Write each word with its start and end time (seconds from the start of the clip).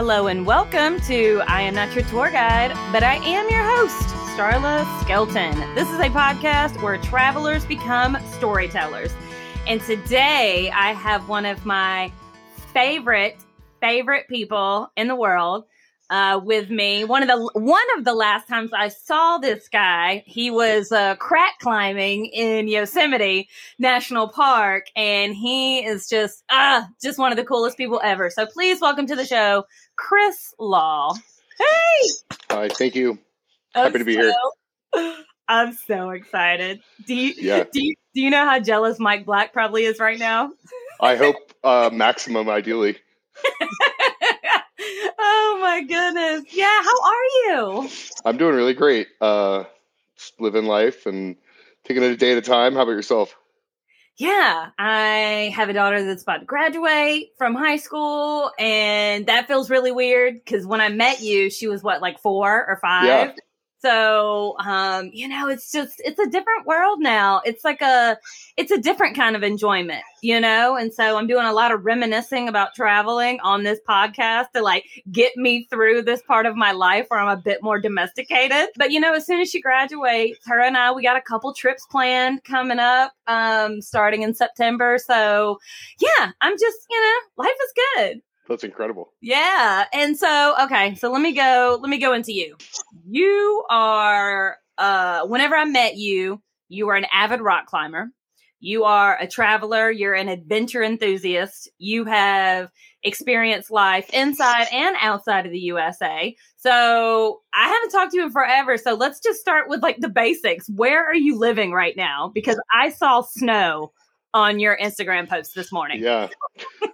Hello 0.00 0.28
and 0.28 0.46
welcome 0.46 0.98
to 1.00 1.42
I 1.46 1.60
Am 1.60 1.74
Not 1.74 1.94
Your 1.94 2.02
Tour 2.04 2.30
Guide, 2.30 2.70
but 2.90 3.02
I 3.02 3.16
am 3.16 3.50
your 3.50 3.62
host, 3.62 4.08
Starla 4.34 4.86
Skelton. 5.02 5.54
This 5.74 5.90
is 5.90 6.00
a 6.00 6.08
podcast 6.08 6.82
where 6.82 6.96
travelers 6.96 7.66
become 7.66 8.16
storytellers. 8.32 9.12
And 9.66 9.78
today 9.82 10.70
I 10.70 10.94
have 10.94 11.28
one 11.28 11.44
of 11.44 11.66
my 11.66 12.10
favorite, 12.72 13.36
favorite 13.82 14.26
people 14.26 14.90
in 14.96 15.06
the 15.06 15.14
world 15.14 15.66
uh, 16.10 16.40
with 16.42 16.70
me. 16.70 17.04
One 17.04 17.22
of 17.22 17.28
the 17.28 17.60
one 17.60 17.86
of 17.96 18.04
the 18.04 18.12
last 18.12 18.48
times 18.48 18.72
I 18.74 18.88
saw 18.88 19.38
this 19.38 19.68
guy, 19.68 20.24
he 20.26 20.50
was 20.50 20.90
uh, 20.90 21.14
crack 21.16 21.58
climbing 21.60 22.26
in 22.26 22.68
Yosemite 22.68 23.48
National 23.78 24.28
Park, 24.28 24.86
and 24.96 25.34
he 25.34 25.78
is 25.78 26.08
just 26.08 26.42
ah, 26.50 26.82
uh, 26.82 26.86
just 27.00 27.18
one 27.18 27.30
of 27.30 27.38
the 27.38 27.44
coolest 27.44 27.76
people 27.76 28.00
ever. 28.02 28.28
So 28.28 28.44
please 28.44 28.80
welcome 28.80 29.06
to 29.06 29.16
the 29.16 29.24
show, 29.24 29.64
Chris 30.00 30.54
Law. 30.58 31.14
Hey, 31.58 32.08
hi, 32.50 32.68
thank 32.70 32.94
you. 32.94 33.18
Happy 33.74 33.98
to 33.98 34.04
be 34.04 34.14
so, 34.14 34.32
here. 34.94 35.14
I'm 35.48 35.74
so 35.74 36.10
excited. 36.10 36.80
Do 37.06 37.14
you 37.14 37.34
yeah. 37.36 37.64
do 37.72 37.84
you 37.84 37.94
do 38.14 38.22
you 38.22 38.30
know 38.30 38.46
how 38.46 38.58
jealous 38.60 38.98
Mike 38.98 39.26
Black 39.26 39.52
probably 39.52 39.84
is 39.84 40.00
right 40.00 40.18
now? 40.18 40.52
I 41.00 41.16
hope 41.16 41.36
uh, 41.62 41.90
maximum, 41.92 42.48
ideally. 42.48 42.96
oh 45.18 45.58
my 45.60 45.82
goodness. 45.82 46.44
Yeah, 46.54 46.82
how 46.82 47.02
are 47.04 47.24
you? 47.44 47.90
I'm 48.24 48.38
doing 48.38 48.54
really 48.54 48.74
great. 48.74 49.08
Uh 49.20 49.64
just 50.16 50.40
living 50.40 50.64
life 50.64 51.04
and 51.04 51.36
taking 51.84 52.02
it 52.02 52.10
a 52.10 52.16
day 52.16 52.32
at 52.32 52.38
a 52.38 52.42
time. 52.42 52.74
How 52.74 52.82
about 52.82 52.92
yourself? 52.92 53.36
Yeah, 54.20 54.68
I 54.78 55.50
have 55.56 55.70
a 55.70 55.72
daughter 55.72 56.04
that's 56.04 56.24
about 56.24 56.40
to 56.40 56.44
graduate 56.44 57.30
from 57.38 57.54
high 57.54 57.78
school, 57.78 58.52
and 58.58 59.24
that 59.24 59.48
feels 59.48 59.70
really 59.70 59.92
weird 59.92 60.34
because 60.34 60.66
when 60.66 60.82
I 60.82 60.90
met 60.90 61.22
you, 61.22 61.48
she 61.48 61.68
was 61.68 61.82
what, 61.82 62.02
like 62.02 62.20
four 62.20 62.66
or 62.66 62.78
five? 62.82 63.06
Yeah. 63.06 63.32
So, 63.80 64.56
um, 64.58 65.10
you 65.12 65.26
know, 65.26 65.48
it's 65.48 65.72
just, 65.72 66.00
it's 66.04 66.18
a 66.18 66.28
different 66.28 66.66
world 66.66 67.00
now. 67.00 67.40
It's 67.44 67.64
like 67.64 67.80
a, 67.80 68.18
it's 68.56 68.70
a 68.70 68.78
different 68.78 69.16
kind 69.16 69.34
of 69.36 69.42
enjoyment, 69.42 70.02
you 70.22 70.38
know? 70.38 70.76
And 70.76 70.92
so 70.92 71.16
I'm 71.16 71.26
doing 71.26 71.46
a 71.46 71.52
lot 71.52 71.72
of 71.72 71.84
reminiscing 71.84 72.48
about 72.48 72.74
traveling 72.74 73.40
on 73.40 73.62
this 73.62 73.78
podcast 73.88 74.46
to 74.54 74.62
like 74.62 74.84
get 75.10 75.36
me 75.36 75.66
through 75.70 76.02
this 76.02 76.20
part 76.22 76.44
of 76.44 76.56
my 76.56 76.72
life 76.72 77.06
where 77.08 77.20
I'm 77.20 77.38
a 77.38 77.40
bit 77.40 77.62
more 77.62 77.80
domesticated. 77.80 78.68
But, 78.76 78.90
you 78.90 79.00
know, 79.00 79.14
as 79.14 79.24
soon 79.24 79.40
as 79.40 79.48
she 79.48 79.60
graduates, 79.60 80.38
her 80.46 80.60
and 80.60 80.76
I, 80.76 80.92
we 80.92 81.02
got 81.02 81.16
a 81.16 81.22
couple 81.22 81.54
trips 81.54 81.86
planned 81.90 82.44
coming 82.44 82.78
up, 82.78 83.12
um, 83.26 83.80
starting 83.80 84.22
in 84.22 84.34
September. 84.34 84.98
So 84.98 85.58
yeah, 86.00 86.32
I'm 86.40 86.52
just, 86.52 86.78
you 86.90 87.00
know, 87.00 87.44
life 87.44 87.56
is 87.64 87.72
good. 87.96 88.22
That's 88.50 88.64
incredible. 88.64 89.12
Yeah. 89.22 89.84
And 89.92 90.18
so, 90.18 90.56
okay, 90.62 90.96
so 90.96 91.12
let 91.12 91.22
me 91.22 91.32
go, 91.32 91.78
let 91.80 91.88
me 91.88 91.98
go 91.98 92.12
into 92.12 92.32
you. 92.32 92.56
You 93.08 93.64
are, 93.70 94.56
uh, 94.76 95.24
whenever 95.26 95.54
I 95.54 95.64
met 95.64 95.96
you, 95.96 96.42
you 96.68 96.86
were 96.86 96.96
an 96.96 97.06
avid 97.12 97.40
rock 97.40 97.66
climber. 97.66 98.08
You 98.58 98.84
are 98.84 99.16
a 99.20 99.28
traveler. 99.28 99.88
You're 99.88 100.14
an 100.14 100.28
adventure 100.28 100.82
enthusiast. 100.82 101.70
You 101.78 102.04
have 102.06 102.70
experienced 103.04 103.70
life 103.70 104.10
inside 104.12 104.66
and 104.72 104.96
outside 105.00 105.46
of 105.46 105.52
the 105.52 105.58
USA. 105.60 106.34
So 106.56 107.42
I 107.54 107.68
haven't 107.68 107.90
talked 107.90 108.10
to 108.10 108.16
you 108.16 108.24
in 108.24 108.32
forever. 108.32 108.76
So 108.76 108.94
let's 108.94 109.20
just 109.20 109.40
start 109.40 109.68
with 109.68 109.80
like 109.80 109.98
the 110.00 110.08
basics. 110.08 110.68
Where 110.68 111.06
are 111.06 111.14
you 111.14 111.38
living 111.38 111.70
right 111.70 111.96
now? 111.96 112.32
Because 112.34 112.60
I 112.74 112.90
saw 112.90 113.22
snow 113.22 113.92
on 114.34 114.60
your 114.60 114.76
Instagram 114.76 115.28
post 115.28 115.54
this 115.54 115.72
morning. 115.72 116.02
Yeah. 116.02 116.28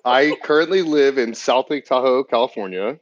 I 0.04 0.36
currently 0.42 0.82
live 0.82 1.18
in 1.18 1.34
South 1.34 1.70
Lake 1.70 1.86
Tahoe, 1.86 2.24
California. 2.24 2.98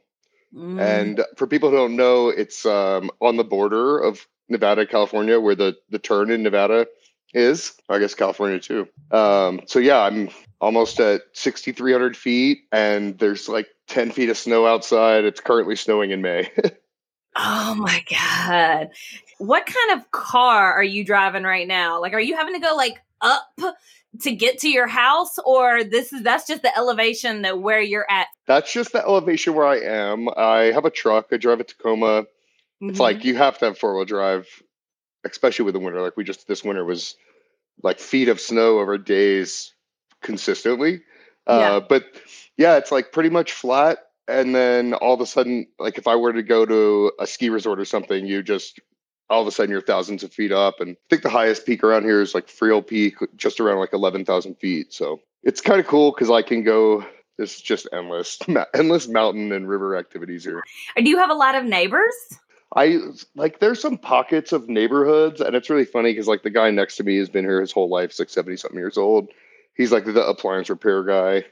Mm. 0.53 0.79
And 0.79 1.25
for 1.35 1.47
people 1.47 1.69
who 1.69 1.75
don't 1.75 1.95
know, 1.95 2.29
it's 2.29 2.65
um, 2.65 3.11
on 3.21 3.37
the 3.37 3.43
border 3.43 3.99
of 3.99 4.25
Nevada, 4.49 4.85
California, 4.85 5.39
where 5.39 5.55
the, 5.55 5.75
the 5.89 5.99
turn 5.99 6.31
in 6.31 6.43
Nevada 6.43 6.87
is. 7.33 7.73
I 7.89 7.99
guess 7.99 8.15
California 8.15 8.59
too. 8.59 8.87
Um, 9.11 9.61
so 9.67 9.79
yeah, 9.79 9.99
I'm 9.99 10.29
almost 10.61 10.99
at 10.99 11.21
6,300 11.33 12.15
feet, 12.15 12.59
and 12.71 13.17
there's 13.19 13.49
like 13.49 13.67
10 13.87 14.11
feet 14.11 14.29
of 14.29 14.37
snow 14.37 14.65
outside. 14.65 15.25
It's 15.25 15.41
currently 15.41 15.75
snowing 15.75 16.11
in 16.11 16.21
May. 16.21 16.49
oh 17.35 17.75
my 17.75 18.03
god! 18.09 18.89
What 19.37 19.65
kind 19.65 19.99
of 19.99 20.11
car 20.11 20.73
are 20.73 20.83
you 20.83 21.03
driving 21.03 21.43
right 21.43 21.67
now? 21.67 22.01
Like, 22.01 22.13
are 22.13 22.21
you 22.21 22.37
having 22.37 22.53
to 22.53 22.59
go 22.59 22.75
like 22.75 23.01
up 23.25 23.75
to 24.21 24.33
get 24.33 24.59
to 24.59 24.69
your 24.69 24.87
house 24.87 25.37
or 25.45 25.83
this 25.83 26.13
is 26.13 26.23
that's 26.23 26.47
just 26.47 26.61
the 26.61 26.75
elevation 26.77 27.41
that 27.41 27.59
where 27.59 27.81
you're 27.81 28.09
at? 28.09 28.27
That's 28.47 28.71
just 28.71 28.93
the 28.93 29.01
elevation 29.01 29.53
where 29.55 29.65
i 29.65 29.79
am. 29.79 30.29
I 30.29 30.71
have 30.73 30.85
a 30.85 30.91
truck. 30.91 31.27
I 31.31 31.37
drive 31.37 31.59
a 31.59 31.63
tacoma. 31.63 32.23
Mm-hmm. 32.23 32.89
it's 32.89 32.99
like 32.99 33.23
you 33.23 33.37
have 33.37 33.57
to 33.59 33.65
have 33.65 33.77
four-wheel 33.77 34.03
drive 34.03 34.47
especially 35.23 35.63
with 35.65 35.73
the 35.73 35.79
winter. 35.79 36.01
Like 36.01 36.17
we 36.17 36.23
just 36.23 36.47
this 36.47 36.63
winter 36.63 36.85
was 36.85 37.15
like 37.81 37.99
feet 37.99 38.29
of 38.29 38.39
snow 38.39 38.79
over 38.79 38.97
days 38.97 39.73
consistently. 40.21 41.01
Uh, 41.47 41.79
yeah. 41.79 41.85
but 41.87 42.05
yeah 42.57 42.77
it's 42.77 42.91
like 42.91 43.11
pretty 43.11 43.29
much 43.29 43.51
flat 43.51 43.99
and 44.27 44.55
then 44.55 44.93
all 44.93 45.13
of 45.13 45.21
a 45.21 45.25
sudden 45.25 45.67
like 45.77 45.97
if 45.97 46.07
i 46.07 46.15
were 46.15 46.33
to 46.33 46.43
go 46.43 46.65
to 46.65 47.11
a 47.19 47.27
ski 47.27 47.49
resort 47.49 47.79
or 47.79 47.85
something 47.85 48.25
you 48.25 48.41
just 48.41 48.79
all 49.29 49.41
of 49.41 49.47
a 49.47 49.51
sudden 49.51 49.71
you're 49.71 49.81
thousands 49.81 50.23
of 50.23 50.33
feet 50.33 50.51
up. 50.51 50.79
And 50.79 50.91
I 50.91 51.07
think 51.09 51.23
the 51.23 51.29
highest 51.29 51.65
peak 51.65 51.83
around 51.83 52.03
here 52.03 52.21
is 52.21 52.35
like 52.35 52.47
Freel 52.47 52.85
Peak, 52.85 53.15
just 53.35 53.59
around 53.59 53.79
like 53.79 53.93
11,000 53.93 54.55
feet. 54.55 54.93
So 54.93 55.21
it's 55.43 55.61
kind 55.61 55.79
of 55.79 55.87
cool 55.87 56.11
because 56.11 56.29
I 56.29 56.41
can 56.41 56.63
go. 56.63 57.05
It's 57.37 57.59
just 57.59 57.87
endless, 57.91 58.39
endless 58.73 59.07
mountain 59.07 59.51
and 59.51 59.67
river 59.67 59.97
activities 59.97 60.45
here. 60.45 60.63
And 60.95 61.05
do 61.05 61.09
you 61.09 61.17
have 61.17 61.29
a 61.29 61.35
lot 61.35 61.55
of 61.55 61.65
neighbors? 61.65 62.13
I 62.75 62.99
like 63.35 63.59
there's 63.59 63.81
some 63.81 63.97
pockets 63.97 64.51
of 64.51 64.67
neighborhoods, 64.67 65.39
and 65.39 65.55
it's 65.55 65.69
really 65.69 65.85
funny 65.85 66.11
because 66.11 66.27
like 66.27 66.43
the 66.43 66.49
guy 66.49 66.71
next 66.71 66.97
to 66.97 67.03
me 67.03 67.17
has 67.17 67.29
been 67.29 67.45
here 67.45 67.61
his 67.61 67.71
whole 67.71 67.89
life, 67.89 68.17
like 68.19 68.29
70 68.29 68.57
something 68.57 68.77
years 68.77 68.97
old. 68.97 69.29
He's 69.75 69.91
like 69.91 70.05
the 70.05 70.25
appliance 70.25 70.69
repair 70.69 71.03
guy. 71.03 71.45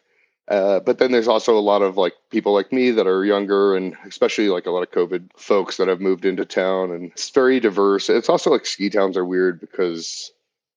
Uh, 0.50 0.80
but 0.82 0.98
then 0.98 1.12
there's 1.12 1.28
also 1.28 1.58
a 1.58 1.62
lot 1.62 1.82
of 1.82 1.96
like 1.96 2.14
people 2.30 2.54
like 2.54 2.74
me 2.74 2.92
that 2.92 3.08
are 3.08 3.24
younger 3.24 3.76
and 3.76 3.96
especially 4.06 4.50
like 4.50 4.66
a 4.66 4.72
lot 4.72 4.84
of 4.84 4.92
COVID 4.92 5.30
folks 5.38 5.78
that 5.78 5.88
have 5.88 6.02
moved 6.02 6.26
into 6.26 6.44
town 6.44 6.92
and 6.92 7.12
it's 7.12 7.30
very 7.30 7.62
diverse. 7.62 8.10
It's 8.10 8.28
also 8.28 8.52
like 8.52 8.66
ski 8.66 8.90
towns 8.90 9.16
are 9.16 9.26
weird 9.26 9.62
because 9.62 10.32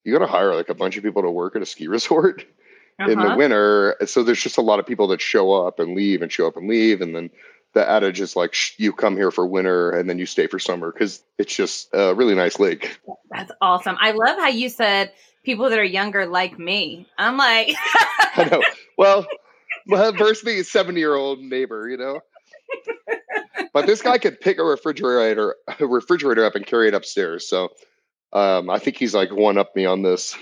you 0.04 0.12
got 0.12 0.25
to 0.25 0.31
hire 0.31 0.54
like 0.54 0.69
a 0.69 0.75
bunch 0.75 0.97
of 0.97 1.03
people 1.03 1.22
to 1.22 1.31
work 1.31 1.56
at 1.56 1.62
a 1.62 1.66
ski 1.66 1.88
resort 1.88 2.44
uh-huh. 3.00 3.10
in 3.10 3.19
the 3.19 3.27
uh-huh. 3.27 3.37
winter. 3.37 3.97
So 4.06 4.22
there's 4.22 4.43
just 4.43 4.59
a 4.59 4.62
lot 4.62 4.78
of 4.78 4.87
people 4.87 5.09
that 5.09 5.21
show 5.21 5.53
up 5.53 5.81
and 5.81 5.97
leave 5.97 6.22
and 6.22 6.31
show 6.31 6.47
up 6.47 6.56
and 6.56 6.69
leave. 6.69 7.00
And 7.00 7.15
then 7.15 7.31
the 7.75 7.88
adage 7.88 8.21
is 8.21 8.37
like, 8.37 8.54
you 8.78 8.93
come 8.93 9.16
here 9.16 9.33
for 9.33 9.47
winter 9.47 9.91
and 9.91 10.09
then 10.09 10.19
you 10.21 10.27
stay 10.27 10.47
for 10.47 10.60
summer 10.60 10.93
because 10.93 11.25
it's 11.38 11.54
just 11.54 11.88
a 11.93 12.15
really 12.15 12.37
nice 12.37 12.60
lake. 12.60 13.00
That's 13.31 13.50
awesome. 13.60 13.97
I 14.00 14.12
love 14.12 14.38
how 14.38 14.48
you 14.48 14.69
said 14.69 15.12
people 15.44 15.69
that 15.71 15.78
are 15.78 15.84
younger 15.84 16.25
like 16.25 16.56
me. 16.56 17.06
I'm 17.19 17.37
like, 17.37 17.75
I 18.37 18.48
know. 18.50 18.62
Well, 18.97 19.27
well, 19.27 19.27
versus 19.86 20.42
the 20.42 20.62
70 20.62 20.98
year 20.98 21.14
old 21.14 21.41
neighbor, 21.41 21.88
you 21.88 21.97
know? 21.97 22.20
but 23.72 23.86
this 23.86 24.02
guy 24.02 24.19
could 24.19 24.41
pick 24.41 24.58
a 24.58 24.64
refrigerator 24.64 25.56
a 25.80 25.86
refrigerator 25.86 26.44
up 26.44 26.54
and 26.54 26.66
carry 26.66 26.88
it 26.88 26.94
upstairs. 26.94 27.48
So 27.48 27.70
um, 28.32 28.70
I 28.70 28.78
think 28.78 28.97
he's 28.97 29.14
like 29.14 29.32
one 29.32 29.58
up 29.58 29.74
me 29.76 29.86
on 29.86 30.02
this. 30.02 30.36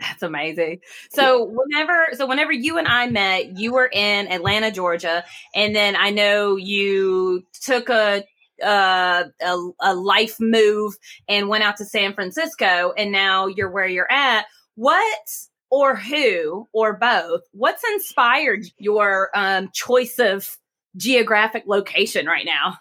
That's 0.00 0.22
amazing. 0.22 0.80
So 1.10 1.44
whenever 1.44 2.08
so 2.14 2.26
whenever 2.26 2.52
you 2.52 2.78
and 2.78 2.88
I 2.88 3.06
met, 3.08 3.58
you 3.58 3.72
were 3.72 3.90
in 3.92 4.32
Atlanta, 4.32 4.70
Georgia, 4.70 5.24
and 5.54 5.76
then 5.76 5.94
I 5.94 6.10
know 6.10 6.56
you 6.56 7.44
took 7.60 7.90
a 7.90 8.24
uh, 8.64 9.24
a, 9.42 9.70
a 9.80 9.94
life 9.94 10.38
move 10.40 10.96
and 11.28 11.48
went 11.48 11.64
out 11.64 11.76
to 11.78 11.84
San 11.84 12.14
Francisco, 12.14 12.92
and 12.96 13.12
now 13.12 13.46
you're 13.46 13.70
where 13.70 13.86
you're 13.86 14.10
at. 14.10 14.46
What 14.74 15.28
or 15.70 15.96
who 15.96 16.68
or 16.72 16.94
both 16.94 17.42
what's 17.52 17.82
inspired 17.84 18.64
your 18.78 19.30
um, 19.34 19.70
choice 19.72 20.18
of 20.18 20.58
geographic 20.96 21.64
location 21.66 22.26
right 22.26 22.44
now? 22.44 22.76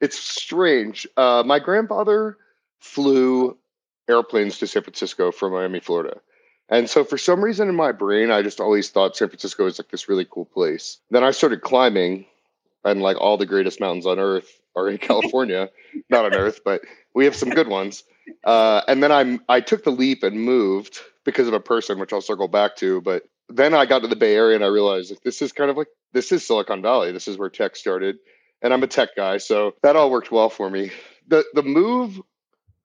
It's 0.00 0.18
strange. 0.18 1.06
Uh, 1.16 1.42
my 1.44 1.58
grandfather 1.58 2.38
flew 2.78 3.58
airplanes 4.08 4.58
to 4.58 4.66
san 4.66 4.82
francisco 4.82 5.30
from 5.30 5.52
miami 5.52 5.80
florida. 5.80 6.20
And 6.68 6.88
so 6.88 7.04
for 7.04 7.18
some 7.18 7.42
reason 7.42 7.68
in 7.68 7.74
my 7.74 7.92
brain 7.92 8.30
i 8.30 8.42
just 8.42 8.60
always 8.60 8.88
thought 8.88 9.16
san 9.16 9.28
francisco 9.28 9.64
was 9.64 9.78
like 9.78 9.90
this 9.90 10.08
really 10.08 10.26
cool 10.28 10.46
place. 10.46 10.98
Then 11.10 11.24
i 11.24 11.30
started 11.32 11.62
climbing 11.62 12.26
and 12.84 13.02
like 13.02 13.20
all 13.20 13.36
the 13.36 13.46
greatest 13.46 13.80
mountains 13.80 14.06
on 14.06 14.18
earth 14.18 14.60
are 14.74 14.88
in 14.88 14.98
california. 15.08 15.68
Not 16.08 16.24
on 16.24 16.34
earth 16.34 16.60
but 16.64 16.82
we 17.14 17.24
have 17.24 17.36
some 17.36 17.50
good 17.50 17.68
ones. 17.68 18.04
Uh, 18.44 18.82
and 18.88 19.02
then 19.02 19.12
i 19.12 19.38
i 19.48 19.60
took 19.60 19.84
the 19.84 19.90
leap 19.90 20.22
and 20.22 20.40
moved 20.40 21.00
because 21.24 21.48
of 21.48 21.54
a 21.54 21.60
person, 21.60 21.98
which 21.98 22.12
I'll 22.12 22.20
circle 22.20 22.48
back 22.48 22.76
to. 22.76 23.00
But 23.00 23.24
then 23.48 23.74
I 23.74 23.86
got 23.86 24.00
to 24.02 24.08
the 24.08 24.16
Bay 24.16 24.34
Area 24.34 24.56
and 24.56 24.64
I 24.64 24.68
realized 24.68 25.10
like, 25.10 25.22
this 25.22 25.42
is 25.42 25.52
kind 25.52 25.70
of 25.70 25.76
like 25.76 25.88
this 26.12 26.32
is 26.32 26.46
Silicon 26.46 26.82
Valley. 26.82 27.12
This 27.12 27.28
is 27.28 27.36
where 27.36 27.50
tech 27.50 27.76
started, 27.76 28.16
and 28.62 28.72
I'm 28.72 28.82
a 28.82 28.86
tech 28.86 29.10
guy, 29.16 29.38
so 29.38 29.74
that 29.82 29.96
all 29.96 30.10
worked 30.10 30.30
well 30.30 30.50
for 30.50 30.68
me. 30.70 30.90
the 31.28 31.44
The 31.54 31.62
move, 31.62 32.20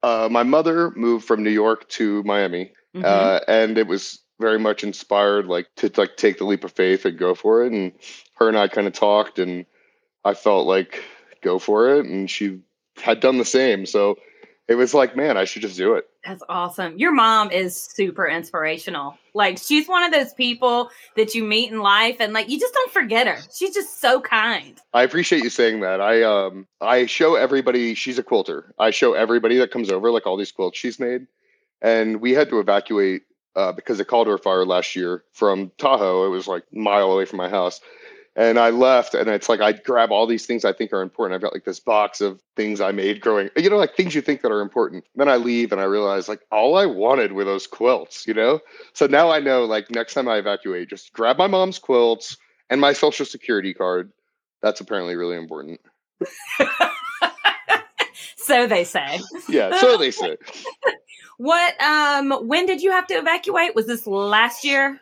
uh, 0.04 0.30
my 0.32 0.44
mother 0.44 0.92
moved 0.92 1.26
from 1.26 1.44
New 1.44 1.52
York 1.52 1.88
to 1.90 2.24
Miami, 2.24 2.72
mm-hmm. 2.96 3.04
uh, 3.06 3.40
and 3.48 3.78
it 3.78 3.88
was 3.88 4.20
very 4.40 4.60
much 4.60 4.84
inspired 4.84 5.46
like 5.46 5.68
to 5.78 5.92
like 5.96 6.18
take 6.18 6.38
the 6.38 6.46
leap 6.46 6.64
of 6.64 6.72
faith 6.74 7.06
and 7.06 7.18
go 7.18 7.36
for 7.36 7.64
it. 7.64 7.72
And 7.72 7.94
her 8.36 8.50
and 8.50 8.58
I 8.58 8.68
kind 8.68 8.88
of 8.88 8.94
talked 8.94 9.40
and. 9.40 9.66
I 10.28 10.34
felt 10.34 10.66
like 10.66 11.04
go 11.44 11.60
for 11.60 11.94
it. 11.94 12.08
And 12.08 12.28
she 12.28 12.62
had 12.98 13.20
done 13.20 13.38
the 13.38 13.46
same. 13.46 13.86
So 13.86 14.16
it 14.68 14.76
was 14.76 14.94
like, 14.94 15.16
man, 15.16 15.38
I 15.38 15.46
should 15.46 15.62
just 15.62 15.78
do 15.78 15.94
it. 15.94 16.08
That's 16.26 16.44
awesome. 16.50 16.98
Your 16.98 17.12
mom 17.12 17.52
is 17.52 17.76
super 17.76 18.28
inspirational. 18.28 19.18
Like 19.34 19.60
she's 19.60 19.88
one 19.88 20.04
of 20.04 20.12
those 20.12 20.34
people 20.34 20.90
that 21.16 21.36
you 21.36 21.44
meet 21.44 21.72
in 21.72 21.80
life 21.80 22.18
and 22.20 22.34
like 22.34 22.50
you 22.50 22.60
just 22.60 22.74
don't 22.74 22.92
forget 22.92 23.28
her. 23.28 23.38
She's 23.54 23.74
just 23.74 24.02
so 24.02 24.22
kind. 24.22 24.80
I 24.94 25.04
appreciate 25.04 25.44
you 25.44 25.50
saying 25.50 25.82
that. 25.82 26.02
I 26.02 26.24
um 26.24 26.68
I 26.82 27.06
show 27.06 27.36
everybody 27.36 27.94
she's 27.94 28.18
a 28.18 28.24
quilter. 28.24 28.74
I 28.80 28.90
show 28.90 29.14
everybody 29.14 29.58
that 29.58 29.72
comes 29.72 29.92
over 29.92 30.10
like 30.10 30.26
all 30.26 30.38
these 30.38 30.52
quilts 30.52 30.80
she's 30.80 31.00
made. 31.00 31.28
And 31.82 32.22
we 32.22 32.32
had 32.32 32.50
to 32.50 32.60
evacuate 32.60 33.24
uh, 33.56 33.72
because 33.72 34.00
of 34.00 34.08
Caldor 34.08 34.42
fire 34.42 34.66
last 34.66 34.96
year 34.96 35.24
from 35.32 35.72
Tahoe. 35.78 36.26
It 36.26 36.30
was 36.30 36.48
like 36.48 36.64
a 36.74 36.78
mile 36.78 37.12
away 37.12 37.26
from 37.26 37.38
my 37.38 37.50
house. 37.50 37.82
And 38.38 38.60
I 38.60 38.70
left, 38.70 39.14
and 39.14 39.30
it's 39.30 39.48
like 39.48 39.62
I 39.62 39.72
grab 39.72 40.12
all 40.12 40.28
these 40.28 40.46
things 40.46 40.66
I 40.66 40.74
think 40.74 40.92
are 40.92 41.02
important. 41.02 41.36
I've 41.36 41.42
got 41.42 41.54
like 41.54 41.64
this 41.64 41.80
box 41.80 42.20
of 42.20 42.42
things 42.58 42.82
I 42.82 42.92
made 42.92 43.22
growing, 43.22 43.50
you 43.56 43.70
know, 43.70 43.78
like 43.78 43.96
things 43.96 44.14
you 44.14 44.22
think 44.22 44.42
that 44.42 44.52
are 44.52 44.60
important. 44.60 45.06
Then 45.16 45.30
I 45.30 45.38
leave, 45.38 45.72
and 45.72 45.80
I 45.80 45.86
realize 45.86 46.28
like 46.28 46.42
all 46.52 46.78
I 46.78 46.86
wanted 46.86 47.32
were 47.32 47.46
those 47.46 47.66
quilts, 47.66 48.28
you 48.28 48.34
know. 48.34 48.60
So 48.92 49.08
now 49.08 49.32
I 49.32 49.40
know, 49.40 49.64
like 49.64 49.90
next 49.90 50.16
time 50.16 50.28
I 50.28 50.36
evacuate, 50.36 50.90
just 50.90 51.14
grab 51.14 51.38
my 51.38 51.48
mom's 51.48 51.80
quilts 51.80 52.36
and 52.70 52.82
my 52.82 52.92
social 52.92 53.26
security 53.26 53.74
card. 53.74 54.12
That's 54.62 54.82
apparently 54.82 55.16
really 55.16 55.38
important. 55.38 55.80
so 58.36 58.68
they 58.68 58.84
say. 58.84 59.20
Yeah, 59.48 59.80
so 59.80 59.98
they 59.98 60.12
say. 60.12 60.38
what? 61.38 61.82
Um, 61.82 62.32
when 62.48 62.66
did 62.66 62.82
you 62.82 62.92
have 62.92 63.08
to 63.08 63.14
evacuate? 63.16 63.76
Was 63.76 63.88
this 63.88 64.06
last 64.08 64.64
year? 64.64 65.00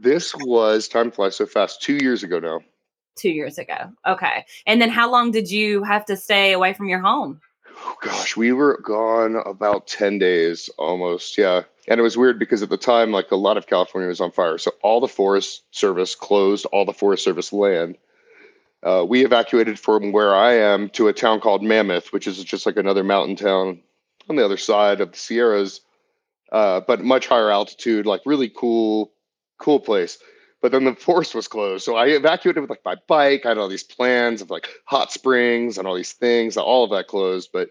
This 0.00 0.34
was 0.36 0.88
time 0.88 1.10
flies 1.10 1.36
so 1.36 1.46
fast. 1.46 1.82
Two 1.82 1.94
years 1.94 2.22
ago 2.22 2.38
now. 2.38 2.60
Two 3.16 3.30
years 3.30 3.58
ago. 3.58 3.92
Okay. 4.06 4.44
And 4.66 4.80
then 4.80 4.90
how 4.90 5.10
long 5.10 5.30
did 5.30 5.50
you 5.50 5.82
have 5.82 6.04
to 6.06 6.16
stay 6.16 6.52
away 6.52 6.72
from 6.72 6.88
your 6.88 7.00
home? 7.00 7.40
Oh, 7.84 7.96
gosh, 8.02 8.36
we 8.36 8.52
were 8.52 8.80
gone 8.84 9.36
about 9.36 9.86
10 9.86 10.18
days 10.18 10.68
almost. 10.78 11.38
Yeah. 11.38 11.62
And 11.86 11.98
it 11.98 12.02
was 12.02 12.16
weird 12.16 12.38
because 12.38 12.62
at 12.62 12.68
the 12.68 12.76
time, 12.76 13.12
like 13.12 13.30
a 13.30 13.36
lot 13.36 13.56
of 13.56 13.66
California 13.66 14.08
was 14.08 14.20
on 14.20 14.30
fire. 14.30 14.58
So 14.58 14.72
all 14.82 15.00
the 15.00 15.08
Forest 15.08 15.62
Service 15.70 16.14
closed 16.14 16.66
all 16.66 16.84
the 16.84 16.92
Forest 16.92 17.24
Service 17.24 17.52
land. 17.52 17.96
Uh, 18.82 19.04
we 19.08 19.24
evacuated 19.24 19.78
from 19.78 20.12
where 20.12 20.34
I 20.34 20.54
am 20.54 20.88
to 20.90 21.08
a 21.08 21.12
town 21.12 21.40
called 21.40 21.62
Mammoth, 21.62 22.12
which 22.12 22.26
is 22.26 22.42
just 22.44 22.66
like 22.66 22.76
another 22.76 23.02
mountain 23.02 23.34
town 23.34 23.80
on 24.28 24.36
the 24.36 24.44
other 24.44 24.56
side 24.56 25.00
of 25.00 25.12
the 25.12 25.18
Sierras, 25.18 25.80
uh, 26.52 26.80
but 26.86 27.02
much 27.02 27.26
higher 27.26 27.50
altitude, 27.50 28.06
like 28.06 28.20
really 28.24 28.48
cool 28.48 29.12
cool 29.58 29.80
place. 29.80 30.18
But 30.60 30.72
then 30.72 30.84
the 30.84 30.94
forest 30.94 31.34
was 31.34 31.46
closed. 31.46 31.84
So 31.84 31.96
I 31.96 32.06
evacuated 32.06 32.60
with 32.60 32.70
like 32.70 32.84
my 32.84 32.96
bike. 33.06 33.46
I 33.46 33.50
had 33.50 33.58
all 33.58 33.68
these 33.68 33.84
plans 33.84 34.42
of 34.42 34.50
like 34.50 34.68
hot 34.84 35.12
springs 35.12 35.78
and 35.78 35.86
all 35.86 35.94
these 35.94 36.12
things. 36.12 36.56
All 36.56 36.84
of 36.84 36.90
that 36.90 37.06
closed, 37.06 37.50
but 37.52 37.70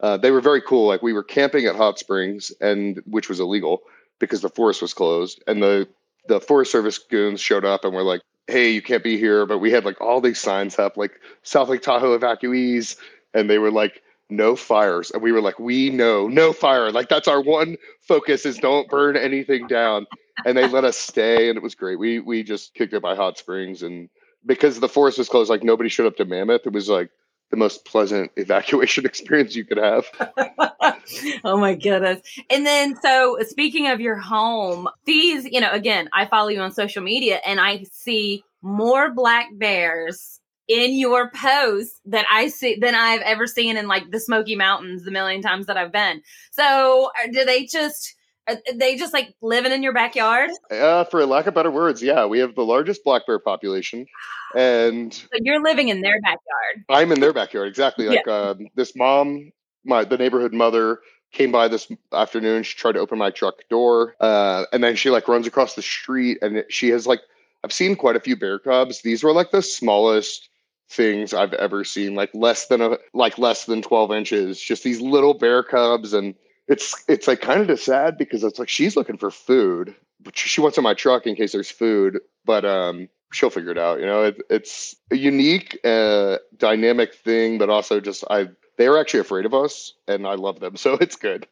uh, 0.00 0.16
they 0.16 0.30
were 0.30 0.40
very 0.40 0.60
cool. 0.60 0.88
Like 0.88 1.02
we 1.02 1.12
were 1.12 1.22
camping 1.22 1.66
at 1.66 1.76
hot 1.76 1.98
springs, 1.98 2.52
and 2.60 3.00
which 3.06 3.28
was 3.28 3.38
illegal 3.38 3.82
because 4.18 4.40
the 4.40 4.48
forest 4.48 4.82
was 4.82 4.94
closed. 4.94 5.42
And 5.46 5.62
the 5.62 5.88
the 6.26 6.40
Forest 6.40 6.72
Service 6.72 6.98
goons 6.98 7.40
showed 7.40 7.64
up 7.64 7.84
and 7.84 7.94
were 7.94 8.02
like, 8.02 8.22
"Hey, 8.48 8.70
you 8.70 8.82
can't 8.82 9.04
be 9.04 9.16
here." 9.16 9.46
But 9.46 9.58
we 9.58 9.70
had 9.70 9.84
like 9.84 10.00
all 10.00 10.20
these 10.20 10.40
signs 10.40 10.78
up, 10.78 10.96
like 10.96 11.20
South 11.42 11.68
Lake 11.68 11.82
Tahoe 11.82 12.18
evacuees, 12.18 12.96
and 13.32 13.48
they 13.48 13.58
were 13.58 13.70
like, 13.70 14.02
"No 14.30 14.56
fires." 14.56 15.10
And 15.10 15.22
we 15.22 15.32
were 15.32 15.40
like, 15.40 15.58
"We 15.58 15.90
know, 15.90 16.28
no 16.28 16.52
fire." 16.52 16.90
Like 16.90 17.08
that's 17.08 17.28
our 17.28 17.40
one 17.40 17.76
focus 18.00 18.46
is 18.46 18.58
don't 18.58 18.88
burn 18.88 19.16
anything 19.16 19.66
down 19.66 20.06
and 20.44 20.56
they 20.56 20.66
let 20.66 20.84
us 20.84 20.96
stay, 20.96 21.48
and 21.48 21.56
it 21.56 21.62
was 21.62 21.74
great. 21.74 21.98
We 21.98 22.20
we 22.20 22.42
just 22.42 22.74
kicked 22.74 22.92
it 22.92 23.02
by 23.02 23.14
hot 23.14 23.38
springs, 23.38 23.82
and 23.82 24.08
because 24.44 24.80
the 24.80 24.88
forest 24.88 25.18
was 25.18 25.28
closed, 25.28 25.50
like 25.50 25.62
nobody 25.62 25.88
showed 25.88 26.06
up 26.06 26.16
to 26.16 26.24
Mammoth. 26.24 26.66
It 26.66 26.72
was 26.72 26.88
like 26.88 27.10
the 27.50 27.56
most 27.56 27.84
pleasant 27.84 28.30
evacuation 28.36 29.06
experience 29.06 29.54
you 29.54 29.64
could 29.64 29.78
have. 29.78 30.04
oh 31.44 31.56
my 31.56 31.74
goodness. 31.74 32.20
And 32.50 32.66
then 32.66 32.96
so 33.00 33.38
speaking 33.42 33.88
of 33.88 34.00
your 34.00 34.16
home, 34.16 34.88
these, 35.04 35.44
you 35.44 35.60
know, 35.60 35.70
again, 35.70 36.08
I 36.12 36.26
follow 36.26 36.48
you 36.48 36.60
on 36.60 36.72
social 36.72 37.02
media 37.02 37.40
and 37.46 37.60
I 37.60 37.84
see 37.92 38.42
more 38.62 39.12
black 39.12 39.48
bears 39.52 40.40
in 40.68 40.94
your 40.94 41.30
posts 41.30 42.00
that 42.06 42.26
I 42.30 42.48
see 42.48 42.76
than 42.80 42.94
I've 42.94 43.20
ever 43.20 43.46
seen 43.46 43.76
in 43.76 43.86
like 43.88 44.10
the 44.10 44.20
Smoky 44.20 44.56
Mountains 44.56 45.04
the 45.04 45.10
million 45.10 45.42
times 45.42 45.66
that 45.66 45.76
I've 45.76 45.92
been. 45.92 46.22
So 46.52 47.10
uh, 47.22 47.28
do 47.32 47.44
they 47.44 47.66
just 47.66 48.14
are 48.48 48.56
they 48.74 48.96
just 48.96 49.12
like 49.12 49.34
living 49.40 49.72
in 49.72 49.82
your 49.82 49.94
backyard? 49.94 50.50
Uh, 50.70 51.04
for 51.04 51.24
lack 51.24 51.46
of 51.46 51.54
better 51.54 51.70
words, 51.70 52.02
yeah. 52.02 52.26
We 52.26 52.38
have 52.40 52.54
the 52.54 52.64
largest 52.64 53.02
black 53.04 53.26
bear 53.26 53.38
population, 53.38 54.06
and 54.54 55.12
so 55.14 55.26
you're 55.40 55.62
living 55.62 55.88
in 55.88 56.02
their 56.02 56.20
backyard. 56.20 56.84
I'm 56.88 57.12
in 57.12 57.20
their 57.20 57.32
backyard, 57.32 57.68
exactly. 57.68 58.06
Like 58.06 58.26
yeah. 58.26 58.32
uh, 58.32 58.54
this 58.74 58.94
mom, 58.94 59.52
my 59.84 60.04
the 60.04 60.18
neighborhood 60.18 60.52
mother 60.52 61.00
came 61.32 61.52
by 61.52 61.68
this 61.68 61.90
afternoon. 62.12 62.62
She 62.62 62.76
tried 62.76 62.92
to 62.92 63.00
open 63.00 63.18
my 63.18 63.30
truck 63.30 63.54
door, 63.70 64.14
uh, 64.20 64.64
and 64.72 64.84
then 64.84 64.96
she 64.96 65.10
like 65.10 65.26
runs 65.26 65.46
across 65.46 65.74
the 65.74 65.82
street, 65.82 66.38
and 66.42 66.64
she 66.68 66.90
has 66.90 67.06
like 67.06 67.20
I've 67.64 67.72
seen 67.72 67.96
quite 67.96 68.16
a 68.16 68.20
few 68.20 68.36
bear 68.36 68.58
cubs. 68.58 69.00
These 69.00 69.24
were 69.24 69.32
like 69.32 69.52
the 69.52 69.62
smallest 69.62 70.50
things 70.90 71.34
I've 71.34 71.54
ever 71.54 71.84
seen, 71.84 72.14
like 72.14 72.30
less 72.34 72.66
than 72.66 72.80
a 72.80 72.98
like 73.12 73.38
less 73.38 73.64
than 73.64 73.82
12 73.82 74.12
inches. 74.12 74.60
Just 74.60 74.82
these 74.82 75.00
little 75.00 75.34
bear 75.34 75.62
cubs, 75.62 76.12
and 76.12 76.34
it's 76.68 77.02
it's 77.08 77.26
like 77.28 77.40
kind 77.40 77.68
of 77.68 77.80
sad 77.80 78.18
because 78.18 78.44
it's 78.44 78.58
like 78.58 78.68
she's 78.68 78.96
looking 78.96 79.18
for 79.18 79.30
food, 79.30 79.94
but 80.20 80.36
she 80.36 80.60
wants 80.60 80.78
in 80.78 80.84
my 80.84 80.94
truck 80.94 81.26
in 81.26 81.36
case 81.36 81.52
there's 81.52 81.70
food. 81.70 82.20
But 82.44 82.64
um, 82.64 83.08
she'll 83.32 83.50
figure 83.50 83.72
it 83.72 83.78
out. 83.78 84.00
You 84.00 84.06
know, 84.06 84.24
it, 84.24 84.36
it's 84.48 84.94
a 85.10 85.16
unique, 85.16 85.78
uh, 85.84 86.38
dynamic 86.56 87.14
thing, 87.14 87.58
but 87.58 87.70
also 87.70 88.00
just 88.00 88.24
I 88.30 88.48
they 88.76 88.86
are 88.86 88.98
actually 88.98 89.20
afraid 89.20 89.46
of 89.46 89.54
us, 89.54 89.92
and 90.08 90.26
I 90.26 90.34
love 90.34 90.60
them, 90.60 90.76
so 90.84 90.94
it's 90.94 91.16
good. 91.16 91.46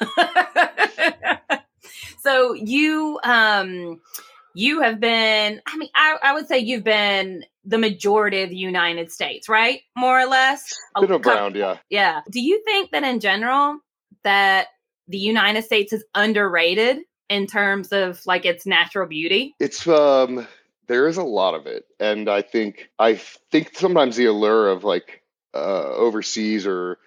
so 2.20 2.54
you 2.54 3.18
um 3.24 4.00
you 4.54 4.80
have 4.80 5.00
been 5.00 5.60
i 5.66 5.76
mean 5.76 5.88
I, 5.94 6.16
I 6.22 6.32
would 6.34 6.48
say 6.48 6.58
you've 6.58 6.84
been 6.84 7.44
the 7.64 7.78
majority 7.78 8.42
of 8.42 8.50
the 8.50 8.56
united 8.56 9.10
states 9.10 9.48
right 9.48 9.80
more 9.96 10.20
or 10.20 10.26
less 10.26 10.78
been 11.00 11.12
around 11.12 11.56
yeah 11.56 11.78
yeah 11.90 12.20
do 12.30 12.40
you 12.40 12.62
think 12.64 12.90
that 12.90 13.02
in 13.04 13.20
general 13.20 13.78
that 14.24 14.68
the 15.08 15.18
United 15.18 15.64
States 15.64 15.92
is 15.92 16.04
underrated 16.14 16.98
in 17.28 17.46
terms 17.46 17.92
of 17.92 18.20
like 18.26 18.44
its 18.44 18.66
natural 18.66 19.06
beauty? 19.06 19.54
It's 19.58 19.86
um 19.86 20.46
there 20.88 21.08
is 21.08 21.16
a 21.16 21.22
lot 21.22 21.54
of 21.54 21.66
it. 21.66 21.84
And 22.00 22.28
I 22.28 22.42
think 22.42 22.90
I 22.98 23.14
think 23.14 23.76
sometimes 23.76 24.16
the 24.16 24.26
allure 24.26 24.68
of 24.68 24.84
like 24.84 25.22
uh 25.54 25.94
overseas 25.94 26.66
or 26.66 26.98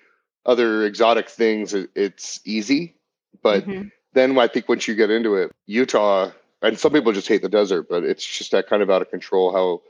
other 0.45 0.85
exotic 0.85 1.29
things 1.29 1.73
it's 1.73 2.39
easy, 2.45 2.95
but 3.41 3.65
mm-hmm. 3.65 3.87
then 4.13 4.37
I 4.37 4.47
think 4.47 4.69
once 4.69 4.87
you 4.87 4.95
get 4.95 5.09
into 5.09 5.35
it, 5.35 5.51
Utah 5.65 6.31
and 6.65 6.79
some 6.79 6.91
people 6.91 7.11
just 7.11 7.27
hate 7.27 7.41
the 7.41 7.49
desert, 7.49 7.87
but 7.89 8.03
it's 8.03 8.25
just 8.25 8.51
that 8.51 8.67
kind 8.67 8.81
of 8.81 8.89
out 8.89 9.01
of 9.01 9.09
control 9.09 9.53
how 9.53 9.81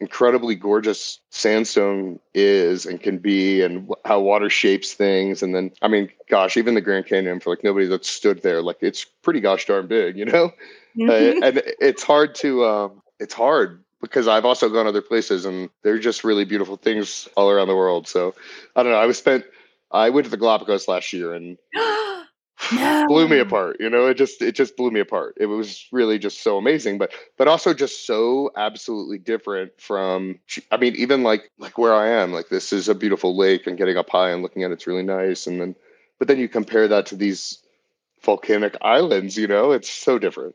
incredibly 0.00 0.56
gorgeous 0.56 1.20
sandstone 1.30 2.18
is 2.34 2.86
and 2.86 3.00
can 3.00 3.18
be 3.18 3.62
and 3.62 3.88
how 4.04 4.18
water 4.18 4.50
shapes 4.50 4.94
things. 4.94 5.44
And 5.44 5.54
then 5.54 5.70
i 5.80 5.86
mean 5.86 6.10
gosh 6.28 6.56
even 6.56 6.74
the 6.74 6.80
grand 6.80 7.06
canyon 7.06 7.38
for 7.38 7.50
like 7.50 7.62
nobody 7.62 7.86
that 7.86 8.04
stood 8.04 8.42
there 8.42 8.62
like 8.62 8.78
it's 8.80 9.04
pretty 9.04 9.38
gosh 9.38 9.66
darn 9.66 9.86
big 9.86 10.16
you 10.18 10.24
know? 10.24 10.50
Mm-hmm. 10.98 11.08
uh, 11.08 11.46
and 11.46 11.62
it's 11.80 12.02
hard 12.02 12.34
to 12.36 12.64
um, 12.66 13.02
it's 13.20 13.32
hard 13.32 13.84
because 14.00 14.26
i've 14.26 14.44
also 14.44 14.68
gone 14.68 14.88
other 14.88 15.02
places 15.02 15.46
and 15.46 15.70
they're 15.82 16.00
just 16.00 16.24
really 16.24 16.44
beautiful 16.44 16.76
things 16.76 17.28
all 17.36 17.48
around 17.48 17.68
the 17.68 17.76
world. 17.76 18.08
So 18.08 18.34
i 18.74 18.82
don't 18.82 18.90
know 18.90 18.98
i 18.98 19.06
was 19.06 19.18
spent 19.18 19.44
i 19.92 20.10
went 20.10 20.24
to 20.24 20.30
the 20.30 20.36
galapagos 20.36 20.88
last 20.88 21.12
year 21.12 21.32
and 21.32 21.56
no. 22.72 23.06
blew 23.08 23.28
me 23.28 23.38
apart 23.38 23.76
you 23.80 23.90
know 23.90 24.06
it 24.06 24.14
just 24.14 24.40
it 24.42 24.54
just 24.54 24.76
blew 24.76 24.90
me 24.90 25.00
apart. 25.00 25.34
It 25.38 25.46
was 25.46 25.86
really 25.92 26.18
just 26.18 26.42
so 26.42 26.58
amazing 26.58 26.98
but 26.98 27.12
but 27.36 27.48
also 27.48 27.74
just 27.74 28.06
so 28.06 28.50
absolutely 28.56 29.18
different 29.18 29.72
from 29.80 30.38
i 30.70 30.76
mean 30.76 30.94
even 30.96 31.22
like 31.22 31.50
like 31.58 31.78
where 31.78 31.94
i 31.94 32.08
am 32.08 32.32
like 32.32 32.48
this 32.48 32.72
is 32.72 32.88
a 32.88 32.94
beautiful 32.94 33.36
lake 33.36 33.66
and 33.66 33.78
getting 33.78 33.96
up 33.96 34.10
high 34.10 34.30
and 34.30 34.42
looking 34.42 34.62
at 34.62 34.70
it's 34.70 34.86
really 34.86 35.02
nice 35.02 35.46
and 35.46 35.60
then 35.60 35.74
but 36.18 36.28
then 36.28 36.38
you 36.38 36.48
compare 36.48 36.86
that 36.88 37.06
to 37.06 37.16
these 37.16 37.58
volcanic 38.22 38.76
islands 38.82 39.36
you 39.36 39.46
know 39.46 39.72
it's 39.72 39.90
so 39.90 40.18
different. 40.18 40.54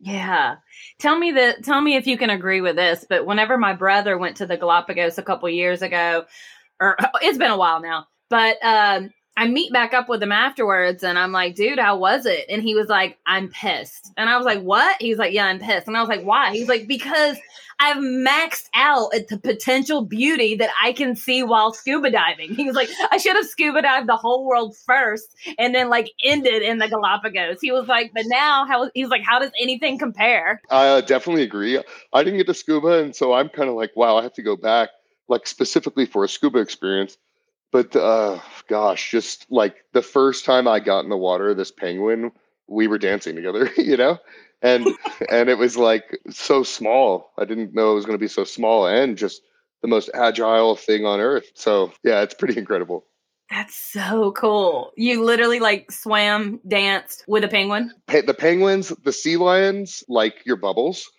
Yeah. 0.00 0.56
Tell 1.00 1.18
me 1.18 1.32
that 1.32 1.64
tell 1.64 1.80
me 1.80 1.96
if 1.96 2.06
you 2.06 2.16
can 2.18 2.30
agree 2.30 2.60
with 2.60 2.76
this 2.76 3.04
but 3.08 3.26
whenever 3.26 3.58
my 3.58 3.72
brother 3.72 4.16
went 4.16 4.36
to 4.36 4.46
the 4.46 4.56
galapagos 4.56 5.18
a 5.18 5.22
couple 5.22 5.48
years 5.48 5.82
ago 5.82 6.24
or 6.80 6.96
it's 7.22 7.38
been 7.38 7.50
a 7.50 7.56
while 7.56 7.80
now 7.80 8.06
but 8.28 8.56
um 8.62 9.10
I 9.38 9.46
meet 9.46 9.72
back 9.72 9.94
up 9.94 10.08
with 10.08 10.20
him 10.20 10.32
afterwards 10.32 11.04
and 11.04 11.16
I'm 11.16 11.30
like, 11.30 11.54
dude, 11.54 11.78
how 11.78 11.96
was 11.96 12.26
it? 12.26 12.46
And 12.48 12.60
he 12.60 12.74
was 12.74 12.88
like, 12.88 13.18
I'm 13.24 13.48
pissed. 13.50 14.12
And 14.16 14.28
I 14.28 14.36
was 14.36 14.44
like, 14.44 14.62
what? 14.62 15.00
He 15.00 15.10
was 15.10 15.18
like, 15.20 15.32
yeah, 15.32 15.44
I'm 15.44 15.60
pissed. 15.60 15.86
And 15.86 15.96
I 15.96 16.00
was 16.00 16.08
like, 16.08 16.24
why? 16.24 16.50
He's 16.50 16.66
like, 16.66 16.88
because 16.88 17.38
I've 17.78 17.98
maxed 17.98 18.68
out 18.74 19.14
at 19.14 19.28
the 19.28 19.38
potential 19.38 20.04
beauty 20.04 20.56
that 20.56 20.70
I 20.82 20.92
can 20.92 21.14
see 21.14 21.44
while 21.44 21.72
scuba 21.72 22.10
diving. 22.10 22.52
He 22.56 22.64
was 22.64 22.74
like, 22.74 22.88
I 23.12 23.18
should 23.18 23.36
have 23.36 23.46
scuba 23.46 23.80
dived 23.80 24.08
the 24.08 24.16
whole 24.16 24.44
world 24.44 24.76
first 24.76 25.28
and 25.56 25.72
then 25.72 25.88
like 25.88 26.10
ended 26.24 26.62
in 26.62 26.78
the 26.78 26.88
Galapagos. 26.88 27.60
He 27.60 27.70
was 27.70 27.86
like, 27.86 28.10
but 28.12 28.24
now 28.26 28.66
how 28.66 28.90
he's 28.92 29.08
like, 29.08 29.22
how 29.24 29.38
does 29.38 29.52
anything 29.62 30.00
compare? 30.00 30.60
I 30.68 30.88
uh, 30.88 31.00
definitely 31.00 31.44
agree. 31.44 31.80
I 32.12 32.24
didn't 32.24 32.38
get 32.38 32.48
to 32.48 32.54
scuba. 32.54 33.04
And 33.04 33.14
so 33.14 33.34
I'm 33.34 33.50
kind 33.50 33.68
of 33.68 33.76
like, 33.76 33.94
wow, 33.94 34.16
I 34.16 34.24
have 34.24 34.34
to 34.34 34.42
go 34.42 34.56
back 34.56 34.88
like 35.28 35.46
specifically 35.46 36.06
for 36.06 36.24
a 36.24 36.28
scuba 36.28 36.58
experience. 36.58 37.16
But 37.70 37.94
uh, 37.94 38.40
gosh, 38.68 39.10
just 39.10 39.46
like 39.50 39.76
the 39.92 40.02
first 40.02 40.44
time 40.44 40.66
I 40.66 40.80
got 40.80 41.04
in 41.04 41.10
the 41.10 41.16
water, 41.16 41.54
this 41.54 41.70
penguin, 41.70 42.32
we 42.66 42.86
were 42.86 42.98
dancing 42.98 43.36
together, 43.36 43.70
you 43.76 43.96
know, 43.96 44.18
and 44.62 44.86
and 45.30 45.48
it 45.48 45.58
was 45.58 45.76
like 45.76 46.18
so 46.30 46.62
small. 46.62 47.32
I 47.38 47.44
didn't 47.44 47.74
know 47.74 47.92
it 47.92 47.96
was 47.96 48.06
going 48.06 48.18
to 48.18 48.22
be 48.22 48.28
so 48.28 48.44
small 48.44 48.86
and 48.86 49.18
just 49.18 49.42
the 49.82 49.88
most 49.88 50.10
agile 50.14 50.76
thing 50.76 51.04
on 51.04 51.20
earth. 51.20 51.50
So 51.54 51.92
yeah, 52.02 52.22
it's 52.22 52.34
pretty 52.34 52.58
incredible. 52.58 53.04
That's 53.50 53.74
so 53.74 54.32
cool. 54.32 54.92
You 54.96 55.24
literally 55.24 55.58
like 55.58 55.90
swam, 55.90 56.60
danced 56.68 57.24
with 57.26 57.44
a 57.44 57.48
penguin. 57.48 57.92
the 58.06 58.36
penguins, 58.38 58.88
the 59.04 59.12
sea 59.12 59.38
lions, 59.38 60.04
like 60.08 60.44
your 60.44 60.56
bubbles. 60.56 61.10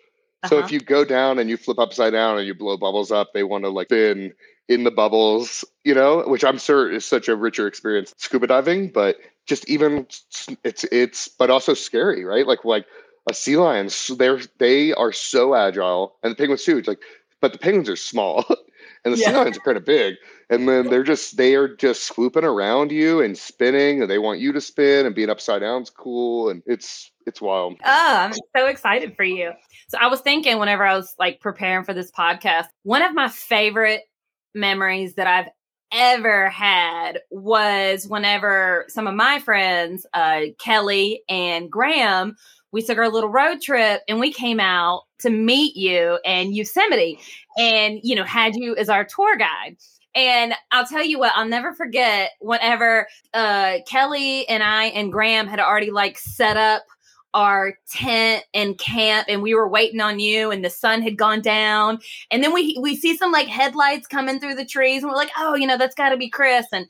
So 0.45 0.57
uh-huh. 0.57 0.65
if 0.65 0.71
you 0.71 0.79
go 0.79 1.03
down 1.03 1.39
and 1.39 1.49
you 1.49 1.57
flip 1.57 1.79
upside 1.79 2.13
down 2.13 2.37
and 2.37 2.47
you 2.47 2.53
blow 2.53 2.77
bubbles 2.77 3.11
up, 3.11 3.29
they 3.33 3.43
want 3.43 3.63
to 3.63 3.69
like 3.69 3.87
spin 3.87 4.33
in 4.69 4.83
the 4.83 4.91
bubbles, 4.91 5.65
you 5.83 5.95
know, 5.95 6.23
which 6.27 6.45
I'm 6.45 6.59
sure 6.59 6.89
is 6.89 7.03
such 7.03 7.27
a 7.27 7.35
richer 7.35 7.67
experience 7.67 8.13
scuba 8.17 8.47
diving, 8.47 8.89
but 8.89 9.17
just 9.47 9.67
even 9.67 10.07
it's 10.63 10.85
it's 10.85 11.27
but 11.27 11.49
also 11.49 11.73
scary, 11.73 12.23
right? 12.23 12.47
Like 12.47 12.63
like 12.63 12.85
a 13.29 13.33
sea 13.33 13.57
lion, 13.57 13.89
they're 14.17 14.39
they 14.59 14.93
are 14.93 15.11
so 15.11 15.55
agile, 15.55 16.15
and 16.23 16.31
the 16.31 16.35
penguins 16.35 16.63
too. 16.63 16.77
It's 16.77 16.87
like, 16.87 17.01
but 17.41 17.51
the 17.51 17.57
penguins 17.57 17.89
are 17.89 17.95
small, 17.95 18.45
and 19.03 19.13
the 19.13 19.17
yeah. 19.17 19.31
sea 19.31 19.35
lions 19.37 19.57
are 19.57 19.61
kind 19.61 19.77
of 19.77 19.85
big, 19.85 20.15
and 20.51 20.69
then 20.69 20.87
they're 20.87 21.03
just 21.03 21.35
they 21.35 21.55
are 21.55 21.75
just 21.75 22.03
swooping 22.03 22.43
around 22.43 22.91
you 22.91 23.21
and 23.21 23.35
spinning, 23.35 24.03
and 24.03 24.09
they 24.09 24.19
want 24.19 24.39
you 24.39 24.53
to 24.53 24.61
spin, 24.61 25.07
and 25.07 25.15
being 25.15 25.31
upside 25.31 25.61
down 25.61 25.81
is 25.81 25.89
cool, 25.89 26.51
and 26.51 26.61
it's 26.67 27.09
it's 27.25 27.41
wild. 27.41 27.77
Oh, 27.83 28.15
I'm 28.17 28.33
so 28.55 28.67
excited 28.67 29.15
for 29.15 29.23
you. 29.23 29.51
So 29.89 29.97
I 29.99 30.07
was 30.07 30.21
thinking 30.21 30.59
whenever 30.59 30.85
I 30.85 30.95
was 30.95 31.15
like 31.17 31.39
preparing 31.39 31.83
for 31.83 31.95
this 31.95 32.11
podcast, 32.11 32.67
one 32.83 33.01
of 33.01 33.15
my 33.15 33.29
favorite 33.29 34.03
memories 34.53 35.15
that 35.15 35.27
I've 35.27 35.49
ever 35.91 36.49
had 36.49 37.19
was 37.31 38.07
whenever 38.07 38.85
some 38.89 39.07
of 39.07 39.15
my 39.15 39.39
friends, 39.39 40.05
uh, 40.13 40.41
Kelly 40.59 41.23
and 41.27 41.71
Graham, 41.71 42.37
we 42.71 42.83
took 42.83 42.97
our 42.97 43.09
little 43.09 43.29
road 43.29 43.61
trip 43.61 44.01
and 44.07 44.19
we 44.19 44.31
came 44.31 44.59
out 44.59 45.03
to 45.19 45.29
meet 45.29 45.75
you 45.75 46.19
in 46.23 46.53
Yosemite 46.53 47.19
and, 47.57 47.99
you 48.03 48.15
know, 48.15 48.23
had 48.23 48.55
you 48.55 48.75
as 48.75 48.89
our 48.89 49.03
tour 49.03 49.35
guide. 49.37 49.77
And 50.15 50.53
I'll 50.71 50.85
tell 50.85 51.03
you 51.03 51.19
what, 51.19 51.33
I'll 51.35 51.47
never 51.47 51.73
forget 51.73 52.31
whenever 52.39 53.07
uh, 53.33 53.77
Kelly 53.87 54.47
and 54.47 54.61
I 54.63 54.85
and 54.85 55.11
Graham 55.11 55.47
had 55.47 55.59
already 55.59 55.91
like 55.91 56.17
set 56.17 56.57
up 56.57 56.83
our 57.33 57.73
tent 57.91 58.43
and 58.53 58.77
camp 58.77 59.27
and 59.29 59.41
we 59.41 59.53
were 59.53 59.67
waiting 59.67 60.01
on 60.01 60.19
you 60.19 60.51
and 60.51 60.65
the 60.65 60.69
sun 60.69 61.01
had 61.01 61.17
gone 61.17 61.41
down 61.41 61.99
and 62.31 62.43
then 62.43 62.53
we 62.53 62.77
we 62.81 62.95
see 62.95 63.15
some 63.15 63.31
like 63.31 63.47
headlights 63.47 64.07
coming 64.07 64.39
through 64.39 64.55
the 64.55 64.65
trees 64.65 65.03
and 65.03 65.11
we're 65.11 65.17
like 65.17 65.31
oh 65.37 65.55
you 65.55 65.67
know 65.67 65.77
that's 65.77 65.95
got 65.95 66.09
to 66.09 66.17
be 66.17 66.29
chris 66.29 66.65
and 66.71 66.87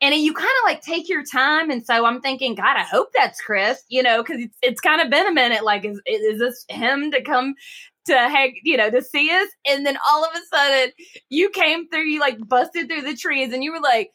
and 0.00 0.14
you 0.14 0.32
kind 0.32 0.46
of 0.46 0.64
like 0.64 0.80
take 0.80 1.08
your 1.08 1.22
time 1.22 1.70
and 1.70 1.84
so 1.84 2.06
i'm 2.06 2.20
thinking 2.20 2.54
god 2.54 2.76
i 2.76 2.82
hope 2.82 3.08
that's 3.14 3.40
chris 3.40 3.82
you 3.88 4.02
know 4.02 4.22
because 4.22 4.40
it's, 4.40 4.56
it's 4.62 4.80
kind 4.80 5.02
of 5.02 5.10
been 5.10 5.26
a 5.26 5.32
minute 5.32 5.64
like 5.64 5.84
is, 5.84 6.00
is 6.06 6.38
this 6.38 6.64
him 6.70 7.10
to 7.10 7.22
come 7.22 7.54
to 8.06 8.12
hang, 8.12 8.54
you 8.62 8.76
know, 8.76 8.90
to 8.90 9.02
see 9.02 9.30
us. 9.30 9.48
And 9.66 9.84
then 9.84 9.96
all 10.10 10.24
of 10.24 10.30
a 10.34 10.54
sudden 10.54 10.92
you 11.30 11.50
came 11.50 11.88
through, 11.88 12.04
you 12.04 12.20
like 12.20 12.38
busted 12.46 12.88
through 12.88 13.02
the 13.02 13.16
trees 13.16 13.52
and 13.52 13.64
you 13.64 13.72
were 13.72 13.80
like, 13.80 14.10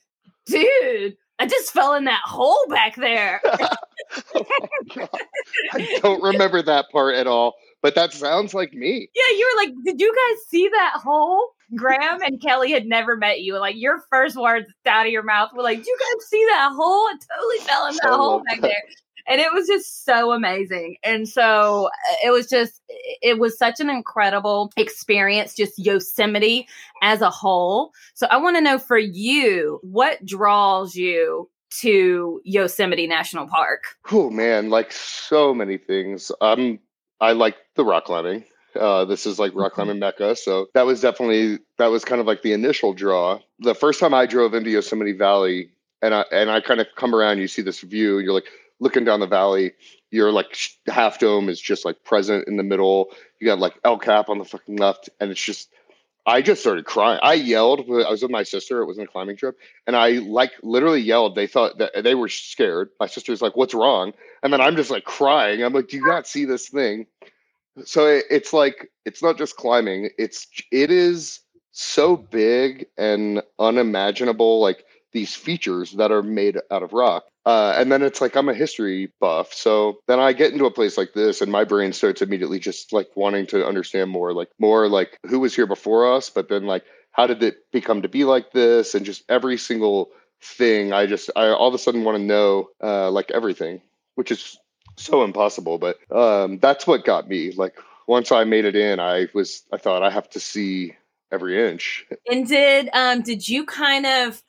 dude, 0.45 1.15
I 1.39 1.47
just 1.47 1.71
fell 1.71 1.93
in 1.93 2.03
that 2.05 2.21
hole 2.25 2.65
back 2.69 2.95
there. 2.95 3.41
oh 4.35 5.07
I 5.73 5.99
don't 6.01 6.21
remember 6.21 6.61
that 6.61 6.85
part 6.91 7.15
at 7.15 7.27
all, 7.27 7.55
but 7.81 7.95
that 7.95 8.13
sounds 8.13 8.53
like 8.53 8.73
me. 8.73 9.09
Yeah, 9.15 9.37
you 9.37 9.51
were 9.53 9.63
like, 9.63 9.73
did 9.85 10.01
you 10.01 10.13
guys 10.13 10.47
see 10.49 10.67
that 10.67 10.99
hole? 11.01 11.53
Graham 11.75 12.21
and 12.23 12.41
Kelly 12.41 12.71
had 12.71 12.87
never 12.87 13.15
met 13.15 13.41
you. 13.41 13.57
Like 13.59 13.75
your 13.77 14.01
first 14.09 14.35
words 14.35 14.67
out 14.85 15.05
of 15.05 15.11
your 15.11 15.23
mouth 15.23 15.51
were 15.55 15.61
like, 15.63 15.83
"Do 15.83 15.89
you 15.89 15.97
guys 15.99 16.27
see 16.27 16.43
that 16.45 16.71
hole? 16.73 17.07
I 17.07 17.15
totally 17.35 17.57
fell 17.59 17.85
in 17.87 17.95
that 18.01 18.17
hole 18.17 18.41
back 18.43 18.61
that. 18.61 18.67
there." 18.69 18.83
And 19.29 19.39
it 19.39 19.53
was 19.53 19.67
just 19.67 20.05
so 20.05 20.31
amazing. 20.31 20.97
And 21.03 21.29
so 21.29 21.87
uh, 21.87 22.15
it 22.25 22.31
was 22.31 22.47
just, 22.47 22.81
it 23.21 23.37
was 23.37 23.57
such 23.57 23.79
an 23.79 23.89
incredible 23.89 24.71
experience, 24.75 25.53
just 25.53 25.77
Yosemite 25.77 26.67
as 27.03 27.21
a 27.21 27.29
whole. 27.29 27.91
So 28.15 28.25
I 28.31 28.37
want 28.37 28.57
to 28.57 28.61
know 28.61 28.79
for 28.79 28.97
you, 28.97 29.79
what 29.83 30.25
draws 30.25 30.95
you 30.95 31.47
to 31.81 32.41
Yosemite 32.43 33.05
National 33.05 33.47
Park? 33.47 33.83
Oh 34.11 34.29
man, 34.31 34.69
like 34.69 34.91
so 34.91 35.53
many 35.53 35.77
things. 35.77 36.31
Um, 36.41 36.79
I 37.21 37.33
like 37.33 37.55
the 37.75 37.85
rock 37.85 38.05
climbing. 38.05 38.45
Uh, 38.75 39.05
this 39.05 39.25
is 39.25 39.39
like 39.39 39.53
rock 39.53 39.71
mm-hmm. 39.71 39.75
climbing 39.75 39.99
mecca, 39.99 40.35
so 40.35 40.67
that 40.73 40.85
was 40.85 41.01
definitely 41.01 41.59
that 41.77 41.87
was 41.87 42.05
kind 42.05 42.21
of 42.21 42.27
like 42.27 42.41
the 42.41 42.53
initial 42.53 42.93
draw. 42.93 43.39
The 43.59 43.75
first 43.75 43.99
time 43.99 44.13
I 44.13 44.25
drove 44.25 44.53
into 44.53 44.69
Yosemite 44.69 45.13
Valley, 45.13 45.71
and 46.01 46.13
I 46.13 46.25
and 46.31 46.49
I 46.49 46.61
kind 46.61 46.79
of 46.79 46.87
come 46.95 47.13
around, 47.13 47.39
you 47.39 47.47
see 47.47 47.61
this 47.61 47.81
view, 47.81 48.17
and 48.17 48.25
you're 48.25 48.33
like 48.33 48.49
looking 48.79 49.05
down 49.05 49.19
the 49.19 49.27
valley. 49.27 49.73
Your 50.11 50.31
like 50.31 50.57
half 50.87 51.19
dome 51.19 51.49
is 51.49 51.59
just 51.59 51.85
like 51.85 52.03
present 52.03 52.47
in 52.47 52.57
the 52.57 52.63
middle. 52.63 53.09
You 53.39 53.47
got 53.47 53.59
like 53.59 53.75
El 53.83 53.99
Cap 53.99 54.29
on 54.29 54.39
the 54.39 54.45
fucking 54.45 54.77
left, 54.77 55.09
and 55.19 55.31
it's 55.31 55.41
just 55.41 55.69
I 56.25 56.41
just 56.41 56.61
started 56.61 56.85
crying. 56.85 57.19
I 57.23 57.33
yelled. 57.33 57.81
I 57.81 58.09
was 58.09 58.21
with 58.21 58.31
my 58.31 58.43
sister. 58.43 58.81
It 58.81 58.85
was 58.85 58.97
in 58.97 59.03
a 59.03 59.07
climbing 59.07 59.37
trip, 59.37 59.57
and 59.87 59.95
I 59.95 60.11
like 60.19 60.51
literally 60.61 61.01
yelled. 61.01 61.35
They 61.35 61.47
thought 61.47 61.79
that 61.79 62.03
they 62.03 62.15
were 62.15 62.29
scared. 62.29 62.89
My 62.99 63.07
sister's 63.07 63.41
like, 63.41 63.55
"What's 63.55 63.73
wrong?" 63.73 64.13
And 64.43 64.53
then 64.53 64.61
I'm 64.61 64.75
just 64.75 64.91
like 64.91 65.05
crying. 65.05 65.63
I'm 65.63 65.73
like, 65.73 65.87
"Do 65.87 65.97
you 65.97 66.05
not 66.05 66.27
see 66.27 66.45
this 66.45 66.69
thing?" 66.69 67.07
So 67.85 68.07
it, 68.07 68.25
it's 68.29 68.53
like 68.53 68.91
it's 69.05 69.23
not 69.23 69.37
just 69.37 69.55
climbing. 69.55 70.09
It's 70.17 70.47
it 70.71 70.91
is 70.91 71.39
so 71.71 72.17
big 72.17 72.87
and 72.97 73.41
unimaginable. 73.57 74.59
Like 74.59 74.85
these 75.13 75.35
features 75.35 75.93
that 75.93 76.11
are 76.11 76.23
made 76.23 76.57
out 76.69 76.83
of 76.83 76.93
rock. 76.93 77.23
Uh, 77.45 77.73
and 77.77 77.91
then 77.91 78.03
it's 78.03 78.21
like 78.21 78.35
I'm 78.35 78.49
a 78.49 78.53
history 78.53 79.11
buff. 79.19 79.53
So 79.53 79.99
then 80.07 80.19
I 80.19 80.33
get 80.33 80.51
into 80.51 80.65
a 80.65 80.71
place 80.71 80.97
like 80.97 81.13
this 81.13 81.41
and 81.41 81.51
my 81.51 81.63
brain 81.63 81.93
starts 81.93 82.21
immediately 82.21 82.59
just 82.59 82.93
like 82.93 83.09
wanting 83.15 83.47
to 83.47 83.65
understand 83.65 84.11
more, 84.11 84.33
like 84.33 84.49
more 84.59 84.87
like 84.87 85.17
who 85.27 85.39
was 85.39 85.55
here 85.55 85.67
before 85.67 86.13
us, 86.13 86.29
but 86.29 86.49
then 86.49 86.65
like 86.65 86.83
how 87.11 87.27
did 87.27 87.41
it 87.41 87.71
become 87.71 88.01
to 88.03 88.09
be 88.09 88.23
like 88.23 88.51
this? 88.51 88.93
And 88.93 89.05
just 89.05 89.23
every 89.29 89.57
single 89.57 90.11
thing 90.41 90.93
I 90.93 91.05
just 91.05 91.29
I 91.35 91.47
all 91.49 91.67
of 91.67 91.73
a 91.73 91.77
sudden 91.77 92.03
want 92.03 92.17
to 92.17 92.23
know 92.23 92.69
uh, 92.81 93.09
like 93.11 93.31
everything, 93.31 93.81
which 94.15 94.31
is 94.31 94.57
so 94.97 95.23
impossible. 95.23 95.77
But 95.77 95.97
um, 96.15 96.59
that's 96.59 96.85
what 96.85 97.05
got 97.05 97.27
me. 97.27 97.51
Like 97.51 97.77
once 98.07 98.31
I 98.31 98.43
made 98.43 98.65
it 98.65 98.75
in, 98.75 98.99
I 98.99 99.27
was 99.33 99.63
I 99.71 99.77
thought 99.77 100.03
I 100.03 100.11
have 100.11 100.29
to 100.31 100.39
see 100.39 100.95
every 101.31 101.69
inch. 101.69 102.05
And 102.29 102.47
did 102.47 102.89
um 102.93 103.21
did 103.21 103.47
you 103.47 103.65
kind 103.65 104.05
of 104.05 104.41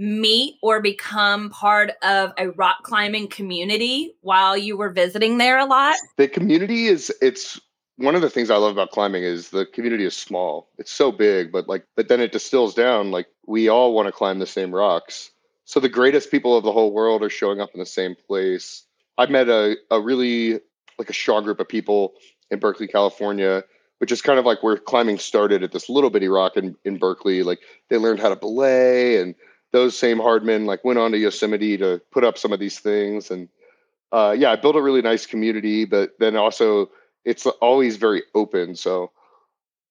meet 0.00 0.56
or 0.62 0.80
become 0.80 1.50
part 1.50 1.92
of 2.02 2.32
a 2.38 2.48
rock 2.52 2.82
climbing 2.82 3.28
community 3.28 4.16
while 4.22 4.56
you 4.56 4.76
were 4.76 4.88
visiting 4.88 5.36
there 5.36 5.58
a 5.58 5.66
lot? 5.66 5.94
The 6.16 6.26
community 6.26 6.86
is 6.86 7.12
it's 7.20 7.60
one 7.96 8.14
of 8.14 8.22
the 8.22 8.30
things 8.30 8.50
I 8.50 8.56
love 8.56 8.72
about 8.72 8.92
climbing 8.92 9.22
is 9.24 9.50
the 9.50 9.66
community 9.66 10.06
is 10.06 10.16
small. 10.16 10.70
It's 10.78 10.90
so 10.90 11.12
big, 11.12 11.52
but 11.52 11.68
like 11.68 11.84
but 11.96 12.08
then 12.08 12.20
it 12.20 12.32
distills 12.32 12.74
down 12.74 13.10
like 13.10 13.26
we 13.46 13.68
all 13.68 13.92
want 13.92 14.06
to 14.06 14.12
climb 14.12 14.38
the 14.38 14.46
same 14.46 14.74
rocks. 14.74 15.30
So 15.66 15.80
the 15.80 15.88
greatest 15.90 16.30
people 16.30 16.56
of 16.56 16.64
the 16.64 16.72
whole 16.72 16.92
world 16.92 17.22
are 17.22 17.30
showing 17.30 17.60
up 17.60 17.70
in 17.74 17.78
the 17.80 17.86
same 17.86 18.16
place. 18.26 18.84
I 19.18 19.26
met 19.26 19.50
a, 19.50 19.76
a 19.90 20.00
really 20.00 20.60
like 20.98 21.10
a 21.10 21.14
strong 21.14 21.44
group 21.44 21.60
of 21.60 21.68
people 21.68 22.14
in 22.50 22.58
Berkeley, 22.58 22.88
California, 22.88 23.64
which 23.98 24.10
is 24.10 24.22
kind 24.22 24.38
of 24.38 24.46
like 24.46 24.62
where 24.62 24.78
climbing 24.78 25.18
started 25.18 25.62
at 25.62 25.72
this 25.72 25.90
little 25.90 26.08
bitty 26.08 26.28
rock 26.28 26.56
in, 26.56 26.74
in 26.86 26.96
Berkeley. 26.96 27.42
Like 27.42 27.60
they 27.90 27.98
learned 27.98 28.18
how 28.18 28.30
to 28.30 28.36
belay 28.36 29.20
and 29.20 29.34
those 29.72 29.96
same 29.96 30.18
hardmen 30.18 30.66
like 30.66 30.84
went 30.84 30.98
on 30.98 31.12
to 31.12 31.18
Yosemite 31.18 31.76
to 31.78 32.00
put 32.10 32.24
up 32.24 32.38
some 32.38 32.52
of 32.52 32.60
these 32.60 32.78
things. 32.78 33.30
And 33.30 33.48
uh, 34.12 34.34
yeah, 34.36 34.50
I 34.50 34.56
built 34.56 34.76
a 34.76 34.82
really 34.82 35.02
nice 35.02 35.26
community, 35.26 35.84
but 35.84 36.18
then 36.18 36.36
also 36.36 36.90
it's 37.24 37.46
always 37.46 37.96
very 37.96 38.22
open. 38.34 38.74
So 38.74 39.10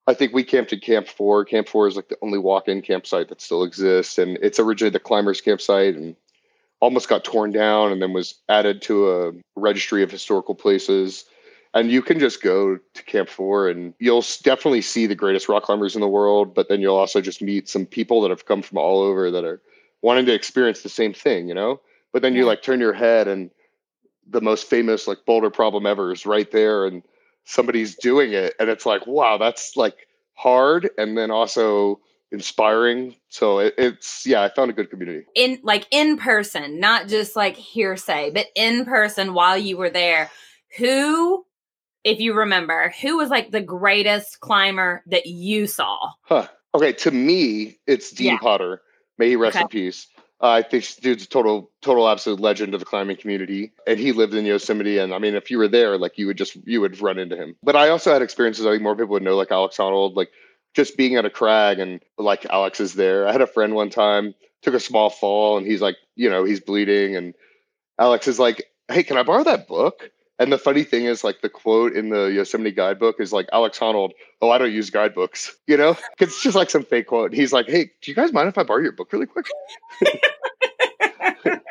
I 0.08 0.16
think 0.16 0.34
we 0.34 0.44
camped 0.44 0.74
at 0.74 0.82
Camp 0.82 1.08
Four. 1.08 1.46
Camp 1.46 1.68
Four 1.70 1.88
is 1.88 1.96
like 1.96 2.10
the 2.10 2.18
only 2.24 2.40
walk-in 2.40 2.82
campsite 2.82 3.30
that 3.30 3.42
still 3.42 3.64
exists, 3.64 4.18
and 4.18 4.40
it's 4.42 4.60
originally 4.60 4.90
the 4.90 5.00
climbers' 5.00 5.40
campsite, 5.40 5.96
and 5.96 6.16
almost 6.80 7.10
got 7.10 7.24
torn 7.24 7.52
down, 7.52 7.92
and 7.92 8.02
then 8.02 8.12
was 8.12 8.34
added 8.50 8.82
to 8.82 9.12
a 9.12 9.34
registry 9.56 10.02
of 10.02 10.10
historical 10.10 10.56
places. 10.56 11.26
And 11.76 11.92
you 11.92 12.02
can 12.02 12.18
just 12.18 12.42
go 12.42 12.80
to 12.96 13.04
Camp 13.04 13.30
Four, 13.30 13.70
and 13.70 13.94
you'll 14.00 14.26
definitely 14.42 14.82
see 14.82 15.06
the 15.06 15.14
greatest 15.14 15.48
rock 15.48 15.62
climbers 15.62 15.94
in 15.94 16.02
the 16.02 16.08
world. 16.08 16.56
But 16.56 16.70
then 16.70 16.82
you'll 16.82 16.96
also 16.96 17.22
just 17.22 17.44
meet 17.44 17.70
some 17.70 17.86
people 17.86 18.22
that 18.22 18.32
have 18.32 18.48
come 18.48 18.64
from 18.64 18.80
all 18.80 19.02
over 19.02 19.30
that 19.30 19.46
are 19.46 19.62
wanting 20.02 20.26
to 20.26 20.34
experience 20.34 20.82
the 20.82 20.90
same 20.90 21.14
thing, 21.14 21.48
you 21.48 21.54
know? 21.54 21.82
But 22.12 22.22
then 22.22 22.34
you 22.34 22.46
like 22.46 22.62
turn 22.62 22.80
your 22.80 22.94
head 22.94 23.28
and 23.28 23.52
the 24.28 24.42
most 24.42 24.70
famous 24.70 25.08
like 25.08 25.20
boulder 25.26 25.50
problem 25.50 25.86
ever 25.86 26.12
is 26.12 26.26
right 26.26 26.50
there 26.52 26.86
and 26.86 27.04
somebody's 27.46 27.96
doing 27.96 28.34
it 28.34 28.54
and 28.60 28.70
it's 28.70 28.86
like, 28.86 29.06
wow, 29.08 29.38
that's 29.38 29.76
like 29.76 30.08
hard 30.34 30.90
and 30.98 31.18
then 31.18 31.32
also 31.32 32.00
inspiring. 32.32 33.16
So 33.30 33.60
it, 33.60 33.76
it's 33.78 34.26
yeah, 34.26 34.42
I 34.42 34.50
found 34.50 34.72
a 34.72 34.74
good 34.74 34.90
community. 34.90 35.26
In 35.36 35.60
like 35.64 35.88
in 35.92 36.18
person, 36.18 36.80
not 36.80 37.08
just 37.08 37.36
like 37.36 37.56
hearsay, 37.56 38.32
but 38.32 38.48
in 38.56 38.86
person 38.86 39.34
while 39.34 39.58
you 39.58 39.78
were 39.78 39.90
there, 39.90 40.30
who 40.78 41.46
if 42.04 42.20
you 42.20 42.34
remember, 42.34 42.94
who 43.02 43.18
was 43.18 43.30
like 43.30 43.52
the 43.52 43.62
greatest 43.62 44.40
climber 44.40 45.04
that 45.08 45.26
you 45.26 45.68
saw? 45.68 45.98
Huh. 46.22 46.48
Okay, 46.74 46.94
to 46.94 47.12
me, 47.12 47.78
it's 47.88 48.12
Dean 48.12 48.28
Yeah. 48.28 48.38
Potter. 48.38 48.82
May 49.20 49.30
he 49.30 49.36
rest 49.36 49.58
Okay. 49.58 49.64
in 49.64 49.68
peace. 49.68 50.08
Uh, 50.42 50.48
I 50.48 50.62
think 50.62 50.84
this 50.86 50.96
dude's 50.96 51.26
a 51.26 51.28
total, 51.28 51.70
total, 51.82 52.08
absolute 52.08 52.40
legend 52.40 52.74
of 52.74 52.80
the 52.80 52.86
climbing 52.86 53.18
community, 53.18 53.74
and 53.86 54.00
he 54.00 54.14
lived 54.14 54.34
in 54.34 54.46
Yosemite. 54.46 54.98
And 54.98 55.14
I 55.14 55.20
mean, 55.20 55.36
if 55.36 55.52
you 55.52 55.58
were 55.58 55.68
there, 55.68 55.98
like 55.98 56.18
you 56.18 56.28
would 56.28 56.38
just 56.38 56.56
you 56.66 56.80
would 56.80 57.00
run 57.02 57.20
into 57.20 57.36
him. 57.36 57.58
But 57.62 57.76
I 57.76 57.90
also 57.90 58.14
had 58.14 58.22
experiences. 58.22 58.66
I 58.66 58.72
think 58.72 58.82
more 58.82 58.96
people 58.96 59.10
would 59.10 59.24
know, 59.24 59.36
like 59.36 59.52
Alex 59.52 59.76
Honnold, 59.76 60.16
like 60.16 60.32
just 60.74 60.96
being 60.96 61.18
at 61.18 61.26
a 61.26 61.30
crag 61.30 61.80
and 61.80 62.00
like 62.18 62.46
Alex 62.46 62.80
is 62.80 62.94
there. 62.94 63.28
I 63.28 63.34
had 63.34 63.42
a 63.42 63.48
friend 63.48 63.76
one 63.76 63.90
time 63.90 64.34
took 64.62 64.74
a 64.74 64.80
small 64.80 65.10
fall, 65.10 65.58
and 65.58 65.68
he's 65.68 65.82
like, 65.82 65.98
you 66.16 66.30
know, 66.30 66.46
he's 66.46 66.62
bleeding, 66.62 67.18
and 67.18 67.34
Alex 68.00 68.30
is 68.30 68.40
like, 68.40 68.64
"Hey, 68.88 69.04
can 69.04 69.18
I 69.18 69.24
borrow 69.24 69.44
that 69.44 69.68
book?" 69.68 70.10
And 70.40 70.52
the 70.54 70.58
funny 70.58 70.84
thing 70.84 71.04
is, 71.06 71.24
like 71.24 71.42
the 71.42 71.50
quote 71.50 71.94
in 71.94 72.10
the 72.10 72.28
Yosemite 72.28 72.72
guidebook 72.72 73.18
is 73.20 73.34
like 73.34 73.48
Alex 73.52 73.78
Honnold, 73.78 74.12
"Oh, 74.42 74.50
I 74.50 74.58
don't 74.58 74.72
use 74.72 74.90
guidebooks," 74.90 75.54
you 75.68 75.76
know, 75.78 75.94
'Cause 75.94 76.30
it's 76.30 76.42
just 76.42 76.56
like 76.56 76.70
some 76.70 76.84
fake 76.84 77.08
quote. 77.08 77.34
He's 77.34 77.52
like, 77.52 77.68
"Hey, 77.68 77.92
do 78.02 78.10
you 78.12 78.16
guys 78.16 78.32
mind 78.32 78.48
if 78.48 78.58
I 78.58 78.64
borrow 78.64 78.82
your 78.82 78.94
book 78.94 79.12
really 79.12 79.26
quick?" 79.26 79.48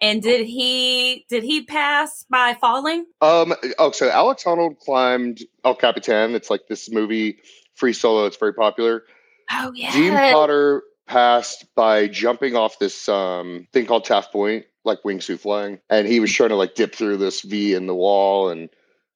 and 0.00 0.22
did 0.22 0.46
he 0.46 1.26
did 1.28 1.42
he 1.42 1.62
pass 1.62 2.24
by 2.30 2.54
falling? 2.60 3.04
Um. 3.20 3.54
Oh, 3.78 3.90
so 3.90 4.08
Alex 4.08 4.44
Honnold 4.44 4.78
climbed 4.78 5.40
El 5.64 5.74
Capitan. 5.74 6.34
It's 6.34 6.48
like 6.50 6.62
this 6.68 6.90
movie, 6.90 7.38
free 7.74 7.92
solo. 7.92 8.26
It's 8.26 8.36
very 8.36 8.54
popular. 8.54 9.04
Oh 9.52 9.72
yeah. 9.74 9.92
Dean 9.92 10.12
Potter 10.12 10.82
passed 11.06 11.66
by 11.76 12.08
jumping 12.08 12.56
off 12.56 12.78
this 12.78 13.08
um 13.08 13.66
thing 13.72 13.86
called 13.86 14.04
Taft 14.04 14.32
Point, 14.32 14.64
like 14.86 15.02
wingsuit 15.02 15.40
flying, 15.40 15.78
and 15.90 16.06
he 16.06 16.20
was 16.20 16.32
trying 16.32 16.50
to 16.50 16.56
like 16.56 16.74
dip 16.74 16.94
through 16.94 17.18
this 17.18 17.42
V 17.42 17.74
in 17.74 17.86
the 17.86 17.94
wall, 17.94 18.48
and 18.48 18.68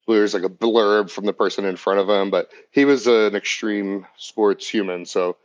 there's 0.07 0.33
like 0.33 0.43
a 0.43 0.49
blurb 0.49 1.09
from 1.09 1.25
the 1.25 1.33
person 1.33 1.65
in 1.65 1.75
front 1.75 1.99
of 1.99 2.09
him. 2.09 2.29
But 2.29 2.49
he 2.71 2.85
was 2.85 3.07
an 3.07 3.35
extreme 3.35 4.05
sports 4.17 4.67
human, 4.67 5.05
so 5.05 5.37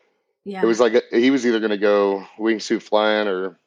yeah. 0.45 0.63
it 0.63 0.67
was 0.67 0.81
like 0.81 1.03
he 1.11 1.31
was 1.31 1.47
either 1.47 1.61
going 1.61 1.71
to 1.71 1.79
go 1.79 2.25
wingsuit 2.39 2.83
flying 2.83 3.29
or 3.29 3.59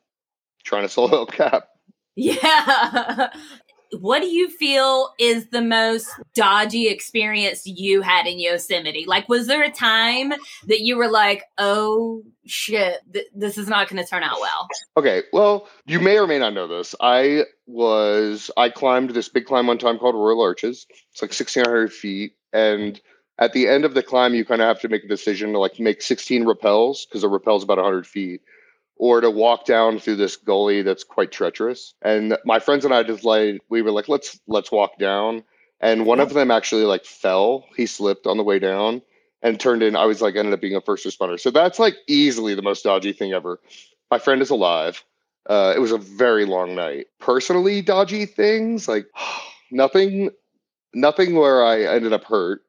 trying 0.63 0.83
to 0.83 0.89
solo 0.89 1.25
Cap. 1.25 1.69
Yeah. 2.15 3.29
What 3.98 4.22
do 4.22 4.27
you 4.27 4.50
feel 4.50 5.13
is 5.19 5.48
the 5.48 5.62
most 5.62 6.10
dodgy 6.36 6.88
experience 6.88 7.65
you 7.65 8.01
had 8.01 8.27
in 8.27 8.39
Yosemite? 8.39 9.05
Like, 9.08 9.27
was 9.27 9.48
there 9.48 9.63
a 9.63 9.72
time 9.72 10.29
that 10.67 10.81
you 10.81 10.98
were 10.98 11.10
like, 11.10 11.43
oh 11.58 12.24
shit, 12.46 13.00
th- 13.12 13.27
this 13.34 13.58
is 13.58 13.67
not 13.67 13.89
going 13.89 14.01
to 14.01 14.08
turn 14.08 14.24
out 14.24 14.39
well? 14.39 14.67
Okay, 14.98 15.24
well, 15.34 15.67
you 15.86 16.00
may 16.00 16.17
or 16.19 16.27
may 16.27 16.39
not 16.39 16.53
know 16.53 16.67
this. 16.67 16.93
I 17.00 17.46
was 17.65 18.51
I 18.58 18.69
climbed 18.69 19.12
this 19.12 19.29
big 19.29 19.46
climb 19.46 19.67
one 19.67 19.77
time 19.77 19.98
called 19.98 20.15
Royal 20.15 20.41
Arches. 20.41 20.86
It's 21.12 21.22
like 21.22 21.34
sixteen 21.34 21.65
hundred 21.65 21.93
feet, 21.93 22.34
and 22.53 23.00
at 23.39 23.53
the 23.53 23.67
end 23.67 23.86
of 23.86 23.93
the 23.93 24.03
climb, 24.03 24.34
you 24.34 24.46
kind 24.46 24.62
of 24.62 24.67
have 24.67 24.81
to 24.81 24.89
make 24.89 25.03
a 25.03 25.08
decision 25.08 25.53
to 25.53 25.60
like 25.60 25.79
make 25.79 26.01
sixteen 26.01 26.46
rappels 26.46 27.08
because 27.08 27.24
a 27.24 27.27
rappel's 27.27 27.63
about 27.63 27.77
hundred 27.77 28.05
feet, 28.05 28.41
or 29.00 29.22
to 29.22 29.32
walk 29.32 29.65
down 29.65 30.00
through 30.00 30.18
this 30.18 30.38
gully 30.38 30.84
that's 30.84 31.06
quite 31.06 31.32
treacherous. 31.32 31.96
And 32.03 32.38
my 32.46 32.60
friends 32.60 32.86
and 32.86 32.94
I 32.94 33.03
just 33.03 33.24
like 33.25 33.62
we 33.70 33.82
were 33.82 33.91
like, 33.91 34.10
let's 34.10 34.39
let's 34.48 34.72
walk 34.72 35.00
down. 35.00 35.44
And 35.82 36.06
one 36.06 36.20
of 36.20 36.34
them 36.34 36.51
actually 36.51 36.84
like 36.84 37.06
fell. 37.06 37.65
He 37.77 37.88
slipped 37.88 38.27
on 38.27 38.38
the 38.38 38.44
way 38.44 38.60
down 38.60 39.01
and 39.41 39.60
turned 39.60 39.84
in. 39.84 39.96
I 39.96 40.06
was 40.06 40.22
like 40.22 40.36
ended 40.36 40.53
up 40.53 40.62
being 40.62 40.75
a 40.75 40.82
first 40.82 41.08
responder. 41.08 41.39
So 41.39 41.51
that's 41.51 41.79
like 41.79 41.96
easily 42.08 42.56
the 42.56 42.62
most 42.62 42.84
dodgy 42.84 43.13
thing 43.13 43.34
ever. 43.34 43.60
My 44.12 44.20
friend 44.20 44.41
is 44.41 44.51
alive. 44.51 45.03
Uh, 45.50 45.74
it 45.75 45.79
was 45.79 45.91
a 45.94 45.98
very 45.98 46.46
long 46.46 46.75
night. 46.75 47.08
Personally, 47.20 47.82
dodgy 47.82 48.25
things 48.25 48.88
like 48.88 49.08
nothing, 49.72 50.32
nothing 50.94 51.36
where 51.36 51.63
I 51.65 51.84
ended 51.84 52.13
up 52.13 52.25
hurt 52.25 52.62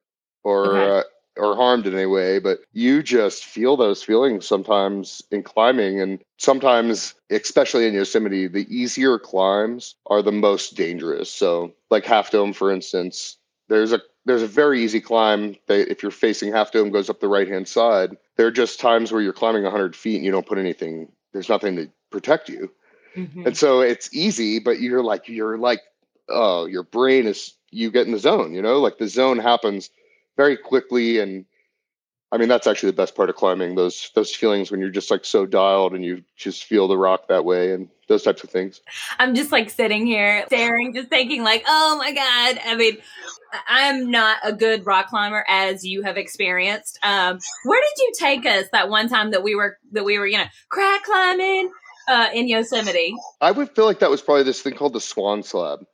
or 0.45 0.65
Okay. 0.67 0.95
uh, 1.01 1.03
or 1.37 1.57
harmed 1.57 1.87
in 1.87 1.95
any 1.95 2.07
way. 2.07 2.39
But 2.39 2.61
you 2.73 3.03
just 3.03 3.45
feel 3.45 3.77
those 3.77 4.03
feelings 4.03 4.47
sometimes 4.47 5.23
in 5.31 5.43
climbing, 5.43 6.01
and 6.01 6.23
sometimes, 6.39 7.15
especially 7.31 7.87
in 7.87 7.95
Yosemite, 7.95 8.49
the 8.49 8.67
easier 8.75 9.19
climbs 9.19 9.95
are 10.07 10.23
the 10.23 10.33
most 10.33 10.77
dangerous. 10.77 11.31
So, 11.31 11.73
like 11.91 12.05
Half 12.05 12.31
Dome, 12.31 12.53
for 12.53 12.71
instance, 12.73 13.37
there's 13.69 13.93
a 13.93 14.01
there's 14.27 14.43
a 14.43 14.47
very 14.47 14.83
easy 14.83 15.01
climb 15.01 15.57
that 15.67 15.91
if 15.91 16.03
you're 16.03 16.13
facing 16.13 16.53
Half 16.53 16.73
Dome 16.73 16.91
goes 16.91 17.09
up 17.09 17.21
the 17.21 17.29
right 17.29 17.49
hand 17.49 17.67
side. 17.67 18.17
There 18.37 18.47
are 18.47 18.53
just 18.53 18.81
times 18.81 19.13
where 19.13 19.23
you're 19.23 19.33
climbing 19.33 19.63
100 19.63 19.97
feet 19.97 20.17
and 20.17 20.25
you 20.25 20.31
don't 20.31 20.47
put 20.47 20.59
anything. 20.59 21.11
There's 21.33 21.49
nothing 21.49 21.77
to 21.77 21.91
protect 22.11 22.49
you. 22.49 22.71
Mhm. 23.17 23.47
And 23.47 23.57
so 23.57 23.81
it's 23.81 24.13
easy, 24.15 24.59
but 24.59 24.81
you're 24.81 25.03
like, 25.03 25.29
you're 25.29 25.59
like, 25.59 25.81
oh, 26.29 26.67
your 26.67 26.83
brain 26.83 27.27
is, 27.27 27.55
you 27.71 27.91
get 27.91 28.07
in 28.07 28.13
the 28.13 28.19
zone, 28.19 28.55
you 28.55 28.63
know, 28.63 28.79
like 28.79 28.99
the 28.99 29.09
zone 29.09 29.39
happens 29.39 29.91
very 30.41 30.57
quickly. 30.57 31.19
And 31.19 31.45
I 32.33 32.39
mean, 32.39 32.49
that's 32.49 32.67
actually 32.67 32.93
the 32.93 32.97
best 32.97 33.15
part 33.15 33.29
of 33.29 33.37
climbing 33.37 33.75
those, 33.75 34.11
those 34.15 34.35
feelings 34.35 34.71
when 34.71 34.81
you're 34.81 34.89
just 34.89 35.11
like 35.11 35.27
so 35.27 35.45
dialed 35.45 35.93
and 35.93 36.03
you 36.03 36.23
just 36.35 36.65
feel 36.65 36.89
the 36.89 36.97
rock 36.97 37.29
that 37.29 37.45
way 37.45 37.75
and 37.75 37.91
those 38.09 38.23
types 38.23 38.43
of 38.43 38.49
things. 38.49 38.81
I'm 39.19 39.35
just 39.35 39.53
like 39.53 39.69
sitting 39.69 40.07
here 40.07 40.45
staring, 40.47 40.95
just 40.95 41.11
thinking, 41.11 41.43
like, 41.43 41.63
oh 41.67 41.97
my 41.99 42.13
God. 42.13 42.59
I 42.65 42.75
mean, 42.75 42.97
I'm 43.69 44.11
not 44.11 44.39
a 44.43 44.55
good 44.55 44.87
rock 44.87 45.09
climber 45.09 45.45
as 45.47 45.85
you 45.85 46.01
have 46.05 46.17
experienced. 46.17 46.99
Um, 47.03 47.39
where 47.65 47.83
did 47.83 48.03
you 48.03 48.13
take 48.19 48.47
us 48.47 48.65
that 48.73 48.89
one 48.89 49.11
time 49.11 49.33
that 49.33 49.43
we 49.43 49.55
were 49.55 49.77
that 49.93 50.07
we 50.07 50.19
were, 50.19 50.27
you 50.27 50.39
know, 50.39 50.47
crack 50.71 51.03
climbing 51.03 51.71
uh, 52.09 52.29
in 52.33 52.49
Yosemite? 52.49 53.15
I 53.43 53.51
would 53.51 53.69
feel 53.77 53.85
like 53.85 53.99
that 53.99 54.09
was 54.09 54.23
probably 54.23 54.45
this 54.45 54.63
thing 54.63 54.73
called 54.73 54.95
the 54.95 55.03
swan 55.03 55.43
slab. 55.43 55.85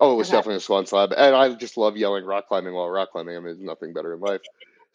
Oh, 0.00 0.14
it 0.14 0.16
was 0.16 0.28
Okay. 0.28 0.36
definitely 0.36 0.56
a 0.56 0.60
swan 0.60 0.86
slab. 0.86 1.12
And 1.12 1.34
I 1.34 1.54
just 1.54 1.76
love 1.76 1.96
yelling 1.96 2.24
rock 2.24 2.48
climbing 2.48 2.74
while 2.74 2.88
rock 2.88 3.12
climbing. 3.12 3.36
I 3.36 3.38
mean, 3.38 3.46
there's 3.46 3.60
nothing 3.60 3.92
better 3.92 4.14
in 4.14 4.20
life. 4.20 4.40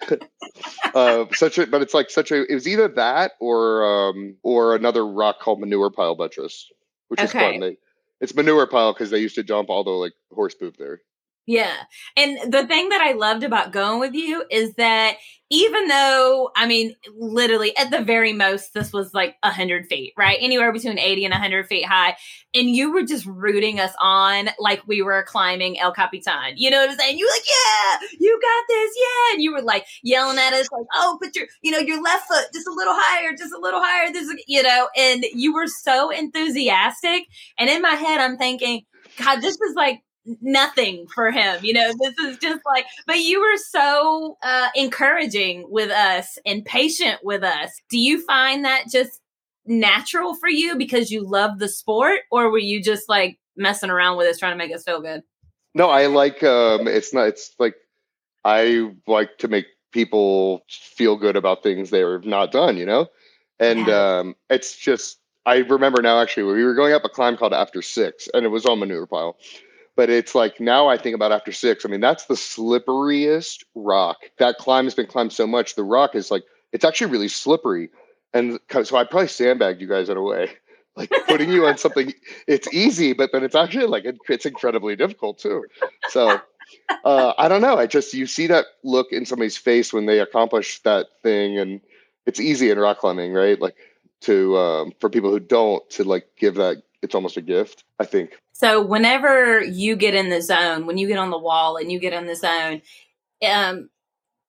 uh, 0.95 1.25
such 1.33 1.57
a, 1.57 1.67
but 1.67 1.81
it's 1.81 1.93
like 1.93 2.09
such 2.09 2.31
a, 2.31 2.49
it 2.49 2.53
was 2.53 2.67
either 2.67 2.87
that 2.89 3.33
or, 3.39 3.85
um, 3.85 4.35
or 4.43 4.75
another 4.75 5.07
rock 5.07 5.39
called 5.39 5.59
manure 5.59 5.89
pile 5.89 6.15
buttress, 6.15 6.69
which 7.07 7.23
is 7.23 7.31
Okay. 7.31 7.51
fun. 7.51 7.59
They, 7.59 7.77
it's 8.19 8.35
manure 8.35 8.67
pile 8.67 8.93
because 8.93 9.09
they 9.09 9.19
used 9.19 9.35
to 9.35 9.43
dump 9.43 9.69
all 9.69 9.83
the 9.83 9.91
like 9.91 10.13
horse 10.31 10.55
poop 10.55 10.75
there. 10.77 11.01
Yeah. 11.47 11.73
And 12.17 12.51
the 12.51 12.67
thing 12.67 12.89
that 12.89 12.99
I 12.99 13.13
loved 13.13 13.43
about 13.43 13.71
going 13.71 14.01
with 14.01 14.13
you 14.13 14.43
is 14.51 14.73
that 14.73 15.15
even 15.49 15.87
though, 15.87 16.51
I 16.57 16.67
mean, 16.67 16.93
literally 17.17 17.75
at 17.77 17.89
the 17.89 18.01
very 18.01 18.33
most, 18.33 18.73
this 18.73 18.91
was 18.91 19.13
like 19.13 19.37
100 19.43 19.87
feet, 19.87 20.11
right? 20.17 20.37
Anywhere 20.41 20.73
between 20.73 20.99
80 20.99 21.23
and 21.23 21.31
100 21.31 21.67
feet 21.67 21.85
high. 21.85 22.17
And 22.53 22.69
you 22.75 22.91
were 22.91 23.03
just 23.03 23.25
rooting 23.25 23.79
us 23.79 23.93
on 24.01 24.49
like 24.59 24.85
we 24.87 25.01
were 25.01 25.23
climbing 25.23 25.79
El 25.79 25.93
Capitan. 25.93 26.55
You 26.57 26.69
know 26.69 26.81
what 26.81 26.89
I'm 26.89 26.97
saying? 26.97 27.17
You 27.17 27.25
were 27.25 27.31
like, 27.31 27.47
yeah, 27.47 28.07
you 28.19 28.39
got 28.41 28.63
this. 28.67 28.91
Yeah. 28.97 29.33
And 29.33 29.41
you 29.41 29.53
were 29.53 29.61
like 29.61 29.85
yelling 30.03 30.37
at 30.37 30.51
us, 30.51 30.67
like, 30.69 30.87
oh, 30.95 31.17
put 31.21 31.33
your, 31.33 31.45
you 31.61 31.71
know, 31.71 31.79
your 31.79 32.03
left 32.03 32.27
foot 32.27 32.47
just 32.53 32.67
a 32.67 32.73
little 32.73 32.93
higher, 32.93 33.31
just 33.31 33.53
a 33.53 33.59
little 33.59 33.81
higher. 33.81 34.11
This, 34.11 34.27
is-" 34.27 34.43
you 34.47 34.63
know, 34.63 34.89
and 34.97 35.23
you 35.31 35.53
were 35.53 35.67
so 35.67 36.09
enthusiastic. 36.09 37.23
And 37.57 37.69
in 37.69 37.81
my 37.81 37.93
head, 37.93 38.19
I'm 38.19 38.37
thinking, 38.37 38.81
God, 39.17 39.39
this 39.39 39.55
is 39.55 39.75
like 39.77 40.01
nothing 40.41 41.07
for 41.13 41.31
him. 41.31 41.63
You 41.63 41.73
know, 41.73 41.93
this 41.99 42.17
is 42.19 42.37
just 42.37 42.61
like, 42.65 42.85
but 43.05 43.19
you 43.19 43.39
were 43.39 43.57
so 43.57 44.37
uh, 44.43 44.67
encouraging 44.75 45.65
with 45.69 45.89
us 45.89 46.37
and 46.45 46.65
patient 46.65 47.19
with 47.23 47.43
us. 47.43 47.71
Do 47.89 47.97
you 47.97 48.23
find 48.25 48.65
that 48.65 48.85
just 48.91 49.21
natural 49.65 50.35
for 50.35 50.49
you 50.49 50.77
because 50.77 51.11
you 51.11 51.27
love 51.27 51.59
the 51.59 51.67
sport, 51.67 52.21
or 52.31 52.49
were 52.49 52.57
you 52.57 52.81
just 52.81 53.09
like 53.09 53.39
messing 53.55 53.89
around 53.89 54.17
with 54.17 54.27
us 54.27 54.37
trying 54.37 54.53
to 54.53 54.57
make 54.57 54.73
us 54.73 54.83
feel 54.83 55.01
good? 55.01 55.23
No, 55.73 55.89
I 55.89 56.07
like, 56.07 56.43
um, 56.43 56.87
it's 56.87 57.13
not, 57.13 57.27
it's 57.27 57.53
like, 57.59 57.75
I 58.45 58.91
like 59.07 59.37
to 59.39 59.47
make 59.47 59.65
people 59.91 60.63
feel 60.69 61.17
good 61.17 61.35
about 61.35 61.63
things 61.63 61.89
they're 61.89 62.19
not 62.19 62.51
done, 62.51 62.77
you 62.77 62.85
know? 62.85 63.07
And 63.59 63.87
Yeah. 63.87 64.19
um, 64.19 64.35
it's 64.49 64.75
just, 64.75 65.19
I 65.45 65.57
remember 65.57 66.01
now 66.01 66.19
actually, 66.19 66.43
we 66.43 66.63
were 66.63 66.73
going 66.73 66.93
up 66.93 67.03
a 67.05 67.09
climb 67.09 67.37
called 67.37 67.53
After 67.53 67.81
Six, 67.81 68.27
and 68.33 68.45
it 68.45 68.49
was 68.49 68.65
on 68.65 68.79
manure 68.79 69.05
pile. 69.05 69.37
But 69.97 70.09
it's 70.09 70.33
like 70.33 70.61
now 70.61 70.87
I 70.87 70.97
think 70.97 71.15
about 71.15 71.33
After 71.33 71.51
Six, 71.51 71.85
I 71.85 71.89
mean, 71.89 71.99
that's 71.99 72.27
the 72.27 72.35
slipperiest 72.35 73.63
rock. 73.75 74.17
That 74.37 74.57
climb 74.57 74.85
has 74.85 74.95
been 74.95 75.07
climbed 75.07 75.33
so 75.33 75.45
much, 75.45 75.75
the 75.75 75.83
rock 75.83 76.15
is 76.15 76.31
like, 76.31 76.43
it's 76.71 76.85
actually 76.85 77.11
really 77.11 77.27
slippery. 77.27 77.89
And 78.33 78.59
so 78.71 78.95
I 78.95 79.03
probably 79.03 79.27
sandbagged 79.27 79.81
you 79.81 79.87
guys 79.87 80.07
in 80.09 80.15
a 80.15 80.21
way. 80.21 80.51
Like 80.97 81.11
putting 81.27 81.51
you 81.51 81.67
on 81.67 81.77
something, 81.83 82.11
it's 82.47 82.67
easy, 82.73 83.13
but 83.13 83.31
then 83.31 83.43
it's 83.43 83.53
actually 83.53 83.85
like 83.85 84.03
it's 84.27 84.47
incredibly 84.47 84.95
difficult 84.95 85.37
too. 85.37 85.63
So 86.09 86.41
uh, 87.03 87.33
I 87.37 87.47
don't 87.47 87.61
know. 87.61 87.77
I 87.77 87.87
just 87.87 88.13
you 88.13 88.25
see 88.25 88.47
that 88.47 88.65
look 88.83 89.11
in 89.11 89.25
somebody's 89.25 89.57
face 89.57 89.93
when 89.93 90.05
they 90.05 90.19
accomplish 90.19 90.79
that 90.79 91.07
thing, 91.23 91.57
and 91.57 91.81
it's 92.25 92.39
easy 92.39 92.71
in 92.71 92.79
rock 92.79 92.99
climbing, 92.99 93.33
right? 93.33 93.59
Like 93.59 93.75
to 94.21 94.57
um, 94.57 94.93
for 94.99 95.09
people 95.09 95.29
who 95.29 95.39
don't 95.39 95.87
to 95.91 96.03
like 96.03 96.27
give 96.37 96.55
that. 96.55 96.81
It's 97.01 97.15
almost 97.15 97.37
a 97.37 97.41
gift. 97.41 97.83
I 97.99 98.05
think. 98.05 98.31
So 98.53 98.81
whenever 98.83 99.63
you 99.63 99.95
get 99.95 100.15
in 100.15 100.29
the 100.29 100.41
zone, 100.41 100.85
when 100.87 100.97
you 100.97 101.07
get 101.07 101.19
on 101.19 101.29
the 101.29 101.37
wall 101.37 101.77
and 101.77 101.91
you 101.91 101.99
get 101.99 102.13
in 102.13 102.25
the 102.25 102.35
zone, 102.35 102.81
um, 103.47 103.89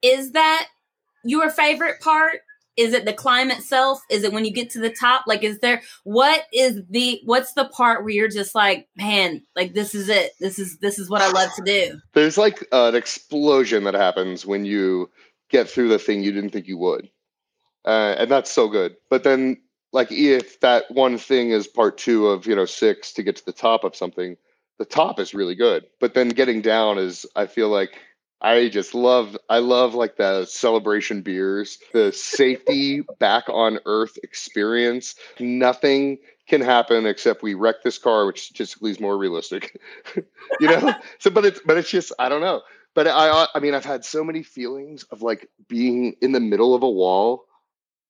is 0.02 0.32
that 0.32 0.68
your 1.24 1.50
favorite 1.50 2.00
part? 2.00 2.40
Is 2.76 2.94
it 2.94 3.04
the 3.04 3.12
climb 3.12 3.50
itself? 3.50 4.00
Is 4.08 4.22
it 4.22 4.32
when 4.32 4.44
you 4.44 4.52
get 4.52 4.70
to 4.70 4.78
the 4.78 4.88
top? 4.88 5.24
Like, 5.26 5.42
is 5.42 5.58
there 5.58 5.82
what 6.04 6.44
is 6.52 6.80
the 6.88 7.20
what's 7.24 7.52
the 7.54 7.64
part 7.66 8.04
where 8.04 8.14
you're 8.14 8.28
just 8.28 8.54
like, 8.54 8.88
man, 8.96 9.42
like 9.56 9.74
this 9.74 9.96
is 9.96 10.08
it. 10.08 10.30
This 10.38 10.60
is 10.60 10.78
this 10.78 10.98
is 10.98 11.10
what 11.10 11.20
I 11.20 11.30
love 11.32 11.50
to 11.56 11.62
do. 11.64 11.98
There's 12.14 12.38
like 12.38 12.64
an 12.70 12.94
explosion 12.94 13.82
that 13.84 13.94
happens 13.94 14.46
when 14.46 14.64
you 14.64 15.10
get 15.50 15.68
through 15.68 15.88
the 15.88 15.98
thing 15.98 16.22
you 16.22 16.30
didn't 16.30 16.50
think 16.50 16.68
you 16.68 16.78
would. 16.78 17.10
uh, 17.84 18.14
and 18.18 18.30
that's 18.30 18.50
so 18.52 18.68
good. 18.68 18.96
But 19.10 19.24
then, 19.24 19.56
like, 19.92 20.12
if 20.12 20.60
that 20.60 20.90
one 20.90 21.18
thing 21.18 21.50
is 21.50 21.66
part 21.66 21.98
two 21.98 22.28
of 22.28 22.46
you 22.46 22.54
know 22.54 22.66
six 22.66 23.12
to 23.14 23.22
get 23.22 23.36
to 23.36 23.44
the 23.44 23.52
top 23.52 23.84
of 23.84 23.96
something, 23.96 24.36
the 24.78 24.84
top 24.84 25.18
is 25.18 25.34
really 25.34 25.54
good. 25.54 25.86
But 26.00 26.14
then 26.14 26.28
getting 26.30 26.62
down 26.62 26.98
is, 26.98 27.26
I 27.34 27.46
feel 27.46 27.68
like 27.68 27.98
I 28.40 28.68
just 28.68 28.94
love 28.94 29.36
I 29.48 29.58
love 29.58 29.94
like 29.94 30.16
the 30.16 30.44
celebration 30.44 31.22
beers, 31.22 31.78
the 31.92 32.12
safety 32.12 33.02
back 33.18 33.44
on 33.48 33.80
earth 33.86 34.18
experience. 34.22 35.16
Nothing 35.40 36.18
can 36.46 36.60
happen 36.60 37.06
except 37.06 37.42
we 37.42 37.54
wreck 37.54 37.82
this 37.82 37.98
car, 37.98 38.26
which 38.26 38.42
statistically 38.42 38.92
is 38.92 39.00
more 39.00 39.18
realistic. 39.18 39.80
you 40.60 40.68
know? 40.68 40.94
so 41.18 41.30
but 41.30 41.44
it's 41.44 41.60
but 41.64 41.76
it's 41.76 41.90
just 41.90 42.12
I 42.18 42.28
don't 42.28 42.40
know. 42.40 42.62
But 42.94 43.08
I 43.08 43.46
I 43.54 43.58
mean 43.60 43.74
I've 43.74 43.84
had 43.84 44.04
so 44.04 44.22
many 44.22 44.42
feelings 44.42 45.02
of 45.04 45.20
like 45.20 45.48
being 45.66 46.14
in 46.20 46.32
the 46.32 46.40
middle 46.40 46.74
of 46.74 46.82
a 46.82 46.90
wall, 46.90 47.44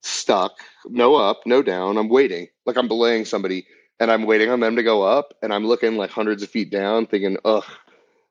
stuck, 0.02 0.58
no 0.86 1.16
up, 1.16 1.40
no 1.46 1.62
down. 1.62 1.96
I'm 1.96 2.08
waiting. 2.08 2.48
Like 2.66 2.76
I'm 2.76 2.88
belaying 2.88 3.24
somebody 3.24 3.66
and 4.00 4.10
I'm 4.10 4.24
waiting 4.24 4.50
on 4.50 4.60
them 4.60 4.76
to 4.76 4.82
go 4.82 5.02
up 5.02 5.34
and 5.42 5.52
I'm 5.52 5.66
looking 5.66 5.96
like 5.96 6.10
hundreds 6.10 6.42
of 6.42 6.50
feet 6.50 6.70
down 6.70 7.06
thinking, 7.06 7.36
ugh 7.44 7.64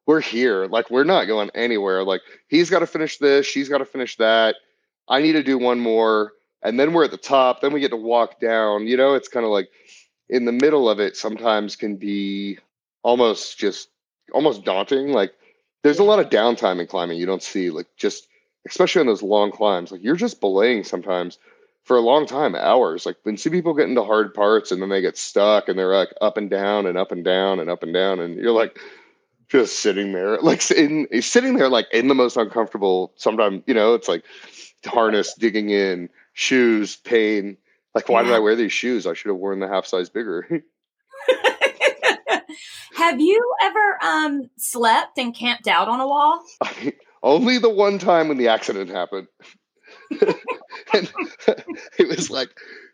we're 0.08 0.21
here. 0.21 0.65
Like 0.65 0.89
we're 0.89 1.03
not 1.03 1.25
going 1.25 1.51
anywhere. 1.53 2.03
Like 2.03 2.21
he's 2.47 2.71
got 2.71 2.80
to 2.80 2.88
finish 2.88 3.17
this, 3.17 3.45
she's 3.45 3.69
got 3.69 3.77
to 3.80 3.86
finish 3.86 4.15
that. 4.15 4.56
I 5.08 5.21
need 5.21 5.34
to 5.34 5.43
do 5.43 5.58
one 5.58 5.80
more, 5.80 6.34
and 6.63 6.80
then 6.80 6.93
we're 6.93 7.06
at 7.06 7.12
the 7.12 7.17
top. 7.17 7.62
Then 7.62 7.71
we 7.71 7.80
get 7.80 7.91
to 7.91 7.97
walk 7.97 8.39
down. 8.39 8.88
You 8.88 8.97
know, 8.97 9.13
it's 9.13 9.27
kind 9.27 9.45
of 9.45 9.51
like 9.51 9.69
in 10.30 10.45
the 10.45 10.51
middle 10.51 10.89
of 10.89 10.99
it. 10.99 11.15
Sometimes 11.15 11.75
can 11.75 11.97
be 11.97 12.58
almost 13.03 13.60
just 13.60 13.89
almost 14.34 14.63
daunting. 14.63 15.10
Like 15.10 15.34
there's 15.84 15.99
a 15.99 16.03
lot 16.03 16.19
of 16.19 16.30
downtime 16.30 16.80
in 16.80 16.88
climbing. 16.88 17.17
You 17.17 17.25
don't 17.25 17.43
see 17.43 17.69
like 17.69 17.88
just 17.97 18.27
especially 18.65 19.01
on 19.01 19.08
those 19.08 19.23
long 19.23 19.51
climbs. 19.51 19.91
Like 19.91 20.03
you're 20.03 20.15
just 20.15 20.39
belaying 20.39 20.84
sometimes 20.84 21.38
for 21.88 21.95
a 21.95 22.02
long 22.02 22.26
time, 22.26 22.54
hours. 22.54 23.06
Like 23.06 23.15
when 23.23 23.38
see 23.38 23.50
people 23.50 23.73
get 23.73 23.88
into 23.88 24.04
hard 24.04 24.34
parts 24.34 24.71
and 24.71 24.82
then 24.82 24.89
they 24.89 25.02
get 25.02 25.17
stuck 25.17 25.69
and 25.69 25.80
they're 25.80 25.95
like 25.95 26.13
up 26.19 26.36
and 26.36 26.50
down 26.50 26.86
and 26.86 26.97
up 26.97 27.13
and 27.13 27.23
down 27.23 27.62
and 27.62 27.69
up 27.69 27.82
and 27.82 27.93
down, 27.93 28.19
and 28.19 28.36
you're 28.36 28.52
like 28.52 28.78
just 29.47 29.80
sitting 29.80 30.12
there, 30.12 30.38
like 30.41 30.69
in 30.71 31.08
sitting 31.21 31.56
there, 31.56 31.69
like 31.69 31.88
in 31.93 32.10
the 32.10 32.15
most 32.15 32.36
uncomfortable. 32.36 33.13
Sometimes 33.15 33.63
you 33.65 33.73
know, 33.73 33.93
it's 33.93 34.10
like 34.10 34.26
harness 34.86 35.34
digging 35.34 35.69
in, 35.69 36.10
shoes, 36.34 36.97
pain. 36.97 37.58
Like, 37.95 38.10
why 38.10 38.21
yeah. 38.21 38.28
did 38.28 38.36
I 38.36 38.39
wear 38.39 38.56
these 38.56 38.73
shoes? 38.73 39.08
I 39.08 39.13
should 39.13 39.30
have 39.30 39.38
worn 39.38 39.60
the 39.60 39.67
half 39.67 39.86
size 39.86 40.10
bigger. 40.10 40.47
have 42.95 43.19
you 43.19 43.54
ever 43.62 44.04
um, 44.04 44.50
slept 44.58 45.17
and 45.17 45.34
camped 45.34 45.67
out 45.67 45.88
on 45.88 46.02
a 46.02 46.08
wall? 46.08 46.43
I, 46.62 46.93
only 47.23 47.58
the 47.58 47.69
one 47.69 47.97
time 47.97 48.28
when 48.28 48.38
the 48.38 48.50
accident 48.50 48.89
happened. 48.91 49.28
And 50.93 51.12
it 51.97 52.08
was 52.08 52.30
like 52.30 52.50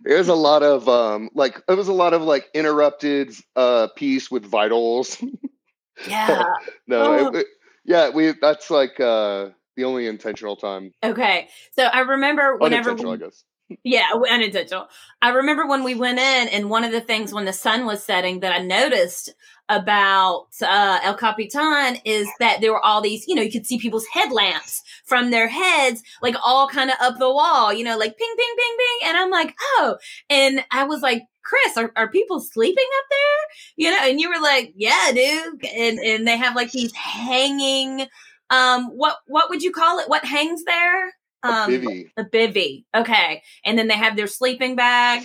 it 0.06 0.18
was 0.18 0.28
a 0.28 0.36
lot 0.36 0.64
of 0.64 0.88
um 0.90 1.30
like 1.34 1.62
it 1.68 1.74
was 1.76 1.88
a 1.88 1.94
lot 1.94 2.14
of 2.14 2.22
like 2.22 2.50
interrupted 2.54 3.34
uh 3.56 3.88
piece 3.96 4.30
with 4.30 4.46
vitals 4.46 5.22
yeah. 6.08 6.44
no, 6.88 7.04
oh. 7.04 7.28
it, 7.28 7.36
it, 7.36 7.48
yeah, 7.86 8.10
we 8.10 8.34
that's 8.40 8.70
like 8.70 9.00
uh 9.00 9.50
the 9.76 9.84
only 9.84 10.08
intentional 10.08 10.56
time. 10.56 10.92
Okay. 11.04 11.50
So 11.74 11.84
I 11.84 12.02
remember 12.02 12.58
whenever 12.58 12.94
we, 12.94 13.10
I 13.10 13.18
guess. 13.18 13.44
Yeah, 13.84 14.06
unintentional. 14.30 14.88
I 15.22 15.30
remember 15.30 15.66
when 15.66 15.84
we 15.84 15.96
went 15.96 16.20
in, 16.20 16.48
and 16.50 16.70
one 16.70 16.84
of 16.84 16.92
the 16.92 17.02
things 17.02 17.34
when 17.34 17.46
the 17.46 17.54
sun 17.54 17.86
was 17.86 18.04
setting 18.04 18.42
that 18.42 18.52
I 18.52 18.60
noticed 18.64 19.34
about 19.70 20.48
uh, 20.62 21.00
El 21.04 21.16
Capitan 21.16 21.98
is 22.06 22.28
that 22.40 22.60
there 22.62 22.72
were 22.72 22.86
all 22.86 23.02
these, 23.02 23.28
you 23.28 23.36
know, 23.36 23.42
you 23.42 23.52
could 23.52 23.66
see 23.66 23.80
people's 23.80 24.06
headlamps 24.12 24.82
from 25.06 25.32
their 25.32 25.48
heads, 25.48 26.04
like 26.22 26.36
all 26.44 26.68
kind 26.68 26.90
of 26.90 26.98
up 27.00 27.18
the 27.18 27.32
wall, 27.32 27.74
you 27.74 27.84
know, 27.84 27.98
like 27.98 28.18
ping, 28.18 28.36
ping, 28.38 28.56
ping, 28.58 28.78
ping. 28.78 29.10
And 29.10 29.18
I'm 29.18 29.32
like, 29.32 29.56
oh. 29.62 29.98
And 30.30 30.64
I 30.72 30.84
was 30.84 31.02
like, 31.02 31.24
Chris, 31.44 31.78
are, 31.78 31.92
are 31.96 32.10
people 32.10 32.40
sleeping 32.40 32.86
up 33.00 33.06
there? 33.10 33.48
You 33.78 33.92
know, 33.92 34.10
and 34.10 34.20
you 34.20 34.30
were 34.30 34.42
like, 34.42 34.74
yeah, 34.76 35.12
dude. 35.14 35.66
And 35.66 36.00
and 36.00 36.28
they 36.28 36.38
have 36.38 36.56
like 36.56 36.72
these 36.72 36.94
hanging 36.94 38.08
um 38.50 38.86
what 38.88 39.18
what 39.28 39.50
would 39.50 39.62
you 39.62 39.72
call 39.72 40.00
it? 40.00 40.10
What 40.10 40.26
hangs 40.26 40.64
there? 40.64 41.06
Um 41.44 41.74
a 41.74 41.78
bivy. 41.78 42.12
A 42.18 42.24
bivy. 42.24 42.86
Okay. 42.96 43.44
And 43.66 43.78
then 43.78 43.88
they 43.88 43.98
have 43.98 44.16
their 44.16 44.28
sleeping 44.28 44.76
bag. 44.76 45.24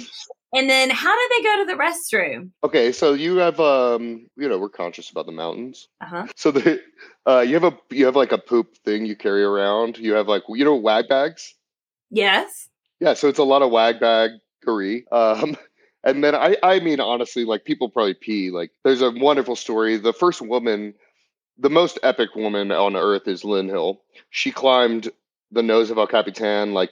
And 0.55 0.69
then 0.69 0.89
how 0.91 1.15
do 1.15 1.29
they 1.37 1.43
go 1.43 1.57
to 1.59 1.65
the 1.67 1.83
restroom? 1.83 2.51
Okay, 2.65 2.93
so 2.93 3.13
you 3.13 3.37
have 3.37 3.61
um 3.61 4.27
you 4.37 4.49
know, 4.49 4.59
we're 4.59 4.69
conscious 4.69 5.11
about 5.11 5.27
the 5.27 5.33
mountains. 5.33 5.89
Uh-huh. 6.01 6.27
So 6.37 6.51
the 6.51 6.81
uh 7.27 7.41
you 7.41 7.55
have 7.55 7.65
a 7.65 7.79
you 7.91 8.07
have 8.07 8.17
like 8.17 8.33
a 8.33 8.39
poop 8.39 8.77
thing 8.85 9.07
you 9.07 9.17
carry 9.17 9.43
around. 9.45 9.99
You 9.99 10.15
have 10.15 10.29
like 10.29 10.43
you 10.49 10.65
know 10.65 10.77
wag 10.77 11.09
bags? 11.09 11.55
Yes. 12.11 12.69
Yeah, 13.01 13.15
so 13.15 13.29
it's 13.29 13.39
a 13.39 13.45
lot 13.45 13.63
of 13.63 13.71
wag 13.71 14.01
bag 14.01 14.31
um 15.13 15.57
and 16.05 16.23
then 16.23 16.35
I, 16.35 16.57
I 16.63 16.81
mean, 16.81 17.01
honestly, 17.01 17.45
like 17.45 17.65
people 17.65 17.89
probably 17.89 18.15
pee. 18.15 18.51
Like 18.51 18.71
there's 18.85 19.03
a 19.03 19.11
wonderful 19.11 19.57
story. 19.57 19.97
The 19.97 20.13
first 20.13 20.41
woman, 20.41 20.95
the 21.59 21.71
most 21.71 21.99
epic 22.03 22.35
woman 22.35 22.71
on 22.71 22.97
earth 22.97 23.27
is 23.27 23.45
Lynn 23.45 23.69
Hill. 23.69 24.03
She 24.31 24.53
climbed 24.53 25.11
the 25.51 25.63
nose 25.63 25.91
of 25.91 25.99
El 25.99 26.07
Capitan 26.07 26.73
like 26.75 26.91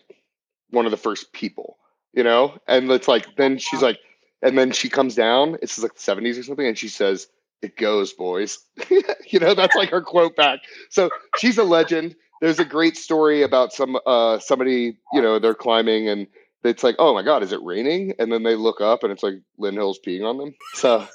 one 0.70 0.86
of 0.86 0.90
the 0.90 0.96
first 0.96 1.32
people, 1.32 1.76
you 2.16 2.24
know? 2.24 2.58
And 2.66 2.90
it's 2.90 3.06
like, 3.06 3.36
then 3.36 3.58
she's 3.58 3.82
like, 3.82 4.00
and 4.42 4.58
then 4.58 4.72
she 4.72 4.88
comes 4.88 5.14
down, 5.14 5.56
it's 5.62 5.78
like 5.78 5.94
the 5.94 6.00
70s 6.00 6.40
or 6.40 6.42
something, 6.42 6.66
and 6.66 6.76
she 6.76 6.88
says, 6.88 7.28
It 7.62 7.76
goes, 7.76 8.12
boys. 8.12 8.58
you 9.28 9.38
know, 9.38 9.54
that's 9.54 9.76
like 9.76 9.90
her 9.90 10.02
quote 10.02 10.34
back. 10.34 10.60
So 10.90 11.10
she's 11.38 11.58
a 11.58 11.64
legend. 11.64 12.16
There's 12.40 12.58
a 12.58 12.64
great 12.64 12.96
story 12.96 13.42
about 13.42 13.72
some 13.72 13.98
uh 14.04 14.38
somebody, 14.40 14.98
you 15.12 15.22
know, 15.22 15.38
they're 15.38 15.54
climbing 15.54 16.08
and 16.08 16.26
it's 16.64 16.82
like, 16.82 16.96
oh 16.98 17.14
my 17.14 17.22
god, 17.22 17.42
is 17.42 17.52
it 17.52 17.62
raining? 17.62 18.14
And 18.18 18.32
then 18.32 18.42
they 18.42 18.56
look 18.56 18.80
up 18.80 19.02
and 19.02 19.12
it's 19.12 19.22
like 19.22 19.34
Lynn 19.58 19.74
Hill's 19.74 20.00
peeing 20.04 20.28
on 20.28 20.36
them. 20.36 20.54
So 20.74 21.06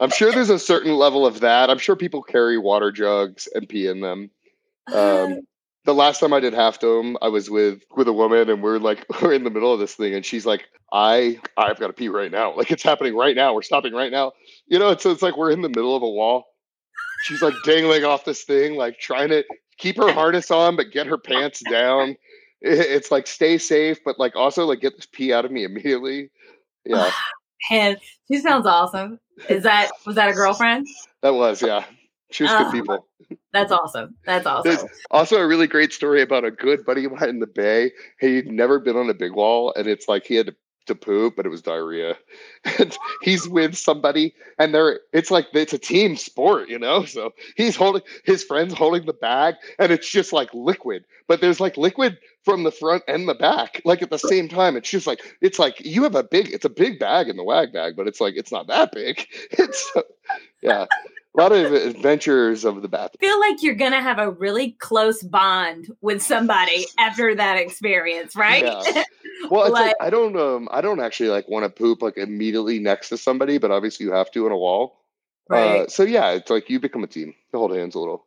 I'm 0.00 0.10
sure 0.10 0.32
there's 0.32 0.50
a 0.50 0.58
certain 0.58 0.94
level 0.94 1.24
of 1.26 1.40
that. 1.40 1.70
I'm 1.70 1.78
sure 1.78 1.96
people 1.96 2.22
carry 2.22 2.58
water 2.58 2.92
jugs 2.92 3.48
and 3.54 3.68
pee 3.68 3.86
in 3.86 4.00
them. 4.00 4.30
Um, 4.92 5.40
the 5.86 5.94
last 5.94 6.20
time 6.20 6.32
I 6.32 6.40
did 6.40 6.52
half 6.52 6.80
dome, 6.80 7.16
I 7.22 7.28
was 7.28 7.48
with 7.48 7.82
with 7.96 8.08
a 8.08 8.12
woman, 8.12 8.50
and 8.50 8.62
we're 8.62 8.78
like 8.78 9.06
we're 9.22 9.32
in 9.32 9.44
the 9.44 9.50
middle 9.50 9.72
of 9.72 9.80
this 9.80 9.94
thing, 9.94 10.14
and 10.14 10.24
she's 10.24 10.44
like, 10.44 10.64
"I 10.92 11.38
I've 11.56 11.80
got 11.80 11.88
to 11.88 11.92
pee 11.92 12.08
right 12.08 12.30
now. 12.30 12.52
Like 12.56 12.70
it's 12.70 12.82
happening 12.82 13.16
right 13.16 13.34
now. 13.34 13.54
We're 13.54 13.62
stopping 13.62 13.94
right 13.94 14.12
now. 14.12 14.32
You 14.66 14.78
know, 14.78 14.90
it's 14.90 15.06
it's 15.06 15.22
like 15.22 15.36
we're 15.36 15.50
in 15.50 15.62
the 15.62 15.68
middle 15.68 15.96
of 15.96 16.02
a 16.02 16.10
wall. 16.10 16.44
She's 17.24 17.42
like 17.42 17.54
dangling 17.64 18.04
off 18.04 18.24
this 18.24 18.44
thing, 18.44 18.76
like 18.76 18.98
trying 18.98 19.30
to 19.30 19.42
keep 19.78 19.96
her 19.96 20.12
harness 20.12 20.50
on, 20.50 20.76
but 20.76 20.92
get 20.92 21.06
her 21.06 21.18
pants 21.18 21.62
down 21.68 22.16
it's 22.60 23.10
like 23.10 23.26
stay 23.26 23.58
safe, 23.58 23.98
but 24.04 24.18
like 24.18 24.34
also 24.36 24.64
like 24.64 24.80
get 24.80 24.96
this 24.96 25.06
pee 25.06 25.32
out 25.32 25.44
of 25.44 25.50
me 25.50 25.64
immediately. 25.64 26.30
Yeah. 26.84 27.10
And 27.68 27.96
she 28.30 28.38
sounds 28.38 28.64
awesome. 28.64 29.18
Is 29.48 29.64
that 29.64 29.90
was 30.04 30.14
that 30.16 30.28
a 30.28 30.32
girlfriend? 30.34 30.86
That 31.22 31.34
was, 31.34 31.62
yeah. 31.62 31.84
She 32.30 32.42
was 32.42 32.52
good 32.52 32.66
ah, 32.66 32.70
people. 32.70 33.06
That's 33.52 33.72
awesome. 33.72 34.16
That's 34.24 34.46
awesome. 34.46 34.70
There's 34.70 34.84
also 35.10 35.36
a 35.36 35.46
really 35.46 35.66
great 35.66 35.92
story 35.92 36.22
about 36.22 36.44
a 36.44 36.50
good 36.50 36.84
buddy 36.84 37.04
of 37.04 37.12
mine 37.12 37.28
in 37.28 37.38
the 37.38 37.46
Bay. 37.46 37.92
He'd 38.20 38.48
never 38.48 38.78
been 38.78 38.96
on 38.96 39.08
a 39.08 39.14
big 39.14 39.32
wall, 39.32 39.72
and 39.76 39.86
it's 39.86 40.08
like 40.08 40.26
he 40.26 40.34
had 40.34 40.46
to 40.46 40.56
to 40.86 40.94
poop, 40.94 41.34
but 41.36 41.46
it 41.46 41.48
was 41.50 41.62
diarrhea. 41.62 42.16
And 42.78 42.96
he's 43.22 43.48
with 43.48 43.76
somebody, 43.76 44.34
and 44.58 44.74
they're 44.74 45.00
it's 45.12 45.30
like 45.30 45.46
it's 45.52 45.72
a 45.72 45.78
team 45.78 46.16
sport, 46.16 46.68
you 46.68 46.80
know. 46.80 47.04
So 47.04 47.32
he's 47.56 47.76
holding 47.76 48.02
his 48.24 48.42
friends 48.42 48.74
holding 48.74 49.06
the 49.06 49.12
bag, 49.12 49.54
and 49.78 49.92
it's 49.92 50.10
just 50.10 50.32
like 50.32 50.52
liquid. 50.52 51.04
But 51.28 51.40
there's 51.40 51.60
like 51.60 51.76
liquid 51.76 52.18
from 52.44 52.64
the 52.64 52.72
front 52.72 53.04
and 53.06 53.28
the 53.28 53.34
back, 53.34 53.80
like 53.84 54.02
at 54.02 54.10
the 54.10 54.18
same 54.18 54.48
time. 54.48 54.76
It's 54.76 54.90
just 54.90 55.06
like 55.06 55.20
it's 55.40 55.60
like 55.60 55.80
you 55.84 56.02
have 56.02 56.16
a 56.16 56.24
big, 56.24 56.50
it's 56.52 56.64
a 56.64 56.70
big 56.70 56.98
bag 56.98 57.28
in 57.28 57.36
the 57.36 57.44
wag 57.44 57.72
bag, 57.72 57.94
but 57.96 58.08
it's 58.08 58.20
like 58.20 58.34
it's 58.36 58.52
not 58.52 58.66
that 58.66 58.90
big. 58.92 59.26
It's 59.52 59.92
yeah 60.60 60.86
a 61.36 61.40
lot 61.40 61.52
of 61.52 61.72
adventures 61.72 62.64
of 62.64 62.82
the 62.82 62.88
bathroom. 62.88 63.18
I 63.20 63.26
feel 63.26 63.40
like 63.40 63.62
you're 63.62 63.74
gonna 63.74 64.00
have 64.00 64.18
a 64.18 64.30
really 64.30 64.72
close 64.72 65.22
bond 65.22 65.88
with 66.00 66.22
somebody 66.22 66.86
after 66.98 67.34
that 67.34 67.58
experience, 67.58 68.36
right? 68.36 68.64
Yeah. 68.64 69.04
Well, 69.50 69.70
like, 69.70 69.88
like, 69.88 69.96
I 70.00 70.08
don't 70.08 70.34
um 70.36 70.66
I 70.72 70.80
don't 70.80 70.98
actually 70.98 71.28
like 71.28 71.46
want 71.46 71.64
to 71.64 71.68
poop 71.68 72.00
like 72.00 72.16
immediately 72.16 72.78
next 72.78 73.10
to 73.10 73.18
somebody, 73.18 73.58
but 73.58 73.70
obviously 73.70 74.06
you 74.06 74.12
have 74.12 74.30
to 74.30 74.46
on 74.46 74.50
a 74.50 74.56
wall. 74.56 74.98
Right. 75.48 75.82
Uh, 75.82 75.88
so 75.88 76.04
yeah, 76.04 76.30
it's 76.30 76.50
like 76.50 76.70
you 76.70 76.80
become 76.80 77.04
a 77.04 77.06
team. 77.06 77.34
You 77.52 77.58
hold 77.58 77.76
hands 77.76 77.94
a 77.94 77.98
little. 77.98 78.26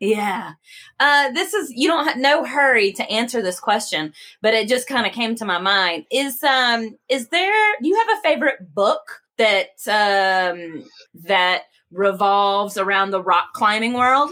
Yeah. 0.00 0.52
Uh, 1.00 1.30
this 1.32 1.54
is 1.54 1.70
you 1.70 1.88
don't 1.88 2.06
have 2.06 2.16
no 2.16 2.44
hurry 2.44 2.92
to 2.92 3.10
answer 3.10 3.42
this 3.42 3.60
question, 3.60 4.12
but 4.42 4.54
it 4.54 4.68
just 4.68 4.86
kind 4.86 5.06
of 5.06 5.12
came 5.12 5.34
to 5.36 5.44
my 5.44 5.58
mind. 5.58 6.06
Is 6.10 6.42
um 6.42 6.96
is 7.08 7.28
there 7.28 7.74
do 7.82 7.88
you 7.88 7.96
have 7.96 8.18
a 8.18 8.22
favorite 8.22 8.74
book 8.74 9.22
that 9.38 9.70
um 9.88 10.84
that 11.24 11.62
revolves 11.94 12.76
around 12.76 13.10
the 13.10 13.22
rock 13.22 13.52
climbing 13.52 13.94
world? 13.94 14.30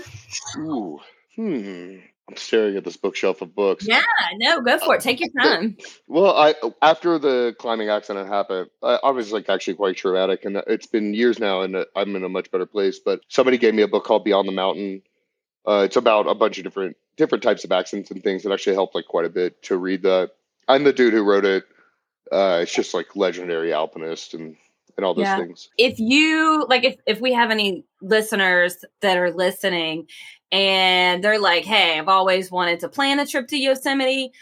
Ooh, 0.59 1.01
hmm. 1.37 1.96
I'm 2.29 2.37
staring 2.37 2.77
at 2.77 2.85
this 2.85 2.96
bookshelf 2.96 3.42
of 3.42 3.55
books. 3.55 3.87
Yeah, 3.87 4.03
no, 4.37 4.61
go 4.61 4.79
for 4.79 4.94
it. 4.94 5.03
Take 5.03 5.20
your 5.20 5.29
time. 5.40 5.77
well, 6.07 6.37
I 6.37 6.55
after 6.81 7.18
the 7.18 7.55
climbing 7.59 7.88
accident 7.88 8.29
happened, 8.29 8.70
I, 8.83 8.98
I, 9.05 9.11
was 9.11 9.33
like 9.33 9.48
actually 9.48 9.75
quite 9.75 9.96
traumatic, 9.96 10.44
and 10.44 10.62
it's 10.66 10.87
been 10.87 11.14
years 11.14 11.38
now, 11.38 11.62
and 11.62 11.85
I'm 11.96 12.16
in 12.16 12.25
a 12.25 12.29
much 12.29 12.51
better 12.51 12.64
place. 12.64 12.98
But 12.98 13.20
somebody 13.29 13.59
gave 13.59 13.75
me 13.75 13.83
a 13.83 13.88
book 13.88 14.05
called 14.05 14.25
Beyond 14.25 14.48
the 14.48 14.53
Mountain. 14.53 15.03
Uh, 15.66 15.83
it's 15.85 15.96
about 15.96 16.27
a 16.29 16.35
bunch 16.35 16.59
of 16.59 16.64
different 16.64 16.96
different 17.16 17.42
types 17.42 17.64
of 17.64 17.72
accidents 17.72 18.11
and 18.11 18.22
things 18.22 18.44
that 18.44 18.53
actually 18.53 18.75
helped 18.75 18.94
like 18.94 19.07
quite 19.07 19.27
a 19.27 19.31
bit 19.31 19.62
to 19.64 19.77
read 19.77 20.03
that. 20.03 20.31
I'm 20.68 20.85
the 20.85 20.92
dude 20.92 21.12
who 21.12 21.25
wrote 21.25 21.44
it. 21.44 21.64
Uh, 22.31 22.61
it's 22.62 22.75
just 22.75 22.94
like 22.94 23.14
legendary 23.14 23.72
alpinist 23.72 24.33
and 24.33 24.57
and 24.97 25.05
all 25.07 25.15
those 25.15 25.25
yeah. 25.25 25.39
things. 25.39 25.69
If 25.79 25.99
you 25.99 26.67
like, 26.69 26.85
if 26.85 26.97
if 27.07 27.21
we 27.21 27.33
have 27.33 27.51
any 27.51 27.85
listeners 28.01 28.85
that 29.01 29.17
are 29.17 29.33
listening, 29.33 30.07
and 30.51 31.23
they're 31.23 31.41
like, 31.41 31.65
"Hey, 31.65 31.99
I've 31.99 32.09
always 32.09 32.51
wanted 32.51 32.81
to 32.81 32.89
plan 32.89 33.19
a 33.19 33.27
trip 33.27 33.49
to 33.49 33.57
Yosemite." 33.57 34.33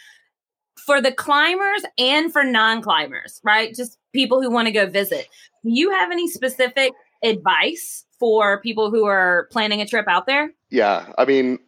For 0.86 1.00
the 1.00 1.12
climbers 1.12 1.84
and 1.98 2.32
for 2.32 2.42
non-climbers, 2.42 3.40
right? 3.44 3.74
Just 3.74 3.98
people 4.14 4.40
who 4.40 4.50
want 4.50 4.66
to 4.66 4.72
go 4.72 4.86
visit. 4.86 5.28
Do 5.62 5.70
you 5.70 5.90
have 5.90 6.10
any 6.10 6.26
specific 6.26 6.94
advice 7.22 8.06
for 8.18 8.60
people 8.60 8.90
who 8.90 9.04
are 9.04 9.48
planning 9.52 9.80
a 9.80 9.86
trip 9.86 10.06
out 10.08 10.26
there? 10.26 10.52
Yeah, 10.70 11.12
I 11.18 11.26
mean, 11.26 11.58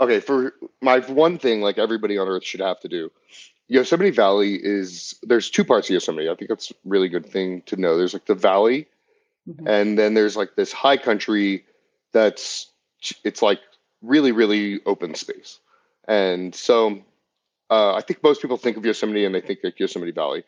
okay, 0.00 0.20
for 0.20 0.54
my 0.80 1.00
one 1.00 1.38
thing, 1.38 1.60
like 1.60 1.78
everybody 1.78 2.16
on 2.18 2.28
Earth 2.28 2.44
should 2.44 2.60
have 2.60 2.80
to 2.80 2.88
do. 2.88 3.10
Yosemite 3.68 4.10
Valley 4.10 4.54
is 4.54 5.16
there's 5.22 5.50
two 5.50 5.64
parts 5.64 5.88
of 5.88 5.94
Yosemite. 5.94 6.28
I 6.28 6.34
think 6.34 6.48
that's 6.48 6.70
a 6.70 6.74
really 6.84 7.08
good 7.08 7.26
thing 7.26 7.62
to 7.66 7.76
know. 7.76 7.96
There's 7.96 8.14
like 8.14 8.26
the 8.26 8.34
valley, 8.34 8.86
mm-hmm. 9.48 9.66
and 9.66 9.98
then 9.98 10.14
there's 10.14 10.36
like 10.36 10.54
this 10.54 10.72
high 10.72 10.96
country 10.96 11.64
that's 12.12 12.70
it's 13.24 13.42
like 13.42 13.60
really 14.02 14.32
really 14.32 14.80
open 14.86 15.14
space. 15.14 15.58
And 16.06 16.54
so 16.54 17.02
uh, 17.70 17.94
I 17.94 18.00
think 18.00 18.22
most 18.22 18.40
people 18.40 18.56
think 18.56 18.76
of 18.76 18.84
Yosemite 18.84 19.24
and 19.24 19.34
they 19.34 19.40
think 19.40 19.60
like 19.64 19.80
Yosemite 19.80 20.12
Valley, 20.12 20.44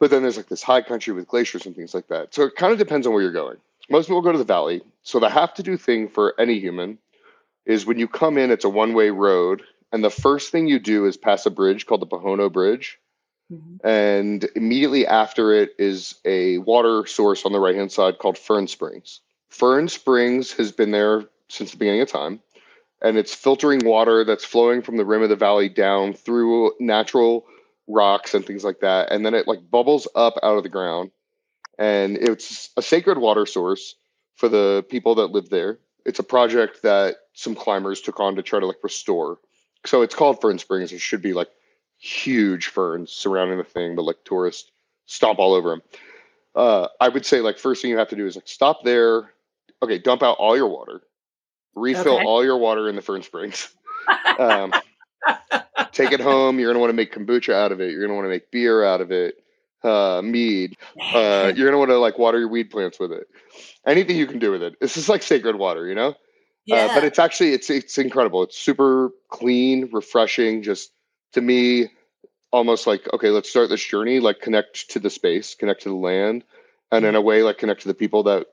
but 0.00 0.10
then 0.10 0.22
there's 0.22 0.36
like 0.36 0.48
this 0.48 0.62
high 0.62 0.82
country 0.82 1.12
with 1.12 1.28
glaciers 1.28 1.66
and 1.66 1.76
things 1.76 1.94
like 1.94 2.08
that. 2.08 2.34
So 2.34 2.42
it 2.42 2.56
kind 2.56 2.72
of 2.72 2.78
depends 2.78 3.06
on 3.06 3.12
where 3.12 3.22
you're 3.22 3.32
going. 3.32 3.58
Most 3.88 4.06
people 4.06 4.22
go 4.22 4.32
to 4.32 4.38
the 4.38 4.44
valley. 4.44 4.82
So 5.02 5.20
the 5.20 5.28
have 5.28 5.54
to 5.54 5.62
do 5.62 5.76
thing 5.76 6.08
for 6.08 6.34
any 6.38 6.58
human 6.58 6.98
is 7.66 7.86
when 7.86 7.98
you 7.98 8.08
come 8.08 8.38
in, 8.38 8.50
it's 8.50 8.64
a 8.64 8.68
one 8.68 8.94
way 8.94 9.10
road. 9.10 9.62
And 9.94 10.02
the 10.02 10.10
first 10.10 10.50
thing 10.50 10.66
you 10.66 10.80
do 10.80 11.06
is 11.06 11.16
pass 11.16 11.46
a 11.46 11.50
bridge 11.50 11.86
called 11.86 12.02
the 12.02 12.06
Pohono 12.08 12.52
Bridge. 12.52 12.98
Mm-hmm. 13.52 13.86
And 13.86 14.44
immediately 14.56 15.06
after 15.06 15.52
it 15.52 15.70
is 15.78 16.16
a 16.24 16.58
water 16.58 17.06
source 17.06 17.46
on 17.46 17.52
the 17.52 17.60
right 17.60 17.76
hand 17.76 17.92
side 17.92 18.18
called 18.18 18.36
Fern 18.36 18.66
Springs. 18.66 19.20
Fern 19.50 19.86
Springs 19.86 20.50
has 20.54 20.72
been 20.72 20.90
there 20.90 21.26
since 21.46 21.70
the 21.70 21.76
beginning 21.76 22.00
of 22.00 22.08
time. 22.08 22.40
And 23.02 23.16
it's 23.16 23.36
filtering 23.36 23.84
water 23.84 24.24
that's 24.24 24.44
flowing 24.44 24.82
from 24.82 24.96
the 24.96 25.04
rim 25.04 25.22
of 25.22 25.28
the 25.28 25.36
valley 25.36 25.68
down 25.68 26.12
through 26.12 26.72
natural 26.80 27.46
rocks 27.86 28.34
and 28.34 28.44
things 28.44 28.64
like 28.64 28.80
that. 28.80 29.12
And 29.12 29.24
then 29.24 29.34
it 29.34 29.46
like 29.46 29.70
bubbles 29.70 30.08
up 30.16 30.34
out 30.42 30.56
of 30.56 30.64
the 30.64 30.68
ground. 30.68 31.12
And 31.78 32.16
it's 32.16 32.68
a 32.76 32.82
sacred 32.82 33.18
water 33.18 33.46
source 33.46 33.94
for 34.34 34.48
the 34.48 34.84
people 34.90 35.14
that 35.16 35.30
live 35.30 35.50
there 35.50 35.78
it's 36.04 36.18
a 36.18 36.24
project 36.24 36.82
that 36.82 37.16
some 37.32 37.54
climbers 37.54 38.00
took 38.00 38.20
on 38.20 38.36
to 38.36 38.42
try 38.42 38.60
to 38.60 38.66
like 38.66 38.82
restore. 38.82 39.38
So 39.86 40.02
it's 40.02 40.14
called 40.14 40.40
Fern 40.40 40.58
Springs. 40.58 40.92
It 40.92 41.00
should 41.00 41.22
be 41.22 41.32
like 41.32 41.48
huge 41.98 42.68
ferns 42.68 43.12
surrounding 43.12 43.58
the 43.58 43.64
thing, 43.64 43.96
but 43.96 44.02
like 44.04 44.24
tourists 44.24 44.70
stomp 45.06 45.38
all 45.38 45.54
over 45.54 45.70
them. 45.70 45.82
Uh, 46.54 46.88
I 47.00 47.08
would 47.08 47.26
say 47.26 47.40
like 47.40 47.58
first 47.58 47.82
thing 47.82 47.90
you 47.90 47.98
have 47.98 48.08
to 48.08 48.16
do 48.16 48.26
is 48.26 48.36
like 48.36 48.48
stop 48.48 48.84
there. 48.84 49.32
Okay, 49.82 49.98
dump 49.98 50.22
out 50.22 50.38
all 50.38 50.56
your 50.56 50.68
water, 50.68 51.02
refill 51.74 52.16
okay. 52.16 52.24
all 52.24 52.44
your 52.44 52.56
water 52.56 52.88
in 52.88 52.96
the 52.96 53.02
Fern 53.02 53.22
Springs. 53.22 53.68
um, 54.38 54.72
take 55.92 56.12
it 56.12 56.20
home. 56.20 56.58
You're 56.58 56.70
gonna 56.70 56.80
want 56.80 56.90
to 56.90 56.96
make 56.96 57.12
kombucha 57.12 57.52
out 57.52 57.72
of 57.72 57.80
it. 57.80 57.90
You're 57.90 58.00
gonna 58.00 58.14
want 58.14 58.24
to 58.24 58.30
make 58.30 58.50
beer 58.50 58.84
out 58.84 59.00
of 59.00 59.10
it 59.10 59.44
uh, 59.84 60.22
mead. 60.24 60.76
Uh, 61.00 61.52
you're 61.56 61.66
gonna 61.66 61.78
want 61.78 61.90
to 61.90 61.98
like 61.98 62.18
water 62.18 62.38
your 62.38 62.48
weed 62.48 62.70
plants 62.70 62.98
with 62.98 63.12
it. 63.12 63.28
Anything 63.86 64.16
you 64.16 64.26
can 64.26 64.38
do 64.38 64.50
with 64.50 64.62
it. 64.62 64.80
This 64.80 64.96
is 64.96 65.08
like 65.08 65.22
sacred 65.22 65.56
water, 65.56 65.86
you 65.86 65.94
know. 65.94 66.14
Yeah. 66.66 66.76
Uh, 66.76 66.94
but 66.94 67.04
it's 67.04 67.18
actually 67.18 67.52
it's 67.52 67.70
it's 67.70 67.98
incredible. 67.98 68.42
It's 68.42 68.58
super 68.58 69.10
clean, 69.28 69.88
refreshing. 69.92 70.62
Just 70.62 70.92
to 71.32 71.40
me, 71.40 71.88
almost 72.52 72.86
like 72.86 73.06
okay, 73.12 73.30
let's 73.30 73.50
start 73.50 73.68
this 73.68 73.84
journey. 73.84 74.20
Like 74.20 74.40
connect 74.40 74.90
to 74.90 74.98
the 74.98 75.10
space, 75.10 75.54
connect 75.54 75.82
to 75.82 75.90
the 75.90 75.94
land, 75.94 76.44
and 76.90 77.04
in 77.04 77.14
a 77.14 77.20
way, 77.20 77.42
like 77.42 77.58
connect 77.58 77.82
to 77.82 77.88
the 77.88 77.94
people 77.94 78.22
that 78.24 78.46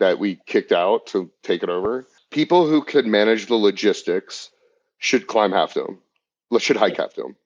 that 0.00 0.18
we 0.18 0.40
kicked 0.46 0.72
out 0.72 1.06
to 1.08 1.30
take 1.42 1.62
it 1.62 1.68
over. 1.68 2.06
People 2.30 2.66
who 2.66 2.82
could 2.82 3.06
manage 3.06 3.46
the 3.46 3.54
logistics 3.54 4.50
should 4.98 5.26
climb 5.26 5.52
Half 5.52 5.74
Dome. 5.74 5.98
Let 6.50 6.62
should 6.62 6.76
hike 6.76 6.96
Half 6.96 7.14
Dome 7.14 7.36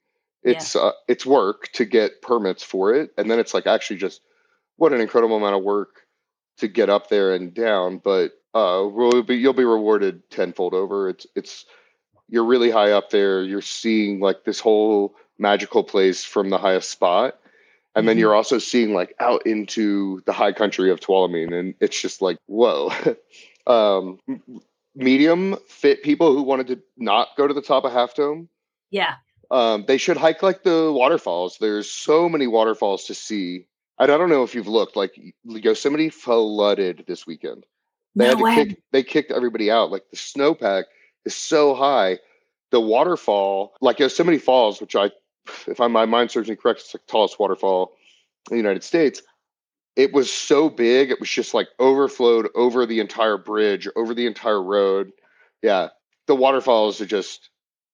it's 0.46 0.76
yeah. 0.76 0.82
uh, 0.82 0.92
it's 1.08 1.26
work 1.26 1.68
to 1.72 1.84
get 1.84 2.22
permits 2.22 2.62
for 2.62 2.94
it 2.94 3.10
and 3.18 3.30
then 3.30 3.38
it's 3.38 3.52
like 3.52 3.66
actually 3.66 3.96
just 3.96 4.22
what 4.76 4.92
an 4.92 5.00
incredible 5.00 5.36
amount 5.36 5.56
of 5.56 5.62
work 5.62 6.06
to 6.56 6.68
get 6.68 6.88
up 6.88 7.10
there 7.10 7.34
and 7.34 7.52
down 7.52 7.98
but 7.98 8.32
uh 8.56 8.86
will 8.86 9.22
be, 9.22 9.36
you'll 9.36 9.52
be 9.52 9.64
rewarded 9.64 10.28
tenfold 10.30 10.74
over 10.74 11.08
it's 11.08 11.26
it's 11.34 11.66
you're 12.28 12.44
really 12.44 12.70
high 12.70 12.92
up 12.92 13.10
there 13.10 13.42
you're 13.42 13.60
seeing 13.60 14.20
like 14.20 14.44
this 14.44 14.60
whole 14.60 15.14
magical 15.38 15.84
place 15.84 16.24
from 16.24 16.48
the 16.48 16.58
highest 16.58 16.90
spot 16.90 17.38
and 17.94 18.02
mm-hmm. 18.02 18.08
then 18.08 18.18
you're 18.18 18.34
also 18.34 18.58
seeing 18.58 18.94
like 18.94 19.14
out 19.20 19.46
into 19.46 20.22
the 20.26 20.32
high 20.32 20.52
country 20.52 20.90
of 20.90 21.00
Tuolumne 21.00 21.52
and 21.52 21.74
it's 21.80 22.00
just 22.00 22.22
like 22.22 22.38
whoa 22.46 22.90
um 23.66 24.18
medium 24.94 25.56
fit 25.68 26.02
people 26.02 26.34
who 26.34 26.42
wanted 26.42 26.66
to 26.68 26.80
not 26.96 27.28
go 27.36 27.46
to 27.46 27.54
the 27.54 27.62
top 27.62 27.84
of 27.84 27.92
half 27.92 28.14
dome 28.14 28.48
yeah 28.90 29.16
um, 29.50 29.84
they 29.86 29.98
should 29.98 30.16
hike 30.16 30.42
like 30.42 30.62
the 30.62 30.92
waterfalls. 30.92 31.58
There's 31.60 31.90
so 31.90 32.28
many 32.28 32.46
waterfalls 32.46 33.04
to 33.04 33.14
see. 33.14 33.66
And 33.98 34.10
I 34.10 34.18
don't 34.18 34.28
know 34.28 34.42
if 34.42 34.54
you've 34.54 34.68
looked 34.68 34.96
like 34.96 35.18
Yosemite 35.44 36.10
flooded 36.10 37.04
this 37.06 37.26
weekend. 37.26 37.64
They 38.16 38.24
no 38.24 38.30
had 38.30 38.38
to 38.38 38.44
way. 38.44 38.54
kick 38.54 38.82
they 38.92 39.02
kicked 39.02 39.30
everybody 39.30 39.70
out. 39.70 39.90
Like 39.90 40.04
the 40.10 40.16
snowpack 40.16 40.84
is 41.24 41.36
so 41.36 41.74
high. 41.74 42.18
The 42.70 42.80
waterfall, 42.80 43.74
like 43.80 44.00
Yosemite 44.00 44.38
Falls, 44.38 44.80
which 44.80 44.96
I 44.96 45.10
if 45.68 45.80
I'm, 45.80 45.92
my 45.92 46.06
mind 46.06 46.30
serves 46.30 46.48
me 46.48 46.56
correct, 46.56 46.80
it's 46.80 46.92
the 46.92 46.98
tallest 47.06 47.38
waterfall 47.38 47.92
in 48.50 48.56
the 48.56 48.62
United 48.62 48.82
States. 48.82 49.22
It 49.94 50.12
was 50.12 50.32
so 50.32 50.68
big, 50.68 51.10
it 51.10 51.20
was 51.20 51.30
just 51.30 51.54
like 51.54 51.68
overflowed 51.78 52.48
over 52.54 52.84
the 52.84 53.00
entire 53.00 53.38
bridge, 53.38 53.88
over 53.96 54.12
the 54.12 54.26
entire 54.26 54.62
road. 54.62 55.12
Yeah. 55.62 55.88
The 56.26 56.34
waterfalls 56.34 57.00
are 57.00 57.06
just 57.06 57.50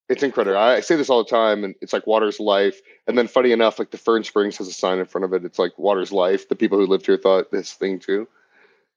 it's 0.08 0.22
incredible. 0.22 0.58
I, 0.58 0.74
I, 0.74 0.80
say 0.80 0.96
this 0.96 1.08
all 1.08 1.24
the 1.24 1.30
time, 1.30 1.64
and 1.64 1.74
it's 1.80 1.92
like 1.92 2.06
water's 2.06 2.40
life. 2.40 2.80
And 3.06 3.16
then, 3.16 3.28
funny 3.28 3.52
enough, 3.52 3.78
like 3.78 3.92
the 3.92 3.98
Fern 3.98 4.24
Springs 4.24 4.58
has 4.58 4.68
a 4.68 4.72
sign 4.72 4.98
in 4.98 5.06
front 5.06 5.24
of 5.24 5.32
it. 5.32 5.44
It's 5.44 5.58
like 5.58 5.78
water's 5.78 6.12
life. 6.12 6.48
The 6.48 6.56
people 6.56 6.78
who 6.78 6.86
lived 6.86 7.06
here 7.06 7.16
thought 7.16 7.50
this 7.50 7.72
thing 7.72 7.98
too. 7.98 8.28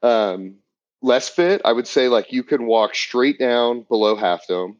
Um, 0.01 0.55
less 1.01 1.29
fit, 1.29 1.61
I 1.65 1.71
would 1.71 1.87
say, 1.87 2.07
like 2.07 2.31
you 2.31 2.43
can 2.43 2.65
walk 2.65 2.95
straight 2.95 3.39
down 3.39 3.81
below 3.81 4.15
Half 4.15 4.47
Dome. 4.47 4.77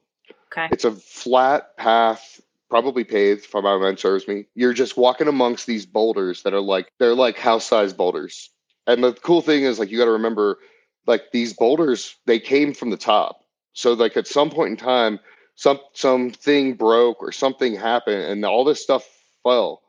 Okay. 0.52 0.70
It's 0.72 0.86
a 0.86 0.92
flat 0.92 1.76
path, 1.78 2.42
probably 2.70 3.04
paved, 3.04 3.46
if 3.46 3.54
my 3.54 3.62
mind 3.62 4.00
serves 4.00 4.28
me. 4.28 4.46
You're 4.56 4.74
just 4.74 4.98
walking 4.98 5.28
amongst 5.28 5.68
these 5.68 5.86
boulders 5.86 6.44
that 6.44 6.54
are 6.54 6.62
like 6.62 6.92
they're 6.98 7.16
like 7.16 7.38
house-sized 7.38 7.98
boulders. 7.98 8.50
And 8.88 9.04
the 9.04 9.14
cool 9.14 9.42
thing 9.42 9.64
is, 9.64 9.80
like, 9.80 9.90
you 9.90 9.98
got 9.98 10.06
to 10.06 10.12
remember, 10.12 10.60
like 11.08 11.32
these 11.32 11.54
boulders, 11.54 12.16
they 12.26 12.40
came 12.40 12.74
from 12.74 12.92
the 12.92 12.98
top. 12.98 13.44
So, 13.74 13.94
like, 13.94 14.16
at 14.16 14.28
some 14.28 14.50
point 14.50 14.72
in 14.72 14.78
time 14.78 15.20
some 15.56 15.80
something 15.94 16.76
broke 16.76 17.22
or 17.22 17.32
something 17.32 17.76
happened 17.76 18.24
and 18.24 18.46
all 18.46 18.64
this 18.64 18.84
stuff 18.84 19.08
fell 19.44 19.82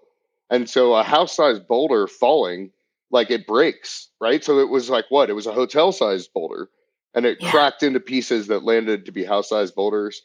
and 0.50 0.70
so 0.70 0.94
a 0.94 1.02
house 1.02 1.34
sized 1.36 1.66
boulder 1.66 2.06
falling 2.06 2.70
like 3.10 3.30
it 3.30 3.46
breaks 3.46 4.06
right? 4.20 4.42
So 4.42 4.58
it 4.58 4.68
was 4.68 4.90
like 4.90 5.06
what? 5.08 5.30
It 5.30 5.34
was 5.34 5.46
a 5.46 5.52
hotel 5.52 5.92
sized 5.92 6.32
boulder 6.32 6.68
and 7.14 7.26
it 7.26 7.38
yeah. 7.40 7.50
cracked 7.50 7.82
into 7.82 8.00
pieces 8.00 8.48
that 8.48 8.64
landed 8.64 9.06
to 9.06 9.12
be 9.12 9.24
house 9.24 9.48
sized 9.48 9.74
boulders 9.74 10.22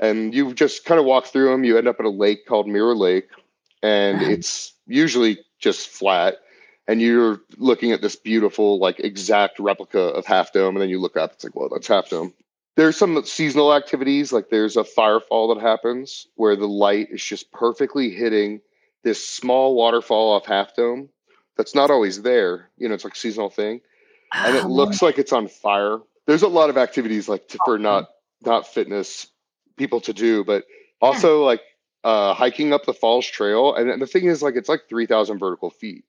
and 0.00 0.34
you 0.34 0.52
just 0.54 0.84
kind 0.84 0.98
of 0.98 1.06
walk 1.06 1.26
through 1.26 1.50
them 1.50 1.64
you 1.64 1.78
end 1.78 1.88
up 1.88 2.00
at 2.00 2.06
a 2.06 2.10
lake 2.10 2.46
called 2.46 2.66
mirror 2.66 2.96
lake 2.96 3.28
and 3.82 4.18
uh-huh. 4.18 4.30
it's 4.30 4.72
usually 4.86 5.38
just 5.58 5.88
flat 5.88 6.36
and 6.88 7.00
you're 7.00 7.40
looking 7.56 7.92
at 7.92 8.02
this 8.02 8.16
beautiful 8.16 8.78
like 8.78 9.00
exact 9.00 9.58
replica 9.58 10.00
of 10.00 10.26
half 10.26 10.52
dome 10.52 10.74
and 10.74 10.82
then 10.82 10.88
you 10.88 11.00
look 11.00 11.16
up 11.16 11.32
it's 11.32 11.44
like 11.44 11.54
well 11.54 11.68
that's 11.68 11.88
half 11.88 12.10
dome. 12.10 12.32
There's 12.76 12.96
some 12.96 13.24
seasonal 13.24 13.72
activities 13.72 14.32
like 14.32 14.50
there's 14.50 14.76
a 14.76 14.82
firefall 14.82 15.54
that 15.54 15.62
happens 15.62 16.26
where 16.34 16.56
the 16.56 16.66
light 16.66 17.06
is 17.12 17.22
just 17.22 17.52
perfectly 17.52 18.10
hitting 18.10 18.60
this 19.04 19.24
small 19.24 19.76
waterfall 19.76 20.32
off 20.32 20.46
half 20.46 20.74
dome 20.74 21.08
that's 21.56 21.74
not 21.74 21.90
always 21.90 22.22
there 22.22 22.70
you 22.76 22.88
know 22.88 22.94
it's 22.94 23.04
like 23.04 23.14
a 23.14 23.18
seasonal 23.18 23.50
thing 23.50 23.80
and 24.32 24.56
it 24.56 24.64
oh, 24.64 24.68
looks 24.68 25.02
like 25.02 25.18
it's 25.18 25.32
on 25.32 25.48
fire 25.48 25.98
there's 26.26 26.42
a 26.42 26.48
lot 26.48 26.70
of 26.70 26.76
activities 26.76 27.28
like 27.28 27.46
to, 27.48 27.58
for 27.64 27.78
not 27.78 28.08
not 28.44 28.66
fitness 28.66 29.26
people 29.76 30.00
to 30.00 30.12
do 30.12 30.44
but 30.44 30.64
also 31.00 31.44
like 31.44 31.60
uh 32.04 32.34
hiking 32.34 32.72
up 32.72 32.84
the 32.84 32.94
falls 32.94 33.26
trail 33.26 33.74
and 33.74 34.00
the 34.00 34.06
thing 34.06 34.26
is 34.26 34.42
like 34.42 34.56
it's 34.56 34.68
like 34.68 34.88
3000 34.88 35.38
vertical 35.38 35.70
feet 35.70 36.04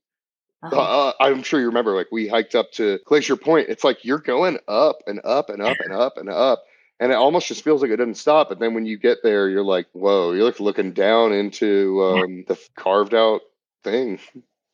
uh-huh. 0.72 1.10
Uh, 1.10 1.14
I'm 1.20 1.44
sure 1.44 1.60
you 1.60 1.68
remember, 1.68 1.96
like 1.96 2.12
we 2.12 2.28
hiked 2.28 2.56
up 2.56 2.72
to 2.74 3.00
Glacier 3.06 3.36
Point. 3.36 3.70
It's 3.70 3.84
like 3.84 4.04
you're 4.04 4.20
going 4.20 4.58
up 4.68 5.04
and 5.08 5.22
up 5.24 5.50
and 5.50 5.62
up 5.62 5.78
and 5.80 5.94
up 5.94 6.18
and 6.18 6.30
up, 6.30 6.64
and 7.00 7.12
it 7.12 7.16
almost 7.16 7.48
just 7.48 7.64
feels 7.64 7.82
like 7.82 7.92
it 7.92 7.98
doesn't 7.98 8.16
stop. 8.16 8.50
But 8.50 8.60
then 8.60 8.74
when 8.74 8.86
you 8.86 8.98
get 8.98 9.20
there, 9.24 9.50
you're 9.50 9.64
like, 9.64 9.88
whoa! 9.94 10.32
You're 10.32 10.46
like 10.46 10.60
looking 10.60 10.94
down 10.94 11.34
into 11.34 12.04
um, 12.04 12.46
the 12.48 12.58
carved 12.76 13.14
out 13.14 13.42
thing. 13.84 14.20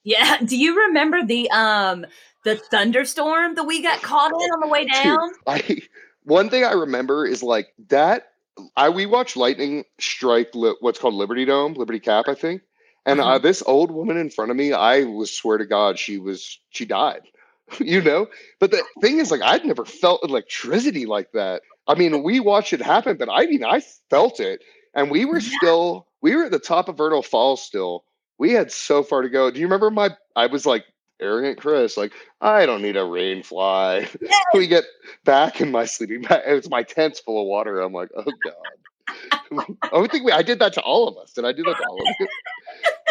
Yeah. 0.03 0.37
Do 0.45 0.57
you 0.57 0.87
remember 0.87 1.25
the 1.25 1.49
um 1.51 2.05
the 2.43 2.55
thunderstorm 2.57 3.55
that 3.55 3.63
we 3.65 3.81
got 3.81 4.01
caught 4.01 4.31
in 4.31 4.49
on 4.51 4.59
the 4.61 4.67
way 4.67 4.85
down? 4.85 5.17
Dude, 5.29 5.37
I 5.47 5.79
one 6.23 6.49
thing 6.49 6.63
I 6.63 6.73
remember 6.73 7.25
is 7.25 7.43
like 7.43 7.67
that. 7.89 8.27
I 8.75 8.89
we 8.89 9.05
watched 9.05 9.37
lightning 9.37 9.85
strike 9.99 10.53
li- 10.53 10.75
what's 10.81 10.99
called 10.99 11.13
Liberty 11.13 11.45
Dome, 11.45 11.73
Liberty 11.73 11.99
Cap, 11.99 12.27
I 12.27 12.35
think 12.35 12.61
And 13.05 13.19
uh, 13.21 13.39
this 13.39 13.63
old 13.65 13.91
woman 13.91 14.17
in 14.17 14.29
front 14.29 14.51
of 14.51 14.57
me, 14.57 14.73
I 14.73 15.03
was 15.03 15.31
swear 15.35 15.57
to 15.57 15.65
God, 15.65 15.97
she 15.97 16.17
was 16.19 16.59
she 16.69 16.85
died. 16.85 17.21
you 17.79 18.01
know? 18.01 18.27
But 18.59 18.71
the 18.71 18.83
thing 19.01 19.19
is, 19.19 19.31
like, 19.31 19.41
I'd 19.41 19.65
never 19.65 19.85
felt 19.85 20.23
electricity 20.23 21.05
like 21.05 21.31
that. 21.31 21.61
I 21.87 21.95
mean, 21.95 22.23
we 22.23 22.39
watched 22.39 22.73
it 22.73 22.81
happen, 22.81 23.17
but 23.17 23.29
I 23.31 23.45
mean, 23.45 23.63
I 23.63 23.81
felt 24.09 24.39
it. 24.39 24.61
And 24.93 25.09
we 25.09 25.25
were 25.25 25.39
Yeah. 25.39 25.49
still, 25.57 26.07
we 26.21 26.35
were 26.35 26.45
at 26.45 26.51
the 26.51 26.59
top 26.59 26.89
of 26.89 26.97
Vernal 26.97 27.23
Falls 27.23 27.61
still. 27.63 28.03
We 28.41 28.53
had 28.53 28.71
so 28.71 29.03
far 29.03 29.21
to 29.21 29.29
go. 29.29 29.51
Do 29.51 29.59
you 29.59 29.67
remember 29.67 29.91
my, 29.91 30.17
I 30.35 30.47
was 30.47 30.65
like, 30.65 30.85
arrogant 31.19 31.59
Chris, 31.59 31.95
like, 31.95 32.11
I 32.41 32.65
don't 32.65 32.81
need 32.81 32.97
a 32.97 33.05
rain 33.05 33.43
fly. 33.43 34.09
Yes. 34.19 34.43
we 34.55 34.65
get 34.65 34.83
back 35.23 35.61
in 35.61 35.69
my 35.69 35.85
sleeping 35.85 36.23
bag. 36.23 36.41
It's 36.47 36.67
my 36.67 36.81
tent's 36.81 37.19
full 37.19 37.39
of 37.39 37.45
water. 37.45 37.79
I'm 37.79 37.93
like, 37.93 38.09
oh 38.17 38.23
God. 38.23 39.67
I 39.93 40.07
think 40.07 40.25
we, 40.25 40.31
I 40.31 40.41
did 40.41 40.57
that 40.57 40.73
to 40.73 40.81
all 40.81 41.07
of 41.07 41.17
us. 41.17 41.33
Did 41.33 41.45
I 41.45 41.51
do 41.51 41.61
that 41.65 41.77
to 41.77 41.85
all 41.87 42.01
of 42.01 42.15
you? 42.19 42.27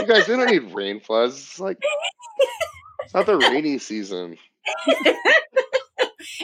You 0.01 0.07
guys, 0.09 0.27
they 0.27 0.35
don't 0.35 0.51
need 0.51 0.75
rain 0.75 0.99
flies. 0.99 1.39
It's 1.39 1.61
like, 1.61 1.81
it's 3.05 3.15
not 3.15 3.27
the 3.27 3.39
rainy 3.39 3.79
season. 3.79 4.37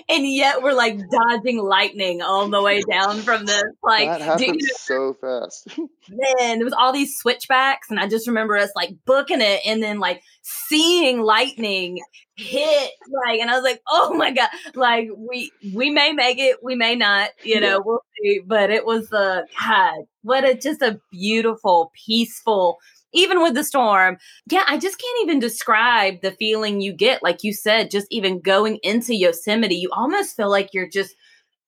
and 0.09 0.27
yet 0.27 0.63
we're 0.63 0.73
like 0.75 0.99
dodging 1.11 1.59
lightning 1.59 2.23
all 2.23 2.49
the 2.49 2.63
way 2.63 2.83
down 2.83 3.19
from 3.23 3.45
this. 3.47 3.65
Like, 3.83 4.09
that 4.09 4.21
happens 4.21 4.69
so 4.79 5.15
fast. 5.21 5.69
man, 6.09 6.59
there 6.59 6.65
was 6.65 6.75
all 6.77 6.93
these 6.93 7.17
switchbacks, 7.17 7.91
and 7.91 7.99
I 7.99 8.09
just 8.09 8.27
remember 8.27 8.57
us 8.57 8.71
like 8.77 8.95
booking 9.05 9.41
it 9.41 9.61
and 9.67 9.83
then 9.83 9.99
like 9.99 10.23
seeing 10.43 11.21
lightning 11.21 12.01
hit, 12.37 12.91
like, 13.25 13.41
and 13.41 13.51
I 13.51 13.55
was 13.55 13.65
like, 13.65 13.81
oh 13.89 14.15
my 14.15 14.31
god, 14.31 14.49
like 14.75 15.09
we 15.17 15.51
we 15.75 15.91
may 15.91 16.13
make 16.13 16.39
it, 16.39 16.59
we 16.63 16.75
may 16.75 16.95
not, 16.95 17.31
you 17.43 17.61
know, 17.61 17.69
Yeah. 17.69 17.79
we'll 17.85 18.03
see. 18.23 18.41
But 18.47 18.71
it 18.71 18.85
was 18.85 19.09
the 19.09 19.47
God, 19.59 20.05
what 20.23 20.45
a 20.45 20.55
just 20.55 20.83
a 20.83 21.01
beautiful, 21.11 21.91
peaceful. 22.07 22.79
Even 23.17 23.43
with 23.43 23.55
the 23.55 23.65
storm, 23.65 24.19
yeah, 24.51 24.65
I 24.69 24.79
just 24.79 25.01
can't 25.01 25.23
even 25.23 25.41
describe 25.41 26.21
the 26.23 26.33
feeling 26.33 26.81
you 26.81 26.93
get. 26.93 27.23
Like 27.23 27.43
you 27.43 27.53
said, 27.53 27.91
just 27.91 28.07
even 28.11 28.41
going 28.41 28.79
into 28.83 29.15
Yosemite, 29.15 29.75
you 29.75 29.91
almost 29.93 30.37
feel 30.37 30.51
like 30.51 30.71
you're 30.73 30.89
just 30.89 31.15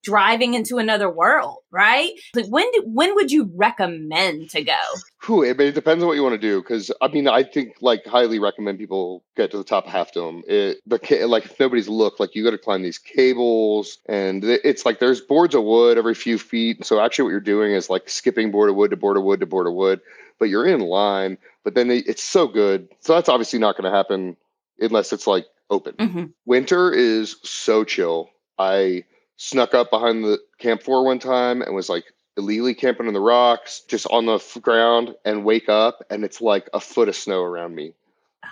driving 0.04 0.54
into 0.54 0.78
another 0.78 1.10
world, 1.10 1.58
right? 1.70 2.12
Like 2.34 2.46
when 2.46 2.70
do, 2.72 2.82
when 2.86 3.14
would 3.14 3.32
you 3.32 3.50
recommend 3.56 4.50
to 4.50 4.62
go? 4.62 4.78
Whew, 5.26 5.44
I 5.44 5.52
mean, 5.54 5.68
it 5.68 5.74
depends 5.74 6.02
on 6.02 6.08
what 6.08 6.14
you 6.14 6.22
want 6.22 6.34
to 6.34 6.38
do. 6.38 6.60
Because 6.60 6.90
I 7.00 7.08
mean, 7.08 7.28
I 7.28 7.42
think 7.42 7.74
like 7.80 8.06
highly 8.06 8.38
recommend 8.38 8.78
people 8.78 9.24
get 9.36 9.50
to 9.50 9.58
the 9.58 9.64
top 9.64 9.86
of 9.86 9.92
Half 9.92 10.12
Dome. 10.12 10.42
It 10.46 10.78
the 10.86 11.26
like 11.26 11.46
if 11.46 11.58
nobody's 11.58 11.88
looked, 11.88 12.20
like 12.20 12.34
you 12.34 12.44
got 12.44 12.50
to 12.50 12.58
climb 12.58 12.82
these 12.82 12.98
cables, 12.98 13.98
and 14.08 14.44
it's 14.44 14.86
like 14.86 15.00
there's 15.00 15.20
boards 15.20 15.54
of 15.54 15.64
wood 15.64 15.98
every 15.98 16.14
few 16.14 16.38
feet. 16.38 16.84
So 16.84 17.00
actually, 17.00 17.24
what 17.24 17.30
you're 17.30 17.40
doing 17.40 17.72
is 17.72 17.90
like 17.90 18.08
skipping 18.08 18.50
board 18.50 18.70
of 18.70 18.76
wood 18.76 18.90
to 18.90 18.96
board 18.96 19.16
of 19.16 19.24
wood 19.24 19.40
to 19.40 19.46
board 19.46 19.66
of 19.66 19.74
wood, 19.74 20.00
but 20.38 20.48
you're 20.48 20.66
in 20.66 20.80
line. 20.80 21.38
But 21.64 21.74
then 21.74 21.90
it, 21.90 22.06
it's 22.08 22.22
so 22.22 22.46
good. 22.46 22.88
So 23.00 23.14
that's 23.14 23.28
obviously 23.28 23.58
not 23.58 23.76
going 23.76 23.90
to 23.90 23.96
happen 23.96 24.36
unless 24.80 25.12
it's 25.12 25.26
like 25.26 25.46
open. 25.70 25.94
Mm-hmm. 25.94 26.24
Winter 26.46 26.92
is 26.92 27.36
so 27.42 27.84
chill. 27.84 28.30
I 28.58 29.04
snuck 29.36 29.74
up 29.74 29.90
behind 29.90 30.24
the 30.24 30.38
camp 30.58 30.82
four 30.82 31.04
one 31.04 31.18
time 31.18 31.62
and 31.62 31.74
was 31.74 31.88
like 31.88 32.04
illegally 32.36 32.74
camping 32.74 33.06
in 33.06 33.14
the 33.14 33.20
rocks, 33.20 33.82
just 33.88 34.06
on 34.10 34.26
the 34.26 34.34
f- 34.34 34.58
ground, 34.62 35.14
and 35.24 35.44
wake 35.44 35.68
up 35.68 36.04
and 36.10 36.24
it's 36.24 36.40
like 36.40 36.68
a 36.72 36.80
foot 36.80 37.08
of 37.08 37.16
snow 37.16 37.42
around 37.42 37.74
me. 37.74 37.92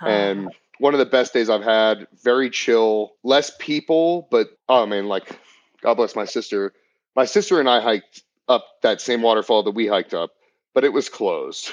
Uh, 0.03 0.07
And 0.07 0.49
one 0.79 0.93
of 0.93 0.99
the 0.99 1.07
best 1.07 1.33
days 1.33 1.49
I've 1.49 1.63
had. 1.63 2.07
Very 2.23 2.51
chill, 2.51 3.15
less 3.23 3.51
people, 3.59 4.29
but 4.31 4.51
oh 4.69 4.87
man, 4.87 5.07
like 5.07 5.39
God 5.83 5.95
bless 5.95 6.15
my 6.17 6.25
sister. 6.25 6.73
My 7.15 7.25
sister 7.25 7.61
and 7.61 7.69
I 7.69 7.81
hiked 7.81 8.23
up 8.49 8.65
that 8.83 9.01
same 9.01 9.23
waterfall 9.23 9.63
that 9.65 9.71
we 9.71 9.87
hiked 9.87 10.15
up, 10.15 10.33
but 10.77 10.85
it 10.85 10.93
was 10.93 11.09
closed. 11.09 11.71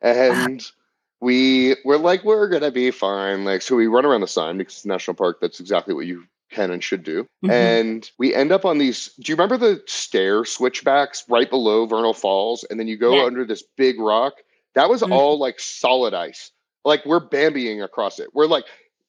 And 0.00 0.64
we 1.20 1.74
were 1.84 1.98
like, 1.98 2.22
we're 2.24 2.48
gonna 2.48 2.70
be 2.70 2.92
fine. 2.92 3.44
Like, 3.44 3.60
so 3.60 3.74
we 3.74 3.88
run 3.88 4.06
around 4.06 4.20
the 4.20 4.28
sign 4.28 4.56
because 4.56 4.74
it's 4.74 4.84
a 4.84 4.88
national 4.88 5.16
park. 5.16 5.38
That's 5.40 5.58
exactly 5.58 5.94
what 5.94 6.06
you 6.06 6.22
can 6.52 6.70
and 6.70 6.82
should 6.82 7.02
do. 7.02 7.26
Mhm. 7.44 7.50
And 7.50 8.10
we 8.18 8.32
end 8.32 8.52
up 8.52 8.64
on 8.64 8.78
these. 8.78 9.10
Do 9.18 9.32
you 9.32 9.34
remember 9.34 9.56
the 9.56 9.82
stair 9.86 10.44
switchbacks 10.44 11.24
right 11.28 11.50
below 11.50 11.86
Vernal 11.86 12.14
Falls? 12.14 12.62
And 12.70 12.78
then 12.78 12.86
you 12.86 12.96
go 12.96 13.16
Yeah. 13.16 13.24
under 13.24 13.44
this 13.44 13.64
big 13.76 13.98
rock. 13.98 14.34
That 14.76 14.88
was 14.88 15.02
Mhm. 15.02 15.10
all 15.10 15.38
like 15.40 15.58
solid 15.58 16.14
ice. 16.14 16.52
Like 16.84 17.04
we're 17.04 17.18
bambying 17.18 17.82
across 17.82 18.20
it. 18.20 18.32
We're 18.32 18.46
like, 18.46 18.66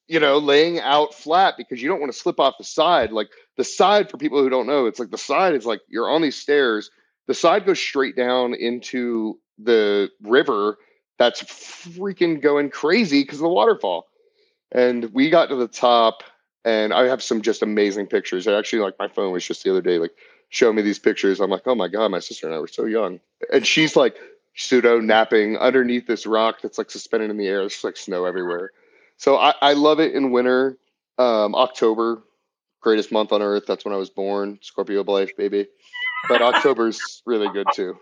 you 0.08 0.18
know, 0.18 0.38
laying 0.38 0.80
out 0.80 1.14
flat 1.14 1.54
because 1.56 1.80
you 1.80 1.88
don't 1.88 2.00
want 2.00 2.12
to 2.12 2.18
slip 2.18 2.40
off 2.40 2.58
the 2.58 2.64
side. 2.64 3.12
Like 3.12 3.28
the 3.56 3.62
side, 3.62 4.10
for 4.10 4.16
people 4.16 4.42
who 4.42 4.48
don't 4.48 4.66
know, 4.66 4.86
it's 4.86 4.98
like 4.98 5.12
the 5.12 5.16
side 5.18 5.54
is 5.54 5.64
like 5.64 5.82
you're 5.86 6.10
on 6.10 6.22
these 6.22 6.34
stairs. 6.34 6.90
The 7.28 7.34
side 7.34 7.66
goes 7.66 7.78
straight 7.78 8.16
down 8.16 8.54
into 8.54 9.38
the 9.58 10.10
river 10.22 10.78
that's 11.18 11.42
freaking 11.42 12.40
going 12.40 12.70
crazy 12.70 13.22
because 13.22 13.38
of 13.38 13.42
the 13.42 13.48
waterfall. 13.48 14.08
And 14.72 15.12
we 15.12 15.30
got 15.30 15.50
to 15.50 15.56
the 15.56 15.68
top, 15.68 16.22
and 16.64 16.92
I 16.92 17.04
have 17.04 17.22
some 17.22 17.42
just 17.42 17.62
amazing 17.62 18.06
pictures. 18.06 18.48
I 18.48 18.54
actually 18.54 18.80
like 18.80 18.98
my 18.98 19.08
phone 19.08 19.32
was 19.32 19.44
just 19.44 19.62
the 19.62 19.70
other 19.70 19.82
day, 19.82 19.98
like 19.98 20.12
showing 20.48 20.76
me 20.76 20.82
these 20.82 20.98
pictures. 20.98 21.40
I'm 21.40 21.50
like, 21.50 21.66
oh 21.66 21.74
my 21.74 21.88
god, 21.88 22.10
my 22.10 22.18
sister 22.18 22.46
and 22.46 22.56
I 22.56 22.58
were 22.58 22.66
so 22.66 22.86
young, 22.86 23.20
and 23.52 23.66
she's 23.66 23.94
like 23.94 24.16
pseudo 24.54 24.98
napping 25.00 25.56
underneath 25.56 26.06
this 26.06 26.26
rock 26.26 26.60
that's 26.62 26.78
like 26.78 26.90
suspended 26.90 27.30
in 27.30 27.36
the 27.36 27.46
air. 27.46 27.62
It's 27.62 27.84
like 27.84 27.96
snow 27.96 28.24
everywhere. 28.24 28.72
So 29.16 29.36
I, 29.36 29.54
I 29.60 29.72
love 29.74 30.00
it 30.00 30.14
in 30.14 30.30
winter. 30.30 30.78
Um, 31.16 31.54
October, 31.54 32.22
greatest 32.80 33.12
month 33.12 33.32
on 33.32 33.42
earth. 33.42 33.64
That's 33.66 33.84
when 33.84 33.94
I 33.94 33.98
was 33.98 34.10
born. 34.10 34.58
Scorpio 34.62 35.02
life, 35.02 35.36
baby. 35.36 35.66
But 36.28 36.42
October's 36.42 37.22
really 37.26 37.48
good 37.48 37.66
too. 37.74 37.96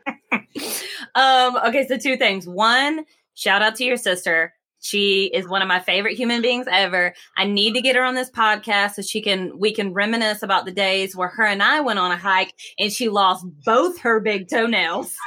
um, 1.15 1.57
okay, 1.67 1.87
so 1.87 1.97
two 1.97 2.17
things. 2.17 2.47
One, 2.47 3.05
shout 3.35 3.63
out 3.63 3.77
to 3.77 3.85
your 3.85 3.97
sister. 3.97 4.53
She 4.81 5.25
is 5.25 5.49
one 5.49 5.63
of 5.63 5.69
my 5.69 5.81
favorite 5.81 6.17
human 6.17 6.43
beings 6.43 6.67
ever. 6.71 7.15
I 7.37 7.45
need 7.45 7.75
to 7.75 7.81
get 7.81 7.97
her 7.97 8.05
on 8.05 8.15
this 8.15 8.31
podcast 8.31 8.93
so 8.93 9.03
she 9.03 9.21
can 9.21 9.59
we 9.59 9.75
can 9.75 9.93
reminisce 9.93 10.43
about 10.43 10.65
the 10.65 10.73
days 10.73 11.17
where 11.17 11.29
her 11.29 11.45
and 11.45 11.63
I 11.63 11.81
went 11.81 11.99
on 11.99 12.13
a 12.13 12.17
hike 12.17 12.55
and 12.79 12.93
she 12.93 13.09
lost 13.09 13.45
both 13.65 14.01
her 14.01 14.21
big 14.21 14.49
toenails. 14.49 15.15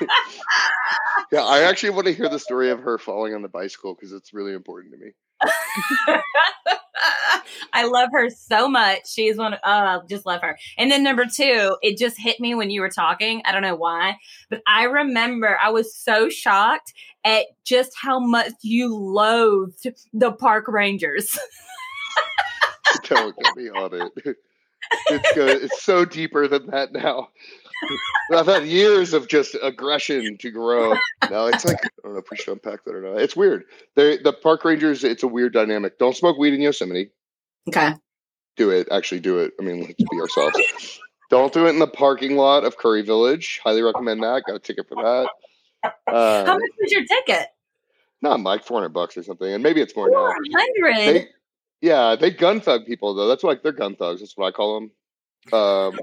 Yeah, 1.30 1.44
I 1.44 1.64
actually 1.64 1.90
want 1.90 2.06
to 2.06 2.14
hear 2.14 2.28
the 2.28 2.38
story 2.38 2.70
of 2.70 2.80
her 2.80 2.96
falling 2.96 3.34
on 3.34 3.42
the 3.42 3.50
bicycle 3.50 3.94
because 3.94 4.12
it's 4.12 4.32
really 4.32 4.54
important 4.54 4.94
to 4.94 4.98
me. 4.98 5.12
I 7.72 7.84
love 7.84 8.08
her 8.12 8.28
so 8.30 8.68
much. 8.68 9.08
She's 9.08 9.36
one. 9.36 9.54
Of, 9.54 9.60
uh, 9.62 10.00
just 10.08 10.26
love 10.26 10.42
her. 10.42 10.58
And 10.76 10.90
then 10.90 11.02
number 11.02 11.24
two, 11.26 11.76
it 11.82 11.96
just 11.96 12.18
hit 12.18 12.40
me 12.40 12.54
when 12.54 12.70
you 12.70 12.80
were 12.80 12.90
talking. 12.90 13.42
I 13.44 13.52
don't 13.52 13.62
know 13.62 13.76
why, 13.76 14.16
but 14.50 14.62
I 14.66 14.84
remember 14.84 15.58
I 15.62 15.70
was 15.70 15.94
so 15.94 16.28
shocked 16.28 16.92
at 17.24 17.46
just 17.64 17.92
how 18.00 18.18
much 18.18 18.52
you 18.62 18.94
loathed 18.94 19.86
the 20.12 20.32
park 20.32 20.66
rangers. 20.68 21.38
Don't 23.04 23.36
get 23.36 23.56
me 23.56 23.68
on 23.68 23.94
it. 23.94 24.36
It's 25.10 25.32
good. 25.34 25.64
It's 25.64 25.82
so 25.82 26.06
deeper 26.06 26.48
than 26.48 26.68
that 26.68 26.92
now. 26.92 27.28
I've 28.34 28.46
had 28.46 28.64
years 28.66 29.12
of 29.12 29.28
just 29.28 29.56
aggression 29.62 30.36
to 30.38 30.50
grow. 30.50 30.94
No, 31.30 31.46
it's 31.46 31.64
like 31.64 31.78
I 31.84 31.88
don't 32.02 32.14
know 32.14 32.18
if 32.18 32.30
we 32.30 32.36
should 32.36 32.52
unpack 32.52 32.84
that 32.84 32.94
or 32.94 33.02
not. 33.02 33.20
It's 33.20 33.36
weird. 33.36 33.64
They 33.94 34.18
the 34.18 34.32
park 34.32 34.64
rangers. 34.64 35.04
It's 35.04 35.22
a 35.22 35.28
weird 35.28 35.52
dynamic. 35.52 35.98
Don't 35.98 36.16
smoke 36.16 36.38
weed 36.38 36.54
in 36.54 36.60
Yosemite. 36.60 37.10
Okay. 37.68 37.94
Do 38.56 38.70
it. 38.70 38.88
Actually, 38.90 39.20
do 39.20 39.38
it. 39.38 39.52
I 39.60 39.62
mean, 39.62 39.82
let's 39.82 39.94
be 39.94 40.20
ourselves. 40.20 41.00
Don't 41.30 41.52
do 41.52 41.66
it 41.66 41.70
in 41.70 41.78
the 41.78 41.86
parking 41.86 42.36
lot 42.36 42.64
of 42.64 42.76
Curry 42.78 43.02
Village. 43.02 43.60
Highly 43.62 43.82
recommend 43.82 44.22
that. 44.22 44.44
Got 44.46 44.56
a 44.56 44.58
ticket 44.58 44.88
for 44.88 44.96
that. 44.96 45.28
How 46.08 46.54
much 46.54 46.70
was 46.80 46.90
your 46.90 47.04
ticket? 47.04 47.48
not 48.22 48.40
like 48.40 48.64
four 48.64 48.78
hundred 48.78 48.90
bucks 48.90 49.16
or 49.16 49.22
something, 49.22 49.52
and 49.52 49.62
maybe 49.62 49.80
it's 49.80 49.94
more 49.94 50.10
now. 50.10 50.16
Four 50.16 50.34
hundred. 50.56 51.28
Yeah, 51.80 52.16
they 52.16 52.30
gun 52.30 52.60
thug 52.60 52.86
people 52.86 53.14
though. 53.14 53.28
That's 53.28 53.44
like 53.44 53.62
they're 53.62 53.72
gun 53.72 53.94
thugs. 53.94 54.20
That's 54.20 54.36
what 54.36 54.46
I 54.46 54.50
call 54.50 54.80
them. 54.80 54.90
Um, 55.52 55.98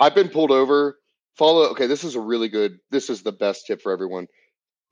I've 0.00 0.14
been 0.14 0.28
pulled 0.28 0.52
over. 0.52 0.98
Follow. 1.36 1.68
Okay, 1.70 1.86
this 1.86 2.04
is 2.04 2.14
a 2.14 2.20
really 2.20 2.48
good. 2.48 2.78
This 2.90 3.10
is 3.10 3.22
the 3.22 3.32
best 3.32 3.66
tip 3.66 3.82
for 3.82 3.92
everyone. 3.92 4.26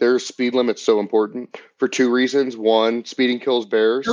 Their 0.01 0.19
speed 0.19 0.55
limit's 0.55 0.83
so 0.83 1.01
important 1.01 1.57
for 1.79 1.89
two 1.89 2.11
reasons. 2.13 2.57
One, 2.57 3.05
speeding 3.05 3.41
kills 3.41 3.67
bears. 3.67 4.09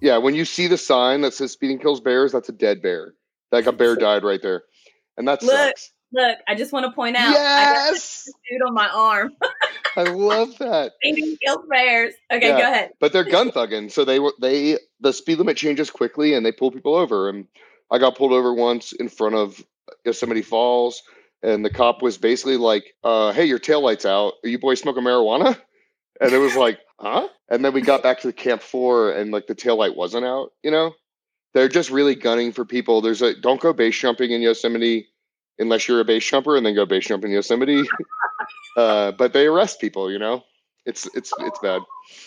Yeah, 0.00 0.18
when 0.18 0.34
you 0.34 0.44
see 0.44 0.66
the 0.66 0.76
sign 0.78 1.22
that 1.22 1.32
says 1.34 1.52
speeding 1.52 1.78
kills 1.78 2.00
bears, 2.00 2.32
that's 2.32 2.48
a 2.48 2.52
dead 2.52 2.82
bear. 2.82 3.14
Like 3.50 3.66
a 3.66 3.72
bear 3.72 3.96
died 3.96 4.22
right 4.24 4.40
there, 4.42 4.62
and 5.16 5.26
that 5.28 5.42
Look, 5.42 5.52
sucks. 5.52 5.92
Look, 6.14 6.38
I 6.46 6.54
just 6.54 6.72
want 6.72 6.84
to 6.84 6.92
point 6.92 7.16
out. 7.16 7.30
I 7.30 7.32
got 7.32 7.92
Yes, 7.94 8.28
dude 8.50 8.62
on 8.68 8.74
my 8.74 8.88
arm. 8.88 9.32
I 9.96 10.02
love 10.02 10.58
that. 10.58 10.92
Eating 11.02 11.36
kills 11.42 11.64
bears. 11.70 12.12
Okay, 12.30 12.48
Yeah. 12.48 12.58
go 12.60 12.70
ahead. 12.70 12.90
but 13.00 13.12
they're 13.14 13.24
gun 13.24 13.50
thugging, 13.50 13.90
so 13.90 14.04
they 14.04 14.18
were 14.20 14.34
they 14.40 14.78
the 15.00 15.12
speed 15.12 15.38
limit 15.38 15.56
changes 15.56 15.90
quickly 15.90 16.34
and 16.34 16.44
they 16.44 16.52
pull 16.52 16.70
people 16.70 16.94
over. 16.94 17.28
And 17.30 17.46
I 17.90 17.98
got 17.98 18.16
pulled 18.16 18.32
over 18.32 18.52
once 18.52 18.92
in 18.92 19.08
front 19.08 19.34
of 19.36 19.64
Yosemite 20.04 20.42
Falls, 20.42 21.02
and 21.42 21.64
the 21.64 21.70
cop 21.70 22.02
was 22.02 22.18
basically 22.18 22.56
like, 22.56 22.84
uh, 23.02 23.32
"Hey, 23.32 23.44
your 23.44 23.58
taillight's 23.58 24.06
out. 24.06 24.34
Are 24.44 24.48
you 24.48 24.58
boys 24.58 24.80
smoking 24.80 25.02
marijuana?" 25.02 25.58
And 26.20 26.32
it 26.32 26.38
was 26.38 26.56
like, 26.56 26.78
"Huh?" 27.00 27.28
And 27.48 27.64
then 27.64 27.72
we 27.72 27.80
got 27.80 28.02
back 28.02 28.20
to 28.20 28.28
the 28.28 28.32
camp 28.32 28.62
four, 28.62 29.10
and 29.10 29.30
like 29.30 29.46
the 29.46 29.54
taillight 29.54 29.96
wasn't 29.96 30.24
out. 30.24 30.52
You 30.62 30.70
know, 30.70 30.94
they're 31.54 31.68
just 31.68 31.90
really 31.90 32.14
gunning 32.14 32.52
for 32.52 32.64
people. 32.64 33.00
There's 33.00 33.22
a 33.22 33.34
don't 33.34 33.60
go 33.60 33.72
base 33.72 33.98
jumping 33.98 34.30
in 34.30 34.40
Yosemite 34.40 35.08
unless 35.58 35.88
you're 35.88 36.00
a 36.00 36.04
base 36.04 36.28
jumper, 36.28 36.56
and 36.56 36.64
then 36.64 36.74
go 36.74 36.86
base 36.86 37.06
jump 37.06 37.24
in 37.24 37.30
Yosemite. 37.30 37.82
uh, 38.76 39.12
but 39.12 39.32
they 39.32 39.46
arrest 39.46 39.80
people. 39.80 40.10
You 40.10 40.18
know. 40.18 40.44
It's 40.84 41.08
it's 41.14 41.32
it's 41.38 41.58
bad. 41.60 41.80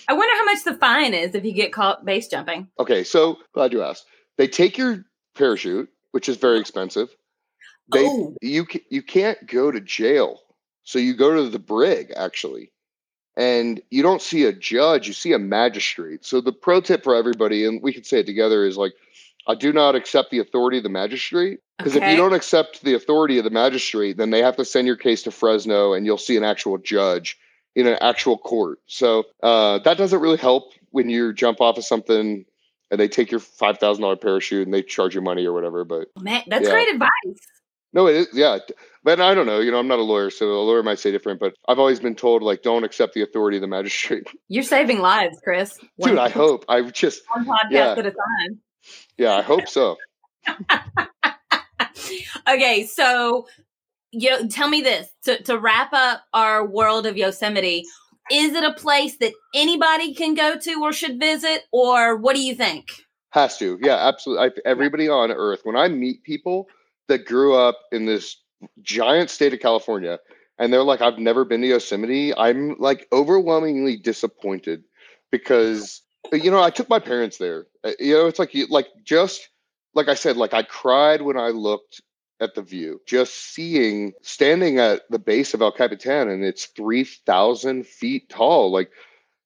I 0.07 0.13
wonder 0.13 0.34
how 0.34 0.45
much 0.45 0.63
the 0.63 0.76
fine 0.76 1.13
is 1.13 1.36
if 1.36 1.43
you 1.43 1.51
get 1.51 1.74
caught 1.74 2.05
base 2.05 2.30
jumping. 2.30 2.70
Okay, 2.80 3.03
so 3.03 3.38
glad 3.53 3.74
you 3.74 3.84
asked. 3.84 4.05
They 4.38 4.47
take 4.47 4.78
your 4.78 5.03
parachute, 5.36 5.89
which 6.11 6.30
is 6.30 6.38
very 6.38 6.59
expensive. 6.59 7.09
They 7.92 8.06
Oh. 8.06 8.36
you 8.42 8.66
you 8.90 9.02
can't 9.02 9.46
go 9.48 9.72
to 9.72 9.80
jail, 9.80 10.42
so 10.84 11.00
you 11.00 11.14
go 11.14 11.36
to 11.36 11.50
the 11.50 11.60
brig 11.60 12.12
actually, 12.16 12.72
and 13.38 13.82
you 13.92 14.02
don't 14.04 14.22
see 14.22 14.46
a 14.46 14.54
judge. 14.54 15.08
You 15.08 15.14
see 15.14 15.34
a 15.34 15.40
magistrate. 15.40 16.26
So 16.26 16.42
the 16.42 16.52
pro 16.52 16.82
tip 16.82 17.04
for 17.04 17.16
everybody, 17.16 17.66
and 17.66 17.82
we 17.82 17.94
can 17.94 18.04
say 18.04 18.20
it 18.20 18.26
together, 18.26 18.66
is 18.66 18.78
like, 18.78 18.94
I 19.48 19.56
do 19.56 19.72
not 19.72 19.96
accept 19.96 20.32
the 20.32 20.40
authority 20.40 20.78
of 20.78 20.84
the 20.84 20.90
magistrate. 20.90 21.60
Because 21.78 21.96
if 21.98 22.08
you 22.08 22.16
don't 22.16 22.34
accept 22.34 22.84
the 22.84 22.94
authority 22.94 23.38
of 23.38 23.44
the 23.44 23.50
magistrate, 23.50 24.16
then 24.18 24.30
they 24.30 24.42
have 24.42 24.56
to 24.56 24.64
send 24.66 24.88
your 24.88 24.96
case 24.96 25.24
to 25.24 25.32
Fresno, 25.32 25.94
and 25.94 26.06
you'll 26.06 26.18
see 26.18 26.38
an 26.38 26.44
actual 26.44 26.78
judge 26.78 27.38
in 27.76 27.86
an 27.86 27.98
actual 28.02 28.38
court. 28.38 28.80
So 28.88 29.26
uh, 29.44 29.80
that 29.80 29.98
doesn't 29.98 30.20
really 30.22 30.38
help 30.38 30.72
when 30.92 31.10
you 31.10 31.34
jump 31.34 31.60
off 31.60 31.78
of 31.78 31.84
something 31.84 32.46
and 32.90 33.00
they 33.00 33.10
take 33.10 33.30
your 33.30 33.42
five 33.42 33.78
thousand 33.80 34.04
dollar 34.04 34.16
parachute 34.16 34.66
and 34.66 34.74
they 34.74 34.82
charge 34.82 35.14
you 35.16 35.22
money 35.22 35.46
or 35.46 35.52
whatever. 35.52 35.84
But 35.84 36.08
Man, 36.18 36.44
that's 36.48 36.64
Yeah. 36.64 36.72
great 36.72 36.94
advice. 36.94 37.12
No, 37.96 38.08
it 38.08 38.16
is 38.16 38.28
yeah. 38.34 38.60
But 39.04 39.22
I 39.22 39.34
don't 39.34 39.46
know. 39.46 39.60
You 39.60 39.72
know, 39.72 39.80
I'm 39.80 39.88
not 39.88 40.00
a 40.00 40.04
lawyer, 40.04 40.30
so 40.30 40.48
a 40.48 40.60
lawyer 40.60 40.84
might 40.84 41.00
say 41.00 41.12
different. 41.12 41.39
But 41.39 41.56
I've 41.68 41.80
always 41.80 42.00
been 42.00 42.14
told 42.14 42.43
like, 42.43 42.62
don't 42.62 42.84
accept 42.84 43.14
the 43.14 43.22
authority 43.22 43.58
of 43.58 43.62
the 43.62 43.68
magistrate. 43.68 44.28
You're 44.50 44.64
saving 44.64 45.00
lives, 45.00 45.39
Chris. 45.43 45.80
Dude, 46.02 46.18
I 46.18 46.30
hope. 46.30 46.66
I 46.68 46.82
just 46.82 47.24
one 47.34 47.46
podcast 47.46 47.72
yeah. 47.72 47.91
at 47.91 48.06
a 48.06 48.12
time. 48.12 48.60
yeah, 49.18 49.36
I 49.36 49.41
hope 49.41 49.68
so. 49.68 49.96
okay, 52.50 52.86
so 52.86 53.48
you 54.12 54.30
know, 54.30 54.48
tell 54.48 54.70
me 54.70 54.82
this 54.82 55.08
to 55.24 55.41
to 55.43 55.58
wrap 55.58 55.93
up 55.93 56.24
our 56.34 56.68
world 56.68 57.08
of 57.08 57.16
Yosemite. 57.16 57.84
Is 58.32 58.54
it 58.54 58.64
a 58.64 58.74
place 58.74 59.18
that 59.18 59.34
anybody 59.54 60.14
can 60.14 60.34
go 60.34 60.58
to 60.58 60.82
or 60.82 60.91
should 60.91 61.20
visit, 61.20 61.64
or 61.72 62.18
what 62.18 62.36
do 62.36 62.41
you 62.41 62.56
think? 62.56 63.06
Has 63.30 63.58
to. 63.60 63.78
Yeah, 63.82 63.98
absolutely. 63.98 64.48
I, 64.48 64.70
everybody 64.70 65.08
on 65.08 65.32
earth, 65.32 65.62
when 65.64 65.76
I 65.76 65.88
meet 65.88 66.24
people 66.24 66.68
that 67.08 67.26
grew 67.26 67.56
up 67.56 67.80
in 67.91 68.06
this 68.06 68.38
giant 68.82 69.30
state 69.30 69.53
of 69.53 69.60
California 69.60 70.20
and 70.58 70.72
they're 70.72 70.84
like, 70.84 71.01
I've 71.01 71.20
never 71.20 71.45
been 71.45 71.62
to 71.62 71.68
Yosemite, 71.68 72.36
I'm 72.36 72.78
like 72.80 73.08
overwhelmingly 73.12 73.97
disappointed 73.97 74.84
because, 75.32 76.01
you 76.32 76.49
know, 76.49 76.62
I 76.62 76.70
took 76.70 76.89
my 76.89 76.99
parents 76.99 77.38
there. 77.38 77.68
Uh, 77.84 77.91
You 77.99 78.16
know, 78.16 78.28
it's 78.28 78.39
like, 78.39 78.53
you, 78.53 78.68
like 78.68 78.88
just 79.03 79.49
like 79.93 80.10
I 80.10 80.14
said, 80.14 80.38
like 80.38 80.53
I 80.53 80.64
cried 80.64 81.22
when 81.22 81.38
I 81.38 81.49
looked 81.49 82.01
at 82.41 82.53
the 82.53 82.62
view, 82.62 83.01
just 83.08 83.34
seeing 83.53 84.14
standing 84.22 84.78
at 84.78 85.03
the 85.10 85.20
base 85.20 85.53
of 85.53 85.62
El 85.62 85.72
Capitan 85.72 86.30
and 86.30 86.43
it's 86.43 86.66
3,000 86.66 87.88
feet 87.88 88.30
tall. 88.30 88.72
Like, 88.72 88.91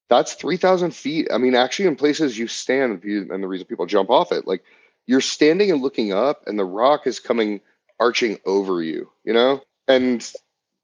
that's 0.09 0.33
3,000 0.33 0.93
feet. 0.93 1.27
I 1.31 1.37
mean, 1.37 1.53
actually, 1.53 1.87
in 1.87 1.95
places 1.95 2.37
you 2.37 2.47
stand, 2.47 3.03
and 3.03 3.43
the 3.43 3.47
reason 3.47 3.67
people 3.67 3.85
jump 3.85 4.09
off 4.09 4.31
it, 4.31 4.47
like 4.47 4.63
you're 5.09 5.21
standing 5.21 5.71
and 5.71 5.81
looking 5.81 6.13
up, 6.13 6.43
and 6.45 6.59
the 6.59 6.63
rock 6.63 7.07
is 7.07 7.19
coming 7.19 7.61
arching 7.99 8.37
over 8.45 8.83
you, 8.83 9.09
you 9.23 9.33
know? 9.33 9.59
And 9.87 10.21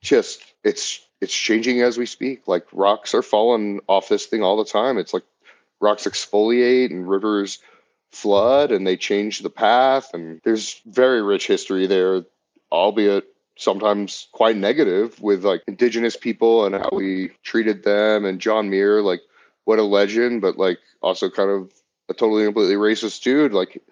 just, 0.01 0.41
it's, 0.63 0.99
it's 1.21 1.31
changing 1.31 1.83
as 1.83 1.99
we 1.99 2.07
speak. 2.07 2.47
Like 2.47 2.65
rocks 2.73 3.13
are 3.13 3.21
falling 3.21 3.81
off 3.85 4.09
this 4.09 4.25
thing 4.25 4.41
all 4.41 4.57
the 4.57 4.65
time. 4.65 4.97
It's 4.97 5.13
like 5.13 5.25
rocks 5.79 6.07
exfoliate 6.07 6.89
and 6.89 7.07
rivers 7.07 7.59
flood 8.11 8.71
and 8.71 8.87
they 8.87 8.97
change 8.97 9.41
the 9.41 9.51
path. 9.51 10.09
And 10.11 10.41
there's 10.43 10.81
very 10.87 11.21
rich 11.21 11.45
history 11.45 11.85
there, 11.85 12.23
albeit 12.71 13.25
sometimes 13.57 14.27
quite 14.31 14.57
negative 14.57 15.21
with 15.21 15.45
like 15.45 15.61
indigenous 15.67 16.17
people 16.17 16.65
and 16.65 16.73
how 16.73 16.89
we 16.91 17.29
treated 17.43 17.83
them 17.83 18.25
and 18.25 18.41
John 18.41 18.71
Muir, 18.71 19.03
like 19.03 19.21
what 19.65 19.77
a 19.77 19.83
legend, 19.83 20.41
but 20.41 20.57
like 20.57 20.79
also 20.99 21.29
kind 21.29 21.51
of 21.51 21.71
a 22.09 22.15
totally 22.15 22.45
completely 22.45 22.73
racist 22.73 23.21
dude, 23.21 23.53
like 23.53 23.83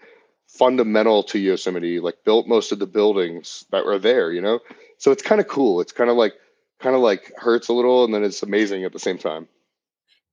fundamental 0.54 1.24
to 1.24 1.40
Yosemite, 1.40 2.00
like 2.00 2.24
built 2.24 2.48
most 2.48 2.72
of 2.72 2.80
the 2.80 2.86
buildings 2.86 3.66
that 3.72 3.86
were 3.86 3.98
there, 3.98 4.32
you 4.32 4.42
know? 4.42 4.60
So 4.98 5.12
it's 5.12 5.24
kind 5.24 5.42
of 5.42 5.48
cool. 5.48 5.82
It's 5.82 5.92
kind 5.92 6.10
of 6.10 6.16
like 6.16 6.34
kind 6.80 6.96
of 6.96 7.02
like 7.02 7.32
hurts 7.38 7.70
a 7.70 7.74
little 7.74 8.06
and 8.06 8.14
then 8.14 8.24
it's 8.24 8.44
amazing 8.44 8.84
at 8.84 8.94
the 8.94 9.00
same 9.00 9.18
time. 9.18 9.48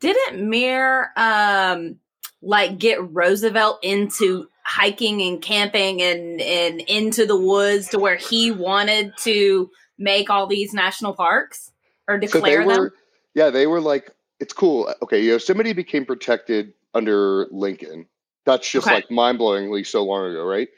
Didn't 0.01 0.49
Muir 0.49 1.11
um 1.17 1.97
like 2.43 2.79
get 2.79 2.99
Roosevelt 3.13 3.79
into 3.83 4.49
hiking 4.63 5.23
and 5.23 5.41
camping 5.41 6.03
and 6.03 6.41
and 6.41 6.81
into 6.83 7.25
the 7.25 7.37
woods 7.37 7.89
to 7.89 7.99
where 7.99 8.17
he 8.17 8.51
wanted 8.51 9.17
to 9.19 9.71
make 9.99 10.29
all 10.29 10.47
these 10.47 10.75
national 10.75 11.15
parks 11.15 11.73
or 12.09 12.21
So 12.21 12.33
declare 12.33 12.67
them? 12.67 12.79
were 12.79 12.95
yeah, 13.35 13.51
they 13.51 13.67
were 13.67 13.81
like 13.81 14.11
it's 14.39 14.53
cool. 14.53 14.93
Okay, 15.03 15.23
Yosemite 15.23 15.73
became 15.73 16.05
protected 16.05 16.75
under 16.95 17.47
Lincoln. 17.51 18.07
That's 18.45 18.69
just 18.71 18.87
Okay. 18.87 18.97
like 18.97 19.11
mind-blowingly 19.11 19.87
so 19.87 20.05
long 20.05 20.31
ago, 20.31 20.45
right? 20.45 20.69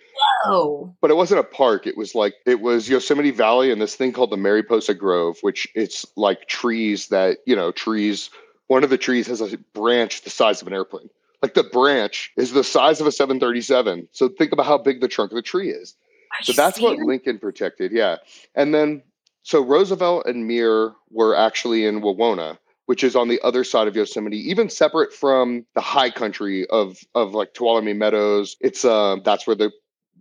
Oh, 0.44 0.94
but 1.00 1.10
it 1.10 1.14
wasn't 1.14 1.40
a 1.40 1.44
park. 1.44 1.86
It 1.86 1.96
was 1.96 2.14
like 2.14 2.34
it 2.44 2.60
was 2.60 2.88
Yosemite 2.88 3.30
Valley 3.30 3.70
and 3.70 3.80
this 3.80 3.94
thing 3.94 4.12
called 4.12 4.30
the 4.30 4.36
Mariposa 4.36 4.94
Grove, 4.94 5.38
which 5.40 5.68
it's 5.74 6.04
like 6.16 6.48
trees 6.48 7.08
that 7.08 7.38
you 7.46 7.56
know 7.56 7.72
trees. 7.72 8.30
One 8.66 8.84
of 8.84 8.90
the 8.90 8.98
trees 8.98 9.26
has 9.26 9.40
a 9.40 9.58
branch 9.74 10.22
the 10.22 10.30
size 10.30 10.60
of 10.60 10.66
an 10.66 10.74
airplane. 10.74 11.10
Like 11.42 11.54
the 11.54 11.64
branch 11.64 12.32
is 12.36 12.52
the 12.52 12.64
size 12.64 13.00
of 13.00 13.06
a 13.06 13.12
737. 13.12 14.08
So 14.12 14.28
think 14.28 14.52
about 14.52 14.66
how 14.66 14.78
big 14.78 15.00
the 15.00 15.08
trunk 15.08 15.32
of 15.32 15.36
the 15.36 15.42
tree 15.42 15.70
is. 15.70 15.94
are 16.40 16.44
So 16.44 16.52
that's 16.52 16.80
what 16.80 16.92
serious? 16.92 17.06
Lincoln 17.06 17.38
protected. 17.38 17.92
Yeah, 17.92 18.16
and 18.54 18.74
then 18.74 19.02
so 19.42 19.62
Roosevelt 19.62 20.26
and 20.26 20.46
Muir 20.46 20.92
were 21.10 21.36
actually 21.36 21.84
in 21.84 22.00
Wawona, 22.00 22.58
which 22.93 23.05
is 23.05 23.16
on 23.16 23.28
the 23.28 23.40
other 23.43 23.64
side 23.64 23.88
of 23.88 23.97
Yosemite, 23.97 24.51
even 24.51 24.68
separate 24.68 25.14
from 25.14 25.64
the 25.74 25.80
high 25.80 26.11
country 26.11 26.66
of 26.66 26.99
of 27.14 27.32
like 27.32 27.55
Tuolumne 27.55 27.97
Meadows. 27.97 28.55
It's 28.61 28.84
uh 28.84 29.16
that's 29.24 29.47
where 29.47 29.57
the 29.57 29.72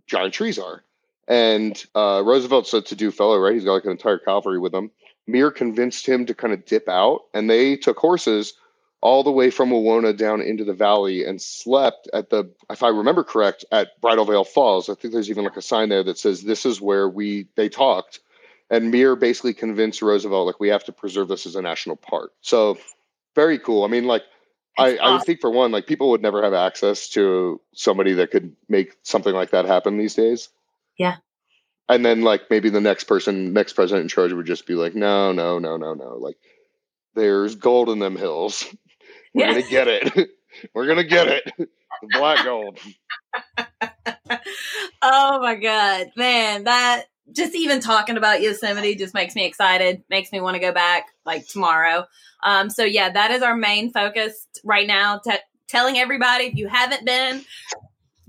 giant 0.06 0.32
trees 0.32 0.58
are. 0.58 0.82
And 1.28 1.84
uh, 1.94 2.22
Roosevelt's 2.24 2.72
a 2.72 2.80
to-do 2.80 3.10
fellow, 3.10 3.36
right? 3.36 3.52
He's 3.52 3.66
got 3.66 3.74
like 3.74 3.84
an 3.84 3.90
entire 3.90 4.16
cavalry 4.16 4.58
with 4.58 4.74
him. 4.74 4.90
Muir 5.26 5.50
convinced 5.50 6.08
him 6.08 6.24
to 6.24 6.34
kind 6.34 6.54
of 6.54 6.64
dip 6.64 6.88
out, 6.88 7.24
and 7.34 7.50
they 7.50 7.76
took 7.76 7.98
horses 7.98 8.54
all 9.02 9.22
the 9.22 9.30
way 9.30 9.50
from 9.50 9.68
Wawona 9.68 10.16
down 10.16 10.40
into 10.40 10.64
the 10.64 10.72
valley 10.72 11.26
and 11.26 11.42
slept 11.42 12.08
at 12.14 12.30
the, 12.30 12.50
if 12.70 12.82
I 12.82 12.88
remember 12.88 13.22
correct, 13.22 13.66
at 13.70 14.00
Bridal 14.00 14.24
Veil 14.24 14.44
Falls. 14.44 14.88
I 14.88 14.94
think 14.94 15.12
there's 15.12 15.28
even 15.28 15.44
like 15.44 15.58
a 15.58 15.62
sign 15.62 15.90
there 15.90 16.04
that 16.04 16.16
says 16.16 16.40
this 16.40 16.64
is 16.64 16.80
where 16.80 17.06
we 17.06 17.48
they 17.54 17.68
talked. 17.68 18.20
And 18.72 18.90
Muir 18.90 19.16
basically 19.16 19.54
convinced 19.54 20.02
Roosevelt 20.02 20.46
like 20.48 20.60
we 20.60 20.70
have 20.70 20.84
to 20.86 20.92
preserve 20.92 21.28
this 21.28 21.46
as 21.46 21.56
a 21.56 21.62
national 21.62 21.96
park. 21.96 22.32
So 22.42 22.78
very 23.36 23.60
cool. 23.60 23.84
I 23.84 23.88
mean, 23.88 24.06
like 24.06 24.24
I, 24.78 24.96
I 24.96 25.10
would 25.10 25.24
think 25.24 25.42
for 25.42 25.50
one, 25.50 25.72
like 25.72 25.86
people 25.86 26.10
would 26.10 26.22
never 26.22 26.42
have 26.42 26.54
access 26.54 27.10
to 27.10 27.60
somebody 27.74 28.14
that 28.14 28.32
could 28.32 28.56
make 28.70 28.96
something 29.04 29.34
like 29.34 29.50
that 29.50 29.66
happen 29.66 29.98
these 29.98 30.14
days. 30.14 30.48
Yeah. 30.98 31.18
And 31.88 32.04
then 32.06 32.22
like 32.22 32.50
maybe 32.50 32.70
the 32.70 32.80
next 32.80 33.04
person, 33.04 33.52
next 33.52 33.74
president 33.74 34.04
in 34.04 34.08
charge 34.08 34.32
would 34.32 34.46
just 34.46 34.66
be 34.66 34.74
like, 34.74 34.94
no, 34.96 35.32
no, 35.32 35.60
no, 35.60 35.76
no, 35.76 35.94
no. 35.94 36.16
Like 36.18 36.38
there's 37.14 37.56
gold 37.56 37.90
in 37.90 38.00
them 38.00 38.16
hills. 38.16 38.64
We're 39.34 39.46
Yeah. 39.46 39.52
gonna 39.54 39.70
get 39.70 39.88
it. 39.88 40.30
We're 40.74 40.88
gonna 40.88 41.04
get 41.04 41.28
it. 41.28 41.52
Black 42.12 42.44
gold. 42.44 42.78
oh 45.02 45.40
my 45.40 45.56
god, 45.56 46.12
man, 46.16 46.64
that 46.64 47.04
just 47.30 47.54
even 47.54 47.80
talking 47.80 48.16
about 48.16 48.42
Yosemite 48.42 48.94
just 48.96 49.14
makes 49.14 49.34
me 49.34 49.46
excited, 49.46 50.02
makes 50.10 50.32
me 50.32 50.40
want 50.40 50.54
to 50.54 50.60
go 50.60 50.72
back 50.72 51.06
like 51.24 51.46
tomorrow. 51.46 52.06
Um, 52.42 52.68
so 52.70 52.84
yeah, 52.84 53.10
that 53.10 53.30
is 53.30 53.42
our 53.42 53.56
main 53.56 53.92
focus 53.92 54.46
right 54.64 54.86
now. 54.86 55.18
T- 55.18 55.36
telling 55.68 55.98
everybody 55.98 56.44
if 56.44 56.54
you 56.56 56.68
haven't 56.68 57.04
been, 57.04 57.44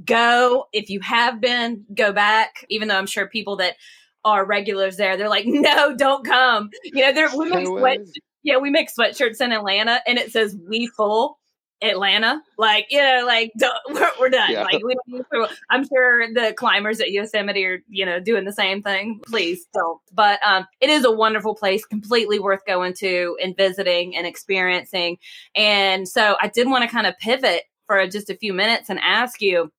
go. 0.05 0.67
If 0.71 0.89
you 0.89 0.99
have 1.01 1.41
been, 1.41 1.85
go 1.93 2.13
back. 2.13 2.65
Even 2.69 2.87
though 2.87 2.97
I'm 2.97 3.07
sure 3.07 3.27
people 3.27 3.57
that 3.57 3.75
are 4.23 4.45
regulars 4.45 4.97
there, 4.97 5.17
they're 5.17 5.29
like, 5.29 5.45
no, 5.47 5.95
don't 5.95 6.25
come. 6.25 6.69
You 6.83 7.03
know, 7.03 7.13
they're 7.13 7.29
we 7.35 7.49
make 7.49 7.67
sweat, 7.67 7.99
yeah, 8.43 8.57
we 8.57 8.69
make 8.69 8.89
sweatshirts 8.93 9.41
in 9.41 9.51
Atlanta, 9.51 10.01
and 10.05 10.17
it 10.17 10.31
says 10.31 10.55
"We 10.69 10.87
full." 10.87 11.39
Atlanta, 11.83 12.41
like 12.57 12.87
you 12.89 13.01
know, 13.01 13.23
like 13.25 13.51
we're, 13.89 14.11
we're 14.19 14.29
done. 14.29 14.51
Yeah. 14.51 14.63
Like 14.63 14.83
we 14.83 14.95
don't 14.95 15.07
need 15.07 15.25
to, 15.33 15.47
I'm 15.69 15.85
sure 15.87 16.33
the 16.33 16.53
climbers 16.57 16.99
at 16.99 17.11
Yosemite 17.11 17.65
are 17.65 17.83
you 17.89 18.05
know 18.05 18.19
doing 18.19 18.45
the 18.45 18.53
same 18.53 18.81
thing. 18.81 19.19
Please 19.27 19.65
don't. 19.73 19.99
But 20.13 20.39
um, 20.43 20.65
it 20.81 20.89
is 20.89 21.05
a 21.05 21.11
wonderful 21.11 21.55
place, 21.55 21.85
completely 21.85 22.39
worth 22.39 22.65
going 22.65 22.93
to 22.99 23.37
and 23.41 23.55
visiting 23.55 24.15
and 24.15 24.25
experiencing. 24.25 25.17
And 25.55 26.07
so 26.07 26.37
I 26.41 26.47
did 26.47 26.69
want 26.69 26.83
to 26.83 26.89
kind 26.89 27.07
of 27.07 27.17
pivot 27.19 27.63
for 27.85 28.07
just 28.07 28.29
a 28.29 28.35
few 28.35 28.53
minutes 28.53 28.89
and 28.89 28.99
ask 28.99 29.41
you 29.41 29.71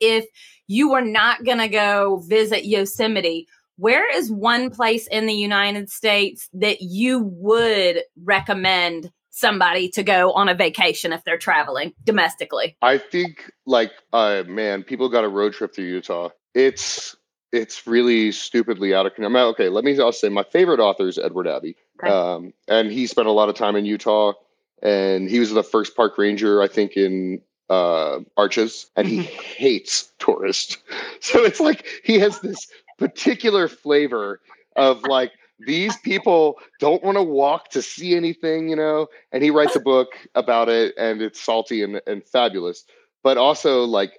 if 0.00 0.26
you 0.66 0.90
were 0.90 1.02
not 1.02 1.44
going 1.44 1.58
to 1.58 1.68
go 1.68 2.22
visit 2.26 2.64
Yosemite. 2.64 3.46
Where 3.76 4.14
is 4.16 4.30
one 4.30 4.70
place 4.70 5.06
in 5.08 5.26
the 5.26 5.34
United 5.34 5.90
States 5.90 6.48
that 6.52 6.82
you 6.82 7.20
would 7.20 8.02
recommend 8.22 9.10
somebody 9.32 9.88
to 9.88 10.02
go 10.04 10.30
on 10.32 10.48
a 10.48 10.54
vacation 10.54 11.12
if 11.12 11.24
they're 11.24 11.38
traveling 11.38 11.92
domestically? 12.04 12.76
I 12.80 12.98
think 12.98 13.50
like 13.66 13.92
uh 14.12 14.44
man, 14.46 14.84
people 14.84 15.08
got 15.08 15.24
a 15.24 15.28
road 15.28 15.54
trip 15.54 15.74
through 15.74 15.86
Utah. 15.86 16.28
It's 16.54 17.16
it's 17.52 17.86
really 17.86 18.32
stupidly 18.32 18.94
out 18.94 19.06
of 19.06 19.14
control. 19.14 19.48
Okay, 19.50 19.68
let 19.68 19.84
me. 19.84 19.98
I'll 19.98 20.12
say 20.12 20.28
my 20.28 20.42
favorite 20.42 20.80
author 20.80 21.06
is 21.06 21.18
Edward 21.18 21.46
Abbey, 21.46 21.76
okay. 22.02 22.12
um, 22.12 22.52
and 22.66 22.90
he 22.90 23.06
spent 23.06 23.28
a 23.28 23.32
lot 23.32 23.48
of 23.48 23.54
time 23.54 23.76
in 23.76 23.84
Utah, 23.84 24.32
and 24.82 25.28
he 25.28 25.38
was 25.38 25.50
the 25.50 25.62
first 25.62 25.94
park 25.94 26.16
ranger, 26.16 26.62
I 26.62 26.68
think, 26.68 26.96
in 26.96 27.42
uh, 27.68 28.20
Arches, 28.36 28.90
and 28.96 29.06
he 29.06 29.22
hates 29.56 30.12
tourists. 30.18 30.78
So 31.20 31.44
it's 31.44 31.60
like 31.60 31.86
he 32.02 32.18
has 32.18 32.40
this 32.40 32.66
particular 32.98 33.68
flavor 33.68 34.40
of 34.74 35.04
like 35.04 35.30
these 35.66 35.96
people 35.98 36.58
don't 36.80 37.02
want 37.02 37.16
to 37.16 37.22
walk 37.22 37.70
to 37.70 37.82
see 37.82 38.14
anything, 38.14 38.68
you 38.68 38.76
know. 38.76 39.08
And 39.32 39.42
he 39.42 39.50
writes 39.50 39.76
a 39.76 39.80
book 39.92 40.08
about 40.34 40.68
it, 40.68 40.94
and 40.98 41.22
it's 41.22 41.40
salty 41.40 41.82
and, 41.82 42.00
and 42.06 42.24
fabulous, 42.24 42.84
but 43.22 43.36
also 43.36 43.84
like 43.84 44.18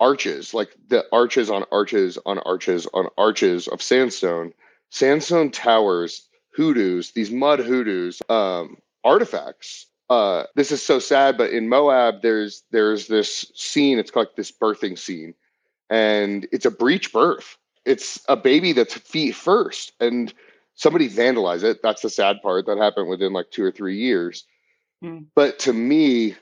arches, 0.00 0.54
like 0.54 0.70
the 0.88 1.04
arches 1.12 1.50
on 1.50 1.64
arches 1.70 2.18
on 2.26 2.38
arches 2.40 2.86
on 2.94 3.08
arches 3.16 3.68
of 3.68 3.80
sandstone, 3.80 4.52
sandstone 4.90 5.50
towers, 5.50 6.28
hoodoos, 6.54 7.12
these 7.12 7.30
mud 7.30 7.60
hoodoos, 7.60 8.22
um, 8.28 8.76
artifacts. 9.02 9.86
Uh, 10.10 10.44
this 10.54 10.70
is 10.70 10.82
so 10.82 10.98
sad, 10.98 11.38
but 11.38 11.50
in 11.50 11.68
Moab, 11.68 12.22
there's 12.22 12.62
there's 12.70 13.06
this 13.06 13.50
scene. 13.54 13.98
It's 13.98 14.10
called 14.10 14.28
this 14.36 14.52
birthing 14.52 14.98
scene, 14.98 15.34
and 15.88 16.46
it's 16.52 16.66
a 16.66 16.70
breech 16.70 17.12
birth. 17.12 17.56
It's 17.84 18.22
a 18.28 18.36
baby 18.36 18.72
that's 18.72 18.94
feet 18.94 19.34
first, 19.34 19.92
and 20.00 20.32
somebody 20.74 21.08
vandalized 21.08 21.64
it. 21.64 21.80
That's 21.82 22.02
the 22.02 22.10
sad 22.10 22.42
part. 22.42 22.66
That 22.66 22.78
happened 22.78 23.08
within 23.08 23.32
like 23.32 23.50
two 23.50 23.64
or 23.64 23.70
three 23.70 23.98
years. 23.98 24.44
Mm. 25.02 25.26
But 25.34 25.58
to 25.60 25.72
me, 25.72 26.36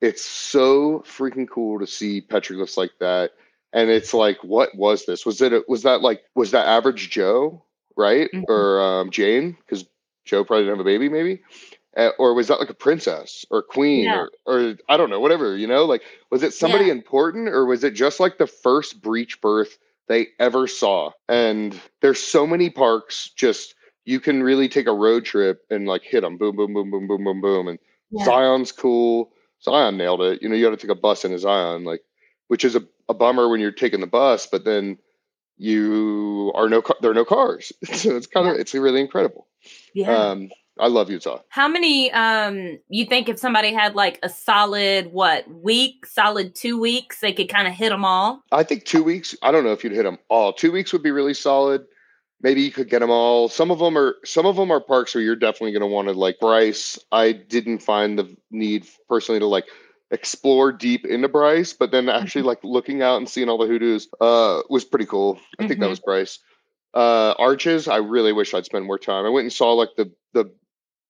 it's 0.00 0.24
so 0.24 1.00
freaking 1.00 1.48
cool 1.48 1.78
to 1.78 1.86
see 1.86 2.20
petroglyphs 2.20 2.76
like 2.76 2.92
that. 3.00 3.32
And 3.72 3.90
it's 3.90 4.14
like, 4.14 4.42
what 4.42 4.74
was 4.74 5.04
this? 5.06 5.26
Was 5.26 5.42
it? 5.42 5.52
A, 5.52 5.62
was 5.68 5.82
that 5.82 6.00
like? 6.00 6.22
Was 6.34 6.52
that 6.52 6.66
average 6.66 7.10
Joe, 7.10 7.62
right, 7.96 8.30
mm-hmm. 8.32 8.50
or 8.50 8.80
um, 8.80 9.10
Jane? 9.10 9.56
Because 9.60 9.84
Joe 10.24 10.44
probably 10.44 10.64
didn't 10.64 10.78
have 10.78 10.86
a 10.86 10.88
baby, 10.88 11.08
maybe. 11.08 11.42
Uh, 11.96 12.10
or 12.18 12.34
was 12.34 12.48
that 12.48 12.60
like 12.60 12.68
a 12.68 12.74
princess 12.74 13.46
or 13.50 13.62
queen 13.62 14.04
yeah. 14.04 14.18
or, 14.18 14.30
or 14.44 14.76
I 14.86 14.98
don't 14.98 15.08
know, 15.08 15.20
whatever, 15.20 15.56
you 15.56 15.66
know, 15.66 15.86
like 15.86 16.02
was 16.30 16.42
it 16.42 16.52
somebody 16.52 16.86
yeah. 16.86 16.92
important 16.92 17.48
or 17.48 17.64
was 17.64 17.84
it 17.84 17.94
just 17.94 18.20
like 18.20 18.36
the 18.36 18.46
first 18.46 19.00
breech 19.00 19.40
birth 19.40 19.78
they 20.08 20.28
ever 20.38 20.66
saw? 20.66 21.10
And 21.28 21.78
there's 22.00 22.22
so 22.22 22.46
many 22.46 22.70
parks 22.70 23.30
just 23.36 23.74
you 24.04 24.20
can 24.20 24.42
really 24.42 24.68
take 24.68 24.86
a 24.86 24.92
road 24.92 25.24
trip 25.24 25.62
and 25.68 25.86
like 25.86 26.02
hit 26.02 26.22
them, 26.22 26.38
boom, 26.38 26.56
boom, 26.56 26.72
boom, 26.72 26.90
boom, 26.90 27.08
boom, 27.08 27.24
boom, 27.24 27.40
boom. 27.40 27.68
And 27.68 27.78
yeah. 28.10 28.24
Zion's 28.24 28.72
cool. 28.72 29.32
Zion 29.62 29.96
nailed 29.96 30.22
it. 30.22 30.40
You 30.40 30.48
know, 30.48 30.54
you 30.54 30.64
got 30.64 30.70
to 30.70 30.76
take 30.76 30.96
a 30.96 31.00
bus 31.00 31.24
into 31.24 31.38
Zion, 31.38 31.84
like, 31.84 32.02
which 32.46 32.64
is 32.64 32.76
a, 32.76 32.82
a 33.08 33.14
bummer 33.14 33.48
when 33.48 33.60
you're 33.60 33.72
taking 33.72 34.00
the 34.00 34.06
bus, 34.06 34.46
but 34.46 34.64
then 34.64 34.98
you 35.58 36.52
are 36.54 36.68
no, 36.68 36.82
there 37.00 37.10
are 37.10 37.14
no 37.14 37.24
cars. 37.24 37.72
so 37.92 38.16
it's 38.16 38.28
kind 38.28 38.48
of, 38.48 38.56
it's 38.56 38.74
really 38.74 39.00
incredible. 39.00 39.48
Yeah. 39.92 40.12
Um, 40.12 40.50
I 40.78 40.88
love 40.88 41.10
Utah. 41.10 41.40
How 41.48 41.68
many 41.68 42.12
um 42.12 42.78
you 42.88 43.06
think 43.06 43.28
if 43.28 43.38
somebody 43.38 43.72
had 43.72 43.94
like 43.94 44.18
a 44.22 44.28
solid 44.28 45.12
what 45.12 45.48
week, 45.50 46.06
solid 46.06 46.54
2 46.54 46.78
weeks, 46.78 47.20
they 47.20 47.32
could 47.32 47.48
kind 47.48 47.66
of 47.66 47.74
hit 47.74 47.90
them 47.90 48.04
all? 48.04 48.42
I 48.52 48.62
think 48.62 48.84
2 48.84 49.02
weeks. 49.02 49.34
I 49.42 49.52
don't 49.52 49.64
know 49.64 49.72
if 49.72 49.82
you'd 49.84 49.92
hit 49.92 50.04
them 50.04 50.18
all. 50.28 50.52
2 50.52 50.72
weeks 50.72 50.92
would 50.92 51.02
be 51.02 51.10
really 51.10 51.34
solid 51.34 51.86
maybe 52.40 52.62
you 52.62 52.70
could 52.70 52.88
get 52.88 53.00
them 53.00 53.10
all. 53.10 53.48
Some 53.48 53.70
of 53.70 53.78
them 53.78 53.96
are 53.96 54.16
some 54.24 54.46
of 54.46 54.56
them 54.56 54.70
are 54.70 54.80
parks 54.80 55.14
where 55.14 55.22
you're 55.22 55.36
definitely 55.36 55.72
going 55.72 55.80
to 55.80 55.86
want 55.86 56.08
to 56.08 56.14
like 56.14 56.38
Bryce. 56.40 56.98
I 57.12 57.32
didn't 57.32 57.80
find 57.80 58.18
the 58.18 58.36
need 58.50 58.86
personally 59.08 59.40
to 59.40 59.46
like 59.46 59.66
explore 60.10 60.72
deep 60.72 61.04
into 61.04 61.28
Bryce, 61.28 61.72
but 61.72 61.90
then 61.90 62.08
actually 62.08 62.42
mm-hmm. 62.42 62.48
like 62.48 62.64
looking 62.64 63.02
out 63.02 63.16
and 63.16 63.28
seeing 63.28 63.48
all 63.48 63.58
the 63.58 63.66
hoodoos 63.66 64.08
uh 64.20 64.62
was 64.68 64.84
pretty 64.84 65.06
cool. 65.06 65.34
I 65.34 65.62
mm-hmm. 65.62 65.68
think 65.68 65.80
that 65.80 65.86
mm-hmm. 65.86 65.90
was 65.90 66.00
Bryce. 66.00 66.38
Uh 66.94 67.34
Arches, 67.38 67.88
I 67.88 67.96
really 67.96 68.32
wish 68.32 68.54
I'd 68.54 68.64
spend 68.64 68.86
more 68.86 68.98
time. 68.98 69.24
I 69.24 69.30
went 69.30 69.44
and 69.44 69.52
saw 69.52 69.72
like 69.72 69.90
the 69.96 70.12
the 70.32 70.52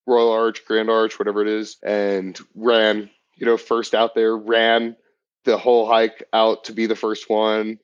Royal 0.06 0.30
Arch, 0.30 0.64
Grand 0.64 0.88
Arch, 0.88 1.18
whatever 1.18 1.42
it 1.42 1.48
is, 1.48 1.76
and 1.82 2.38
ran, 2.54 3.10
you 3.34 3.46
know, 3.46 3.56
first 3.56 3.94
out 3.94 4.14
there, 4.14 4.36
ran 4.36 4.96
the 5.44 5.58
whole 5.58 5.86
hike 5.86 6.22
out 6.32 6.64
to 6.64 6.72
be 6.72 6.86
the 6.86 6.96
first 6.96 7.28
one 7.28 7.78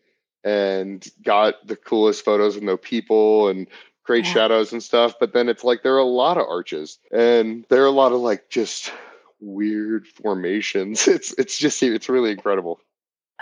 and 0.45 1.07
got 1.23 1.66
the 1.66 1.77
coolest 1.77 2.25
photos 2.25 2.57
of 2.57 2.62
no 2.62 2.77
people 2.77 3.49
and 3.49 3.66
great 4.05 4.25
yeah. 4.27 4.33
shadows 4.33 4.73
and 4.73 4.83
stuff. 4.83 5.14
But 5.18 5.33
then 5.33 5.49
it's 5.49 5.64
like 5.64 5.83
there 5.83 5.95
are 5.95 5.99
a 5.99 6.05
lot 6.05 6.37
of 6.37 6.47
arches 6.49 6.99
and 7.12 7.64
there 7.68 7.83
are 7.83 7.87
a 7.87 7.91
lot 7.91 8.12
of 8.12 8.20
like 8.20 8.51
just 8.51 8.93
weird 9.41 10.07
formations. 10.07 11.07
It's 11.09 11.33
it's 11.39 11.59
just 11.59 11.83
it's 11.83 12.09
really 12.09 12.31
incredible. 12.31 12.81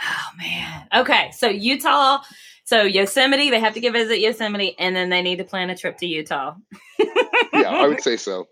Oh 0.02 0.28
man. 0.38 0.86
Okay, 0.94 1.30
so 1.32 1.48
Utah, 1.48 2.18
so 2.64 2.82
Yosemite, 2.82 3.50
they 3.50 3.60
have 3.60 3.74
to 3.74 3.80
go 3.80 3.90
visit 3.90 4.20
Yosemite, 4.20 4.78
and 4.78 4.96
then 4.96 5.10
they 5.10 5.20
need 5.20 5.36
to 5.36 5.44
plan 5.44 5.68
a 5.68 5.76
trip 5.76 5.98
to 5.98 6.06
Utah. 6.06 6.54
yeah, 7.52 7.68
I 7.68 7.86
would 7.86 8.00
say 8.02 8.16
so 8.16 8.48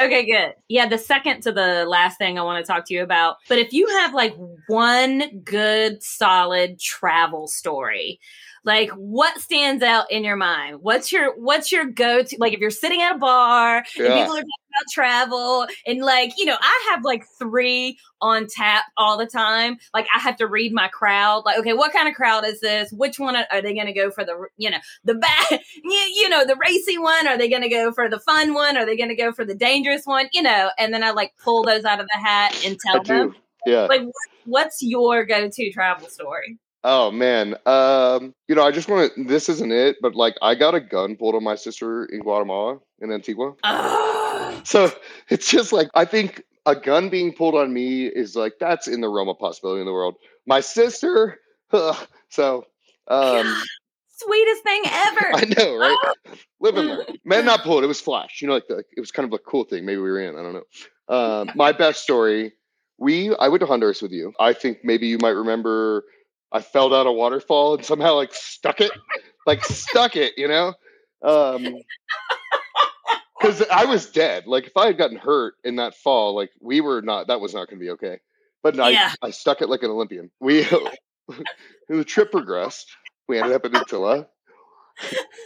okay, 0.00 0.26
good. 0.26 0.54
Yeah, 0.68 0.88
the 0.88 0.98
second 0.98 1.42
to 1.42 1.52
the 1.52 1.84
last 1.86 2.18
thing 2.18 2.38
I 2.38 2.42
want 2.42 2.64
to 2.64 2.72
talk 2.72 2.84
to 2.86 2.94
you 2.94 3.02
about. 3.02 3.36
But 3.48 3.58
if 3.58 3.72
you 3.72 3.88
have 3.88 4.14
like 4.14 4.36
one 4.68 5.40
good, 5.44 6.02
solid 6.02 6.78
travel 6.80 7.46
story, 7.46 8.20
like 8.64 8.90
what 8.90 9.40
stands 9.40 9.82
out 9.82 10.10
in 10.10 10.24
your 10.24 10.36
mind? 10.36 10.78
What's 10.82 11.10
your 11.12 11.34
what's 11.38 11.72
your 11.72 11.84
go 11.86 12.22
to? 12.22 12.36
Like 12.38 12.52
if 12.52 12.60
you're 12.60 12.70
sitting 12.70 13.00
at 13.00 13.16
a 13.16 13.18
bar 13.18 13.84
yeah. 13.96 14.04
and 14.04 14.14
people 14.14 14.36
are 14.36 14.40
talking 14.40 14.44
about 14.44 14.92
travel 14.92 15.66
and 15.86 16.00
like 16.00 16.32
you 16.36 16.44
know 16.44 16.56
i 16.60 16.88
have 16.90 17.04
like 17.04 17.24
three 17.38 17.98
on 18.20 18.46
tap 18.46 18.84
all 18.96 19.16
the 19.16 19.26
time. 19.26 19.78
Like 19.94 20.06
i 20.14 20.18
have 20.18 20.36
to 20.36 20.46
read 20.46 20.72
my 20.72 20.88
crowd 20.88 21.42
like 21.44 21.58
okay 21.58 21.72
what 21.72 21.92
kind 21.92 22.08
of 22.08 22.14
crowd 22.14 22.44
is 22.44 22.60
this? 22.60 22.92
Which 22.92 23.18
one 23.18 23.36
are 23.36 23.62
they 23.62 23.74
going 23.74 23.86
to 23.86 23.92
go 23.92 24.10
for 24.10 24.24
the 24.24 24.46
you 24.56 24.70
know 24.70 24.78
the 25.04 25.14
bad 25.14 25.60
you 25.84 26.28
know 26.28 26.44
the 26.44 26.56
racy 26.56 26.98
one? 26.98 27.26
Are 27.26 27.38
they 27.38 27.48
going 27.48 27.62
to 27.62 27.68
go 27.68 27.92
for 27.92 28.08
the 28.08 28.20
fun 28.20 28.54
one? 28.54 28.76
Are 28.76 28.86
they 28.86 28.96
going 28.96 29.08
to 29.08 29.16
go 29.16 29.32
for 29.32 29.44
the 29.44 29.54
dangerous 29.54 30.02
one? 30.04 30.28
You 30.32 30.42
know 30.42 30.70
and 30.78 30.92
then 30.92 31.02
i 31.02 31.10
like 31.10 31.32
pull 31.42 31.64
those 31.64 31.84
out 31.84 32.00
of 32.00 32.06
the 32.12 32.18
hat 32.18 32.60
and 32.64 32.78
tell 32.78 33.02
them. 33.02 33.34
Yeah. 33.66 33.86
Like 33.86 34.02
what's 34.44 34.82
your 34.82 35.24
go-to 35.24 35.70
travel 35.70 36.08
story 36.08 36.58
Oh 36.82 37.10
man, 37.10 37.56
um, 37.66 38.34
you 38.48 38.54
know, 38.54 38.62
I 38.62 38.70
just 38.70 38.88
want 38.88 39.14
to. 39.14 39.24
This 39.24 39.48
isn't 39.50 39.70
it, 39.70 39.96
but 40.00 40.14
like, 40.14 40.36
I 40.40 40.54
got 40.54 40.74
a 40.74 40.80
gun 40.80 41.16
pulled 41.16 41.34
on 41.34 41.44
my 41.44 41.54
sister 41.54 42.06
in 42.06 42.20
Guatemala 42.20 42.78
in 43.00 43.12
Antigua. 43.12 43.52
so 44.64 44.90
it's 45.28 45.50
just 45.50 45.72
like 45.72 45.88
I 45.94 46.06
think 46.06 46.42
a 46.64 46.74
gun 46.74 47.10
being 47.10 47.34
pulled 47.34 47.54
on 47.54 47.72
me 47.72 48.06
is 48.06 48.34
like 48.34 48.54
that's 48.58 48.88
in 48.88 49.00
the 49.02 49.08
realm 49.08 49.28
of 49.28 49.38
possibility 49.38 49.80
in 49.80 49.86
the 49.86 49.92
world. 49.92 50.14
My 50.46 50.60
sister, 50.60 51.38
ugh, 51.72 51.96
so 52.30 52.64
um, 53.08 53.62
sweetest 54.16 54.62
thing 54.62 54.82
ever. 54.86 55.30
I 55.34 55.44
know, 55.58 55.76
right? 55.76 55.96
Live 56.60 56.76
and 56.76 56.88
learn. 56.88 57.06
Man, 57.24 57.44
not 57.44 57.62
pulled. 57.62 57.84
It 57.84 57.88
was 57.88 58.00
flash. 58.00 58.40
You 58.40 58.48
know, 58.48 58.54
like 58.54 58.68
the, 58.68 58.84
it 58.96 59.00
was 59.00 59.10
kind 59.10 59.26
of 59.26 59.32
a 59.32 59.38
cool 59.38 59.64
thing. 59.64 59.84
Maybe 59.84 59.98
we 59.98 60.10
were 60.10 60.20
in. 60.20 60.36
I 60.36 60.42
don't 60.42 60.54
know. 60.54 61.14
Um, 61.14 61.50
my 61.54 61.72
best 61.72 62.02
story. 62.02 62.52
We 62.98 63.34
I 63.36 63.48
went 63.48 63.60
to 63.60 63.66
Honduras 63.66 64.02
with 64.02 64.12
you. 64.12 64.32
I 64.38 64.52
think 64.52 64.78
maybe 64.84 65.08
you 65.08 65.18
might 65.18 65.30
remember 65.30 66.04
I 66.52 66.60
fell 66.60 66.88
down 66.90 67.06
a 67.06 67.12
waterfall 67.12 67.74
and 67.74 67.84
somehow 67.84 68.14
like 68.14 68.34
stuck 68.34 68.80
it, 68.80 68.90
like 69.46 69.64
stuck 69.64 70.16
it, 70.16 70.34
you 70.36 70.48
know? 70.48 70.74
Um, 71.22 71.64
because 73.40 73.62
I 73.70 73.84
was 73.84 74.10
dead. 74.10 74.46
Like 74.46 74.66
if 74.66 74.76
I 74.76 74.86
had 74.86 74.98
gotten 74.98 75.16
hurt 75.16 75.54
in 75.64 75.76
that 75.76 75.94
fall, 75.94 76.34
like 76.34 76.50
we 76.60 76.80
were 76.80 77.02
not, 77.02 77.28
that 77.28 77.40
was 77.40 77.54
not 77.54 77.68
going 77.68 77.78
to 77.78 77.84
be 77.84 77.90
okay. 77.92 78.18
But 78.62 78.74
yeah. 78.74 79.12
I, 79.22 79.28
I 79.28 79.30
stuck 79.30 79.62
it 79.62 79.68
like 79.68 79.82
an 79.82 79.90
Olympian. 79.90 80.30
We, 80.40 80.66
the 81.88 82.04
trip 82.04 82.30
progressed. 82.30 82.90
We 83.28 83.38
ended 83.38 83.54
up 83.54 83.64
in 83.64 83.72
Utila, 83.72 84.26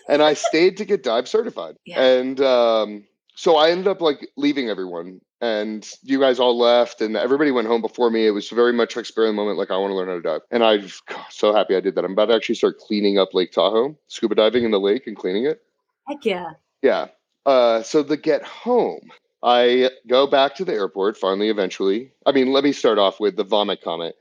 and 0.08 0.22
I 0.22 0.34
stayed 0.34 0.78
to 0.78 0.84
get 0.84 1.02
dive 1.02 1.28
certified. 1.28 1.76
Yeah. 1.84 2.02
And 2.02 2.40
um, 2.40 3.04
so 3.34 3.56
I 3.56 3.70
ended 3.70 3.88
up 3.88 4.00
like 4.00 4.30
leaving 4.36 4.68
everyone 4.68 5.20
and 5.40 5.88
you 6.02 6.20
guys 6.20 6.38
all 6.38 6.56
left 6.56 7.00
and 7.00 7.16
everybody 7.16 7.50
went 7.50 7.66
home 7.66 7.82
before 7.82 8.10
me. 8.10 8.26
It 8.26 8.30
was 8.30 8.48
very 8.48 8.72
much 8.72 8.96
like 8.96 9.06
spur 9.06 9.24
of 9.24 9.28
the 9.28 9.32
moment, 9.34 9.58
like 9.58 9.70
I 9.70 9.76
want 9.76 9.90
to 9.90 9.96
learn 9.96 10.08
how 10.08 10.14
to 10.14 10.22
dive. 10.22 10.40
And 10.50 10.64
I'm 10.64 10.88
so 11.30 11.52
happy 11.52 11.76
I 11.76 11.80
did 11.80 11.96
that. 11.96 12.04
I'm 12.04 12.12
about 12.12 12.26
to 12.26 12.34
actually 12.34 12.54
start 12.54 12.78
cleaning 12.78 13.18
up 13.18 13.34
Lake 13.34 13.52
Tahoe, 13.52 13.98
scuba 14.06 14.36
diving 14.36 14.64
in 14.64 14.70
the 14.70 14.80
lake 14.80 15.06
and 15.06 15.16
cleaning 15.16 15.46
it. 15.46 15.62
Heck 16.06 16.24
yeah. 16.24 16.52
Yeah. 16.80 17.08
Uh, 17.44 17.82
so 17.82 18.02
the 18.02 18.16
get 18.16 18.44
home, 18.44 19.10
I 19.42 19.90
go 20.06 20.28
back 20.28 20.54
to 20.56 20.64
the 20.64 20.72
airport 20.72 21.18
finally, 21.18 21.50
eventually. 21.50 22.12
I 22.24 22.32
mean, 22.32 22.52
let 22.52 22.62
me 22.62 22.72
start 22.72 22.98
off 22.98 23.18
with 23.18 23.36
the 23.36 23.44
vomit 23.44 23.82
comet. 23.82 24.14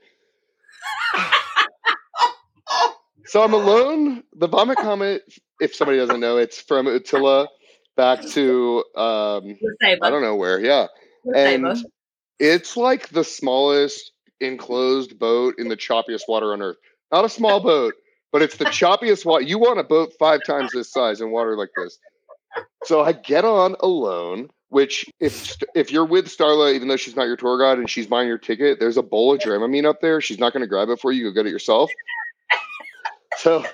so 3.26 3.42
I'm 3.42 3.54
alone. 3.54 4.24
The 4.34 4.48
vomit 4.48 4.78
comet, 4.78 5.22
if 5.60 5.74
somebody 5.74 5.98
doesn't 5.98 6.20
know, 6.20 6.36
it's 6.36 6.60
from 6.60 6.86
Utila 6.86 7.46
back 7.96 8.22
to 8.22 8.84
um, 8.96 9.58
I 9.82 10.10
don't 10.10 10.22
know 10.22 10.36
where. 10.36 10.60
Yeah, 10.60 10.86
and 11.34 11.84
it's 12.38 12.76
like 12.76 13.08
the 13.08 13.24
smallest 13.24 14.12
enclosed 14.40 15.18
boat 15.18 15.54
in 15.58 15.68
the 15.68 15.76
choppiest 15.76 16.22
water 16.28 16.52
on 16.52 16.62
earth. 16.62 16.76
Not 17.12 17.24
a 17.24 17.28
small 17.28 17.60
boat, 17.60 17.94
but 18.32 18.42
it's 18.42 18.56
the 18.56 18.66
choppiest 18.66 19.24
water. 19.24 19.44
You 19.44 19.58
want 19.58 19.78
a 19.78 19.84
boat 19.84 20.12
five 20.18 20.40
times 20.44 20.72
this 20.72 20.90
size 20.90 21.20
in 21.20 21.30
water 21.30 21.56
like 21.56 21.70
this. 21.76 21.98
So 22.84 23.02
I 23.02 23.12
get 23.12 23.44
on 23.44 23.76
alone. 23.80 24.50
Which, 24.70 25.06
if 25.20 25.56
if 25.76 25.92
you're 25.92 26.04
with 26.04 26.26
Starla, 26.26 26.74
even 26.74 26.88
though 26.88 26.96
she's 26.96 27.14
not 27.14 27.28
your 27.28 27.36
tour 27.36 27.60
guide 27.60 27.78
and 27.78 27.88
she's 27.88 28.08
buying 28.08 28.26
your 28.26 28.38
ticket, 28.38 28.80
there's 28.80 28.96
a 28.96 29.04
bowl 29.04 29.32
of 29.32 29.38
Dramamine 29.38 29.84
up 29.84 30.00
there. 30.00 30.20
She's 30.20 30.40
not 30.40 30.52
going 30.52 30.62
to 30.62 30.66
grab 30.66 30.88
it 30.88 30.98
for 30.98 31.12
you. 31.12 31.30
Go 31.30 31.32
get 31.32 31.46
it 31.46 31.50
yourself. 31.50 31.92
So 33.36 33.64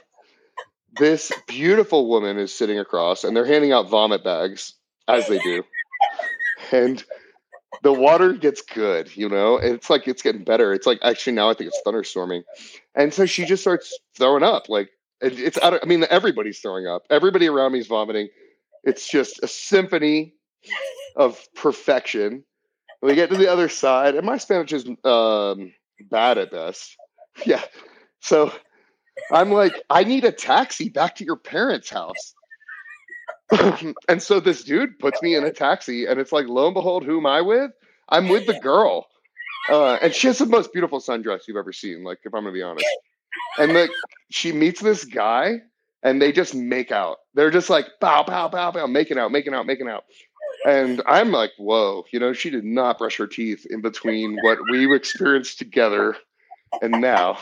this 0.99 1.33
beautiful 1.47 2.09
woman 2.09 2.39
is 2.39 2.55
sitting 2.55 2.79
across 2.79 3.25
and 3.25 3.37
they're 3.37 3.47
handing 3.47 3.73
out 3.73 3.89
vomit 3.89 4.25
bags 4.25 4.75
as 5.09 5.27
they 5.29 5.39
do. 5.39 5.63
And 6.73 7.03
the 7.83 7.93
water 7.93 8.33
gets 8.33 8.63
good, 8.63 9.17
you 9.17 9.29
know, 9.29 9.57
and 9.57 9.75
it's 9.75 9.89
like 9.91 10.07
it's 10.07 10.23
getting 10.23 10.45
better. 10.45 10.73
It's 10.73 10.87
like 10.87 10.99
actually 11.03 11.33
now 11.33 11.51
I 11.51 11.55
think 11.55 11.69
it's 11.69 11.81
thunderstorming. 11.85 12.43
And 12.95 13.13
so 13.13 13.27
she 13.27 13.45
just 13.45 13.63
starts 13.63 13.99
throwing 14.17 14.43
up. 14.43 14.69
Like 14.69 14.91
it's 15.21 15.59
I, 15.59 15.79
I 15.83 15.87
mean, 15.87 16.05
everybody's 16.11 16.61
throwing 16.61 16.87
up. 16.87 17.05
Everybody 17.11 17.49
around 17.49 17.73
me 17.73 17.79
is 17.81 17.87
vomiting. 17.87 18.29
It's 18.85 19.11
just 19.11 19.43
a 19.43 19.49
symphony 19.49 20.35
of 21.17 21.41
perfection. 21.55 22.45
We 23.03 23.15
get 23.15 23.31
to 23.31 23.37
the 23.37 23.51
other 23.51 23.69
side, 23.69 24.15
and 24.15 24.27
my 24.27 24.37
Spanish 24.39 24.73
is 24.73 24.87
um, 25.05 25.73
bad 26.11 26.39
at 26.39 26.51
best. 26.51 26.97
Yeah. 27.47 27.63
So 28.21 28.53
I'm 29.33 29.53
like, 29.53 29.75
I 29.89 30.05
need 30.05 30.25
a 30.25 30.33
taxi 30.33 30.89
back 30.89 31.17
to 31.17 31.25
your 31.25 31.37
parents' 31.37 31.91
house. 31.91 32.35
and 34.09 34.23
so 34.23 34.41
this 34.41 34.65
dude 34.65 34.99
puts 34.99 35.23
me 35.23 35.35
in 35.35 35.45
a 35.45 35.53
taxi, 35.53 36.07
and 36.07 36.21
it's 36.21 36.33
like, 36.33 36.47
lo 36.47 36.67
and 36.67 36.75
behold, 36.75 37.05
who 37.05 37.19
am 37.19 37.27
I 37.27 37.41
with? 37.41 37.71
I'm 38.09 38.29
with 38.29 38.47
the 38.47 38.59
girl. 38.61 39.07
Uh, 39.69 39.95
and 39.95 40.15
she 40.15 40.27
has 40.27 40.39
the 40.39 40.47
most 40.47 40.73
beautiful 40.73 41.01
sundress 41.01 41.47
you've 41.47 41.57
ever 41.57 41.73
seen, 41.73 42.03
like, 42.03 42.19
if 42.25 42.35
I'm 42.35 42.43
gonna 42.43 42.53
be 42.53 42.63
honest. 42.63 42.87
And 43.59 43.75
like 43.75 43.91
she 44.31 44.53
meets 44.53 44.81
this 44.81 45.05
guy 45.05 45.61
and 46.03 46.21
they 46.21 46.33
just 46.33 46.55
make 46.55 46.91
out. 46.91 47.19
They're 47.35 47.51
just 47.51 47.71
like 47.71 47.87
bow, 48.01 48.25
bow, 48.25 48.49
bow, 48.49 48.71
bow, 48.71 48.87
making 48.87 49.19
out, 49.19 49.33
making 49.33 49.55
out, 49.55 49.67
making 49.67 49.89
out. 49.89 50.05
And 50.67 51.03
I'm 51.07 51.31
like, 51.31 51.53
whoa, 51.59 52.05
you 52.13 52.19
know, 52.19 52.33
she 52.33 52.51
did 52.51 52.65
not 52.65 52.99
brush 52.99 53.17
her 53.19 53.27
teeth 53.27 53.67
in 53.71 53.81
between 53.81 54.39
what 54.43 54.59
we 54.71 54.95
experienced 54.95 55.59
together 55.59 56.17
and 56.83 57.01
now. 57.01 57.39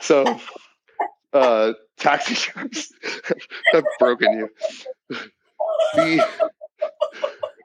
So, 0.00 0.40
uh, 1.32 1.72
taxi 1.98 2.34
cabs, 2.34 2.92
I've 3.74 3.84
broken 3.98 4.32
you. 4.32 5.18
The, 5.94 6.26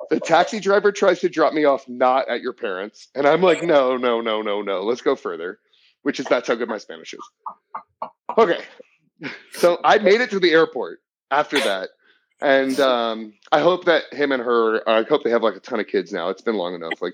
the 0.10 0.20
taxi 0.20 0.60
driver 0.60 0.92
tries 0.92 1.20
to 1.22 1.30
drop 1.30 1.54
me 1.54 1.66
off 1.66 1.88
not 1.88 2.30
at 2.30 2.42
your 2.42 2.54
parents. 2.54 3.08
And 3.16 3.26
I'm 3.28 3.42
like, 3.42 3.64
no, 3.64 3.98
no, 3.98 4.22
no, 4.22 4.42
no, 4.42 4.62
no. 4.62 4.84
Let's 4.84 5.02
go 5.02 5.16
further, 5.16 5.60
which 6.04 6.20
is 6.20 6.26
that's 6.26 6.48
how 6.48 6.56
good 6.56 6.70
my 6.70 6.78
Spanish 6.78 7.14
is. 7.14 8.10
Okay. 8.38 8.62
So 9.54 9.80
I 9.84 9.98
made 10.00 10.22
it 10.22 10.30
to 10.32 10.40
the 10.40 10.52
airport 10.52 11.00
after 11.32 11.60
that. 11.60 11.90
And 12.42 12.80
um, 12.80 13.34
I 13.52 13.62
hope 13.62 13.86
that 13.86 14.14
him 14.14 14.32
and 14.32 14.44
her, 14.44 14.88
I 14.88 15.04
hope 15.04 15.24
they 15.24 15.30
have 15.30 15.44
like 15.44 15.56
a 15.56 15.60
ton 15.60 15.80
of 15.80 15.88
kids 15.88 16.12
now. 16.12 16.30
It's 16.30 16.42
been 16.42 16.56
long 16.58 16.76
enough. 16.76 17.02
Like, 17.02 17.14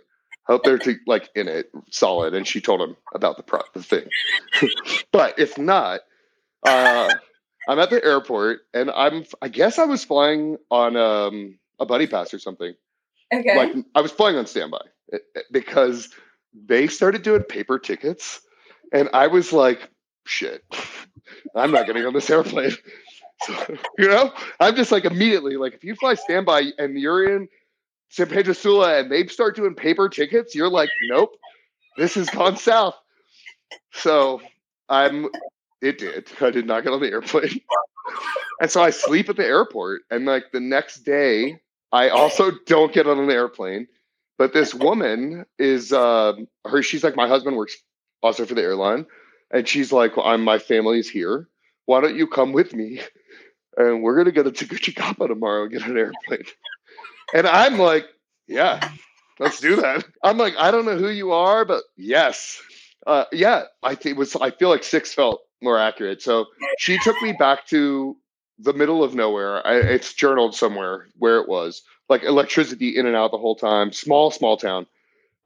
hope 0.52 0.64
they're 0.64 0.78
to, 0.80 0.96
like 1.08 1.30
in 1.36 1.48
it 1.48 1.72
solid. 1.90 2.34
And 2.34 2.48
she 2.48 2.62
told 2.62 2.82
him 2.82 2.96
about 3.14 3.38
the 3.38 3.44
pro- 3.44 3.62
the 3.74 3.84
thing. 3.84 4.08
but 5.12 5.40
if 5.40 5.58
not, 5.58 6.02
uh, 6.66 7.14
I'm 7.68 7.80
at 7.80 7.90
the 7.90 8.04
airport 8.04 8.62
and 8.74 8.92
I'm, 8.92 9.26
I 9.42 9.48
guess 9.48 9.80
I 9.80 9.86
was 9.86 10.04
flying 10.04 10.58
on 10.70 10.96
um, 10.96 11.58
a 11.80 11.86
buddy 11.86 12.08
pass 12.08 12.34
or 12.34 12.40
something. 12.40 12.74
Okay. 13.34 13.56
Like 13.56 13.86
I 13.96 14.02
was 14.02 14.12
flying 14.12 14.36
on 14.36 14.46
standby 14.46 14.82
eh, 15.14 15.18
eh, 15.36 15.42
because 15.52 16.10
they 16.54 16.88
started 16.88 17.24
doing 17.24 17.44
paper 17.44 17.80
tickets, 17.80 18.42
and 18.92 19.10
I 19.14 19.28
was 19.28 19.54
like, 19.54 19.90
"Shit, 20.26 20.64
I'm 21.56 21.72
not 21.72 21.88
getting 21.88 22.06
on 22.06 22.14
this 22.14 22.30
airplane." 22.30 22.72
So, 23.48 23.56
you 23.98 24.08
know, 24.08 24.32
I'm 24.60 24.76
just 24.76 24.92
like 24.92 25.04
immediately 25.04 25.58
like, 25.58 25.74
if 25.74 25.84
you 25.84 25.96
fly 25.96 26.14
standby 26.14 26.74
and 26.78 26.96
you're 27.00 27.26
in 27.26 27.48
San 28.12 28.28
Pedro 28.28 28.54
Sula 28.54 29.00
and 29.00 29.10
they 29.10 29.26
start 29.28 29.56
doing 29.56 29.74
paper 29.74 30.10
tickets, 30.10 30.54
you're 30.54 30.70
like, 30.70 30.90
"Nope, 31.04 31.36
this 31.98 32.16
has 32.16 32.30
gone 32.30 32.58
south." 32.58 32.96
So 33.94 34.42
I'm. 34.90 35.30
It 35.82 35.98
did. 35.98 36.28
I 36.42 36.52
did 36.52 36.68
not 36.68 36.84
get 36.84 36.94
on 36.94 37.02
the 37.02 37.10
airplane. 37.10 37.62
And 38.60 38.70
so 38.70 38.84
I 38.84 38.92
sleep 38.92 39.28
at 39.28 39.38
the 39.38 39.46
airport, 39.46 40.04
and 40.12 40.26
like 40.26 40.52
the 40.52 40.60
next 40.60 41.00
day, 41.00 41.60
I 41.92 42.10
also 42.10 42.52
don't 42.68 42.94
get 42.94 43.08
on 43.08 43.18
an 43.18 43.32
airplane. 43.32 43.88
But 44.38 44.54
this 44.54 44.74
woman 44.74 45.46
is 45.58 45.92
uh, 45.94 46.34
her. 46.66 46.84
She's 46.84 47.04
like 47.04 47.16
my 47.16 47.28
husband 47.28 47.58
works 47.58 47.76
also 48.22 48.46
for 48.46 48.54
the 48.54 48.62
airline, 48.62 49.08
and 49.52 49.68
she's 49.68 49.92
like, 49.92 50.18
well, 50.18 50.28
"I'm 50.28 50.44
my 50.44 50.60
family's 50.60 51.10
here. 51.10 51.48
Why 51.86 52.02
don't 52.02 52.16
you 52.16 52.28
come 52.28 52.52
with 52.54 52.74
me? 52.74 53.02
And 53.78 54.04
we're 54.04 54.18
gonna 54.18 54.34
go 54.34 54.44
to 54.44 54.52
Tegucigalpa 54.52 55.30
tomorrow 55.30 55.64
and 55.64 55.72
get 55.72 55.88
an 55.88 55.98
airplane." 55.98 56.44
And 57.34 57.48
I'm 57.48 57.78
like, 57.78 58.08
"Yeah, 58.48 58.88
let's 59.40 59.60
do 59.60 59.78
that." 59.78 60.06
I'm 60.24 60.38
like, 60.38 60.56
"I 60.58 60.72
don't 60.72 60.86
know 60.86 60.98
who 60.98 61.10
you 61.10 61.32
are, 61.32 61.66
but 61.66 61.84
yes, 61.98 62.62
uh, 63.08 63.26
yeah." 63.32 63.64
I 63.84 63.96
think 63.96 64.18
was. 64.18 64.36
I 64.36 64.52
feel 64.52 64.70
like 64.70 64.84
six 64.84 65.14
felt 65.14 65.42
more 65.62 65.78
accurate. 65.78 66.22
So 66.22 66.46
she 66.80 66.98
took 67.00 67.22
me 67.22 67.34
back 67.34 67.68
to 67.68 68.18
the 68.60 68.74
middle 68.74 69.04
of 69.04 69.16
nowhere. 69.16 69.66
I, 69.66 69.76
it's 69.78 70.14
journaled 70.14 70.56
somewhere 70.56 71.08
where 71.18 71.38
it 71.40 71.48
was 71.48 71.84
like 72.10 72.24
electricity 72.24 72.98
in 72.98 73.06
and 73.06 73.16
out 73.16 73.32
the 73.32 73.38
whole 73.38 73.56
time. 73.56 73.92
Small, 73.92 74.32
small 74.32 74.58
town 74.58 74.88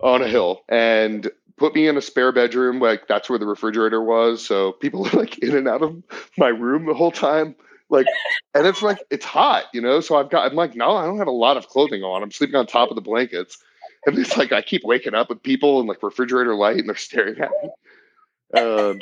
on 0.01 0.21
a 0.21 0.27
hill, 0.27 0.61
and 0.67 1.29
put 1.57 1.73
me 1.73 1.87
in 1.87 1.97
a 1.97 2.01
spare 2.01 2.31
bedroom. 2.31 2.79
Like 2.79 3.07
that's 3.07 3.29
where 3.29 3.39
the 3.39 3.45
refrigerator 3.45 4.01
was. 4.01 4.45
So 4.45 4.73
people 4.73 5.03
were 5.13 5.19
like 5.19 5.37
in 5.39 5.55
and 5.55 5.67
out 5.67 5.81
of 5.81 6.03
my 6.37 6.49
room 6.49 6.85
the 6.85 6.93
whole 6.93 7.11
time. 7.11 7.55
Like, 7.89 8.07
and 8.53 8.65
it's 8.65 8.81
like 8.81 8.97
it's 9.11 9.25
hot, 9.25 9.65
you 9.73 9.81
know. 9.81 9.99
So 9.99 10.17
I've 10.17 10.29
got. 10.29 10.49
I'm 10.49 10.55
like, 10.55 10.75
no, 10.75 10.95
I 10.95 11.05
don't 11.05 11.19
have 11.19 11.27
a 11.27 11.31
lot 11.31 11.57
of 11.57 11.67
clothing 11.67 12.03
on. 12.03 12.23
I'm 12.23 12.31
sleeping 12.31 12.55
on 12.55 12.65
top 12.65 12.89
of 12.89 12.95
the 12.95 13.01
blankets. 13.01 13.57
And 14.05 14.17
it's 14.17 14.37
like 14.37 14.51
I 14.51 14.61
keep 14.61 14.83
waking 14.83 15.15
up 15.15 15.29
with 15.29 15.41
people 15.41 15.79
and 15.79 15.87
like 15.87 16.03
refrigerator 16.03 16.55
light, 16.55 16.77
and 16.77 16.87
they're 16.87 16.95
staring 16.95 17.39
at 17.39 17.51
me. 17.61 18.59
Um, 18.59 18.99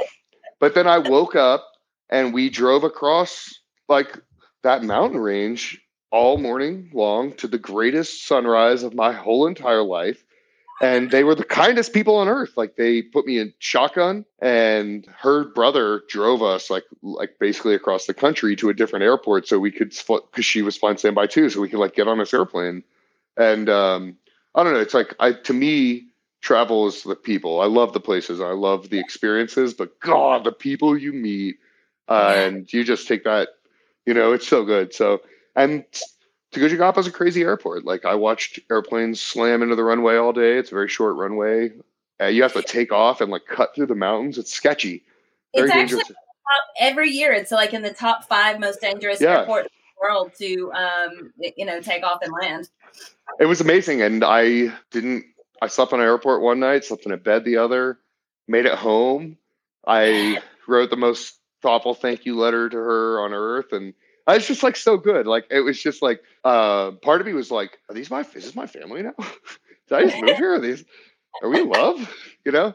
but 0.59 0.75
then 0.75 0.87
I 0.87 0.97
woke 0.97 1.35
up 1.35 1.67
and 2.09 2.33
we 2.33 2.49
drove 2.49 2.83
across 2.83 3.53
like 3.89 4.17
that 4.63 4.83
mountain 4.83 5.19
range 5.19 5.79
all 6.11 6.37
morning 6.37 6.91
long 6.93 7.33
to 7.33 7.47
the 7.47 7.57
greatest 7.57 8.25
sunrise 8.25 8.83
of 8.83 8.93
my 8.93 9.11
whole 9.11 9.47
entire 9.47 9.83
life. 9.83 10.23
And 10.83 11.11
they 11.11 11.23
were 11.23 11.35
the 11.35 11.45
kindest 11.45 11.93
people 11.93 12.17
on 12.17 12.27
earth. 12.27 12.57
Like 12.57 12.75
they 12.75 13.01
put 13.01 13.25
me 13.25 13.39
in 13.39 13.53
shotgun, 13.59 14.25
and 14.39 15.05
her 15.19 15.45
brother 15.45 16.03
drove 16.09 16.43
us 16.43 16.69
like 16.69 16.83
like 17.01 17.39
basically 17.39 17.73
across 17.73 18.05
the 18.05 18.13
country 18.13 18.55
to 18.57 18.69
a 18.69 18.73
different 18.73 19.03
airport 19.03 19.47
so 19.47 19.59
we 19.59 19.71
could 19.71 19.93
because 20.07 20.45
she 20.45 20.61
was 20.61 20.75
flying 20.75 20.97
standby 20.97 21.27
too, 21.27 21.49
so 21.49 21.61
we 21.61 21.69
could 21.69 21.79
like 21.79 21.95
get 21.95 22.07
on 22.07 22.17
this 22.17 22.33
airplane. 22.33 22.83
And 23.37 23.69
um, 23.69 24.17
I 24.55 24.63
don't 24.63 24.73
know. 24.73 24.79
It's 24.81 24.93
like 24.93 25.15
I 25.19 25.31
to 25.31 25.53
me, 25.53 26.07
travel 26.41 26.87
is 26.87 27.03
the 27.03 27.15
people. 27.15 27.61
I 27.61 27.65
love 27.65 27.93
the 27.93 28.01
places. 28.01 28.41
I 28.41 28.51
love 28.51 28.89
the 28.89 28.99
experiences, 28.99 29.73
but 29.73 29.97
God, 30.01 30.43
the 30.43 30.51
people 30.51 30.97
you 30.97 31.13
meet, 31.13 31.59
uh, 32.09 32.33
and 32.35 32.71
you 32.73 32.83
just 32.83 33.07
take 33.07 33.23
that 33.23 33.49
you 34.05 34.13
know, 34.13 34.33
it's 34.33 34.47
so 34.47 34.65
good. 34.65 34.93
So, 34.93 35.21
and 35.55 35.85
Tegucigalpa 36.53 36.99
is 36.99 37.07
a 37.07 37.11
crazy 37.11 37.41
airport. 37.41 37.85
Like 37.85 38.05
I 38.05 38.15
watched 38.15 38.59
airplanes 38.71 39.19
slam 39.19 39.61
into 39.61 39.75
the 39.75 39.83
runway 39.83 40.15
all 40.15 40.33
day. 40.33 40.57
It's 40.57 40.71
a 40.71 40.75
very 40.75 40.87
short 40.89 41.15
runway. 41.15 41.71
Uh, 42.21 42.27
you 42.27 42.43
have 42.43 42.53
to 42.53 42.61
take 42.61 42.91
off 42.91 43.21
and 43.21 43.31
like 43.31 43.45
cut 43.45 43.73
through 43.75 43.87
the 43.87 43.95
mountains. 43.95 44.37
It's 44.37 44.53
sketchy. 44.53 45.03
Very 45.55 45.67
it's 45.67 45.75
dangerous. 45.75 46.01
Actually, 46.01 46.15
every 46.79 47.09
year, 47.09 47.33
it's 47.33 47.51
like 47.51 47.73
in 47.73 47.81
the 47.81 47.93
top 47.93 48.25
five 48.25 48.59
most 48.59 48.81
dangerous 48.81 49.21
yeah. 49.21 49.39
airports 49.39 49.67
in 49.67 49.71
the 49.95 50.07
world 50.07 50.31
to, 50.39 50.71
um, 50.73 51.33
you 51.57 51.65
know, 51.65 51.81
take 51.81 52.03
off 52.03 52.19
and 52.21 52.33
land. 52.41 52.69
It 53.39 53.45
was 53.45 53.61
amazing, 53.61 54.01
and 54.01 54.23
I 54.23 54.73
didn't. 54.91 55.25
I 55.61 55.67
slept 55.67 55.93
on 55.93 55.99
an 55.99 56.05
airport 56.05 56.41
one 56.41 56.59
night, 56.59 56.83
slept 56.83 57.05
in 57.05 57.11
a 57.13 57.17
bed 57.17 57.45
the 57.45 57.57
other, 57.57 57.99
made 58.47 58.65
it 58.65 58.75
home. 58.75 59.37
I 59.87 60.41
wrote 60.67 60.89
the 60.89 60.97
most 60.97 61.39
thoughtful 61.61 61.93
thank 61.93 62.25
you 62.25 62.37
letter 62.37 62.69
to 62.69 62.77
her 62.77 63.21
on 63.21 63.33
Earth, 63.33 63.71
and 63.71 63.93
I 64.25 64.35
was 64.35 64.47
just 64.47 64.63
like 64.63 64.75
so 64.75 64.97
good. 64.97 65.27
Like 65.27 65.45
it 65.49 65.61
was 65.61 65.81
just 65.81 66.01
like 66.01 66.21
uh, 66.43 66.91
part 66.91 67.21
of 67.21 67.27
me 67.27 67.33
was 67.33 67.51
like, 67.51 67.79
are 67.89 67.95
these 67.95 68.09
my 68.09 68.21
is 68.21 68.33
this 68.33 68.55
my 68.55 68.67
family 68.67 69.03
now? 69.03 69.13
Did 69.89 69.97
I 69.97 70.03
just 70.05 70.21
move 70.21 70.37
here? 70.37 70.53
Are 70.53 70.59
these 70.59 70.83
are 71.41 71.49
we 71.49 71.61
in 71.61 71.69
love? 71.69 72.13
You 72.45 72.51
know. 72.51 72.73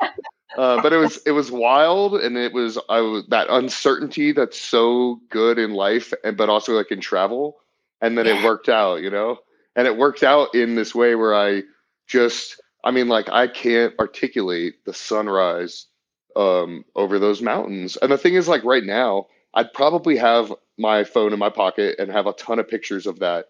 Uh, 0.57 0.81
but 0.81 0.93
it 0.93 0.97
was 0.97 1.19
it 1.27 1.33
was 1.33 1.51
wild, 1.51 2.15
and 2.15 2.37
it 2.37 2.53
was 2.53 2.79
I 2.89 3.01
was 3.01 3.27
that 3.29 3.49
uncertainty 3.51 4.33
that's 4.33 4.59
so 4.59 5.21
good 5.29 5.59
in 5.59 5.73
life, 5.73 6.13
and 6.25 6.37
but 6.37 6.49
also 6.49 6.73
like 6.73 6.91
in 6.91 7.01
travel, 7.01 7.59
and 8.01 8.17
then 8.17 8.27
yeah. 8.27 8.41
it 8.41 8.45
worked 8.45 8.69
out, 8.69 9.03
you 9.03 9.11
know, 9.11 9.39
and 9.77 9.87
it 9.87 9.97
worked 9.97 10.23
out 10.23 10.55
in 10.55 10.75
this 10.75 10.95
way 10.95 11.15
where 11.15 11.35
I 11.35 11.65
just 12.07 12.61
I 12.83 12.91
mean 12.91 13.09
like 13.09 13.29
I 13.29 13.47
can't 13.47 13.95
articulate 13.99 14.85
the 14.87 14.95
sunrise 14.95 15.87
um, 16.35 16.85
over 16.95 17.19
those 17.19 17.43
mountains. 17.43 17.99
And 18.01 18.11
the 18.11 18.19
thing 18.19 18.35
is, 18.35 18.49
like 18.49 18.65
right 18.65 18.85
now, 18.85 19.27
I'd 19.53 19.73
probably 19.73 20.17
have 20.17 20.53
my 20.79 21.05
phone 21.05 21.33
in 21.33 21.39
my 21.39 21.51
pocket 21.51 21.97
and 21.99 22.11
have 22.11 22.27
a 22.27 22.33
ton 22.35 22.59
of 22.59 22.69
pictures 22.69 23.07
of 23.07 23.19
that. 23.19 23.49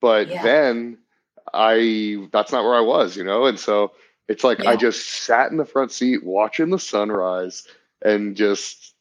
But 0.00 0.28
yeah. 0.28 0.42
then 0.42 0.98
I, 1.52 2.26
that's 2.32 2.52
not 2.52 2.64
where 2.64 2.74
I 2.74 2.80
was, 2.80 3.16
you 3.16 3.24
know? 3.24 3.46
And 3.46 3.58
so 3.58 3.92
it's 4.28 4.44
like 4.44 4.60
yeah. 4.60 4.70
I 4.70 4.76
just 4.76 5.08
sat 5.08 5.50
in 5.50 5.58
the 5.58 5.64
front 5.64 5.92
seat 5.92 6.24
watching 6.24 6.70
the 6.70 6.78
sunrise 6.78 7.66
and 8.04 8.36
just 8.36 8.94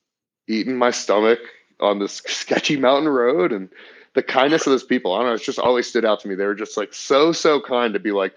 eating 0.47 0.77
my 0.77 0.91
stomach 0.91 1.39
on 1.79 1.99
this 1.99 2.13
sketchy 2.27 2.77
mountain 2.77 3.09
road 3.09 3.51
and 3.51 3.69
the 4.13 4.23
kindness 4.23 4.67
of 4.67 4.71
those 4.71 4.83
people. 4.83 5.13
I 5.13 5.19
don't 5.19 5.27
know, 5.27 5.33
it's 5.33 5.45
just 5.45 5.59
always 5.59 5.87
stood 5.87 6.05
out 6.05 6.19
to 6.21 6.27
me. 6.27 6.35
They 6.35 6.45
were 6.45 6.55
just 6.55 6.77
like 6.77 6.93
so, 6.93 7.31
so 7.31 7.61
kind 7.61 7.93
to 7.93 7.99
be 7.99 8.11
like, 8.11 8.33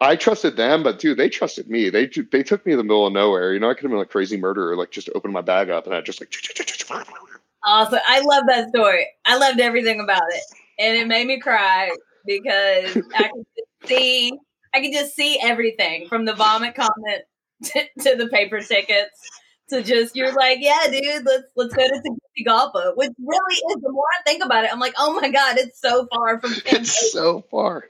I 0.00 0.16
trusted 0.16 0.56
them, 0.56 0.82
but 0.82 0.98
dude, 0.98 1.18
they 1.18 1.28
trusted 1.28 1.68
me. 1.68 1.90
They 1.90 2.06
they 2.06 2.42
took 2.42 2.64
me 2.64 2.72
to 2.72 2.76
the 2.76 2.84
middle 2.84 3.06
of 3.06 3.12
nowhere. 3.12 3.52
You 3.52 3.60
know, 3.60 3.70
I 3.70 3.74
could 3.74 3.82
have 3.82 3.90
been 3.90 3.98
like 3.98 4.10
crazy 4.10 4.36
murderer, 4.36 4.76
like 4.76 4.90
just 4.90 5.10
open 5.14 5.32
my 5.32 5.40
bag 5.40 5.70
up 5.70 5.86
and 5.86 5.94
I 5.94 6.00
just 6.00 6.20
like. 6.20 6.32
Awesome. 7.64 8.00
I 8.06 8.20
love 8.20 8.44
that 8.48 8.70
story. 8.70 9.06
I 9.24 9.36
loved 9.36 9.60
everything 9.60 10.00
about 10.00 10.22
it, 10.30 10.42
and 10.78 10.96
it 10.96 11.06
made 11.06 11.26
me 11.26 11.40
cry 11.40 11.90
because 12.26 12.96
I 13.14 13.28
could 13.28 13.86
see 13.86 14.32
I 14.74 14.80
could 14.80 14.92
just 14.92 15.14
see 15.14 15.38
everything 15.42 16.08
from 16.08 16.24
the 16.24 16.34
vomit 16.34 16.74
comment 16.74 17.22
to, 17.64 17.84
to 18.00 18.16
the 18.16 18.28
paper 18.28 18.60
tickets 18.60 19.30
to 19.70 19.82
just 19.82 20.14
you're 20.14 20.34
like, 20.34 20.58
yeah, 20.60 20.86
dude, 20.90 21.24
let's 21.24 21.44
let's 21.56 21.74
go 21.74 21.86
to 21.86 22.02
Tegucigalpa, 22.02 22.92
which 22.96 23.10
really 23.18 23.54
is. 23.54 23.76
The 23.80 23.90
more 23.90 24.04
I 24.18 24.22
think 24.24 24.44
about 24.44 24.64
it, 24.64 24.72
I'm 24.72 24.80
like, 24.80 24.94
oh 24.98 25.18
my 25.18 25.30
god, 25.30 25.58
it's 25.58 25.80
so 25.80 26.06
far 26.12 26.40
from. 26.40 26.54
It's 26.66 27.12
so 27.12 27.44
far. 27.50 27.84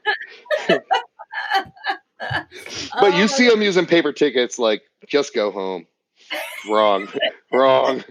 but 0.67 0.83
oh 2.95 3.07
you 3.07 3.27
see 3.27 3.49
them 3.49 3.61
using 3.61 3.85
paper 3.85 4.13
tickets, 4.13 4.57
like 4.57 4.83
just 5.07 5.33
go 5.33 5.51
home. 5.51 5.87
Wrong, 6.69 7.07
wrong. 7.51 8.03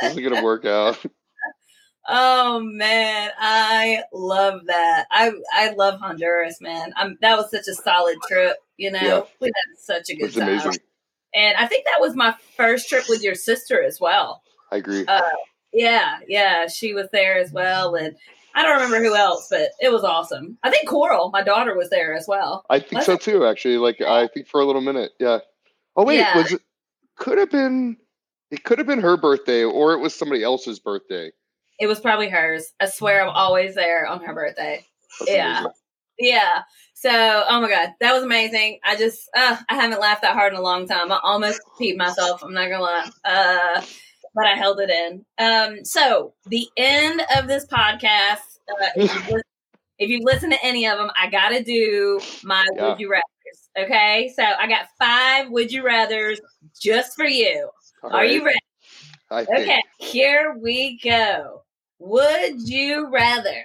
This 0.00 0.16
is 0.16 0.20
gonna 0.20 0.42
work 0.42 0.64
out. 0.64 0.98
Oh 2.10 2.60
man, 2.60 3.30
I 3.38 4.02
love 4.14 4.62
that. 4.66 5.04
I 5.10 5.30
I 5.52 5.74
love 5.74 6.00
Honduras, 6.00 6.58
man. 6.58 6.94
I'm 6.96 7.18
that 7.20 7.36
was 7.36 7.50
such 7.50 7.68
a 7.68 7.74
solid 7.74 8.16
trip. 8.26 8.56
You 8.78 8.92
know, 8.92 9.00
yeah. 9.02 9.20
we 9.40 9.48
had 9.48 9.78
such 9.78 10.08
a 10.08 10.16
good 10.16 10.32
time. 10.32 10.48
Amazing. 10.48 10.80
And 11.34 11.54
I 11.58 11.66
think 11.66 11.84
that 11.84 12.00
was 12.00 12.16
my 12.16 12.34
first 12.56 12.88
trip 12.88 13.04
with 13.10 13.22
your 13.22 13.34
sister 13.34 13.82
as 13.82 14.00
well. 14.00 14.42
I 14.72 14.76
agree. 14.76 15.04
Uh, 15.06 15.20
yeah, 15.74 16.20
yeah, 16.26 16.66
she 16.66 16.94
was 16.94 17.08
there 17.12 17.38
as 17.38 17.52
well, 17.52 17.94
and 17.94 18.16
I 18.54 18.62
don't 18.62 18.76
remember 18.82 19.06
who 19.06 19.14
else, 19.14 19.48
but 19.50 19.72
it 19.78 19.92
was 19.92 20.02
awesome. 20.02 20.56
I 20.62 20.70
think 20.70 20.88
Coral, 20.88 21.28
my 21.30 21.42
daughter, 21.42 21.76
was 21.76 21.90
there 21.90 22.14
as 22.14 22.26
well. 22.26 22.64
I 22.70 22.78
think 22.80 22.94
was 22.94 23.06
so 23.06 23.12
it? 23.14 23.20
too. 23.20 23.44
Actually, 23.44 23.76
like 23.76 24.00
I 24.00 24.28
think 24.28 24.46
for 24.48 24.60
a 24.60 24.64
little 24.64 24.80
minute, 24.80 25.12
yeah. 25.20 25.40
Oh 25.94 26.04
wait, 26.04 26.18
yeah. 26.20 26.36
was 26.38 26.52
it? 26.52 26.62
Could 27.16 27.36
have 27.36 27.50
been. 27.50 27.98
It 28.50 28.64
could 28.64 28.78
have 28.78 28.86
been 28.86 29.00
her 29.00 29.16
birthday, 29.16 29.64
or 29.64 29.92
it 29.92 29.98
was 29.98 30.14
somebody 30.14 30.42
else's 30.42 30.78
birthday. 30.78 31.30
It 31.78 31.86
was 31.86 32.00
probably 32.00 32.28
hers. 32.28 32.72
I 32.80 32.86
swear 32.86 33.22
I'm 33.22 33.28
always 33.28 33.74
there 33.74 34.06
on 34.06 34.22
her 34.24 34.34
birthday. 34.34 34.84
That's 35.20 35.30
yeah. 35.30 35.58
Amazing. 35.58 35.72
Yeah. 36.18 36.62
So, 36.94 37.44
oh 37.48 37.60
my 37.60 37.68
God, 37.68 37.90
that 38.00 38.12
was 38.12 38.24
amazing. 38.24 38.80
I 38.84 38.96
just, 38.96 39.28
uh, 39.36 39.56
I 39.68 39.74
haven't 39.74 40.00
laughed 40.00 40.22
that 40.22 40.34
hard 40.34 40.52
in 40.52 40.58
a 40.58 40.62
long 40.62 40.88
time. 40.88 41.12
I 41.12 41.20
almost 41.22 41.60
peed 41.80 41.96
myself. 41.96 42.42
I'm 42.42 42.52
not 42.52 42.68
gonna 42.68 42.82
lie. 42.82 43.10
Uh, 43.24 43.82
but 44.34 44.46
I 44.46 44.56
held 44.56 44.80
it 44.80 44.90
in. 44.90 45.24
Um, 45.38 45.84
so 45.84 46.34
the 46.46 46.66
end 46.76 47.22
of 47.36 47.46
this 47.46 47.66
podcast, 47.66 48.58
uh, 48.68 48.88
if, 48.96 49.14
you 49.14 49.20
listen, 50.00 50.20
listen 50.22 50.50
to 50.50 50.64
any 50.64 50.86
of 50.86 50.98
them, 50.98 51.10
I 51.20 51.28
gotta 51.28 51.62
do 51.62 52.20
my 52.42 52.66
yeah. 52.74 52.88
would 52.88 53.00
you 53.00 53.10
rather's. 53.10 53.68
Okay. 53.78 54.32
So 54.34 54.42
I 54.42 54.66
got 54.66 54.88
five 54.98 55.50
would 55.50 55.70
you 55.70 55.84
rather's 55.84 56.40
just 56.80 57.14
for 57.14 57.26
you. 57.26 57.70
All 58.02 58.10
Are 58.10 58.18
right. 58.18 58.30
you 58.30 58.44
ready? 58.44 58.58
Okay, 59.30 59.82
here 59.98 60.56
we 60.60 60.98
go. 61.02 61.62
Would 61.98 62.68
you 62.68 63.08
rather, 63.10 63.64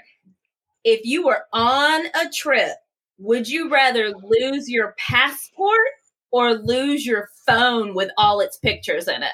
if 0.84 1.06
you 1.06 1.26
were 1.26 1.46
on 1.54 2.06
a 2.08 2.30
trip, 2.34 2.72
would 3.20 3.48
you 3.48 3.70
rather 3.70 4.12
lose 4.12 4.70
your 4.70 4.96
passport 4.98 5.88
or 6.32 6.56
lose 6.56 7.06
your 7.06 7.30
phone 7.46 7.94
with 7.94 8.10
all 8.18 8.42
its 8.42 8.58
pictures 8.58 9.08
in 9.08 9.24
it? 9.24 9.34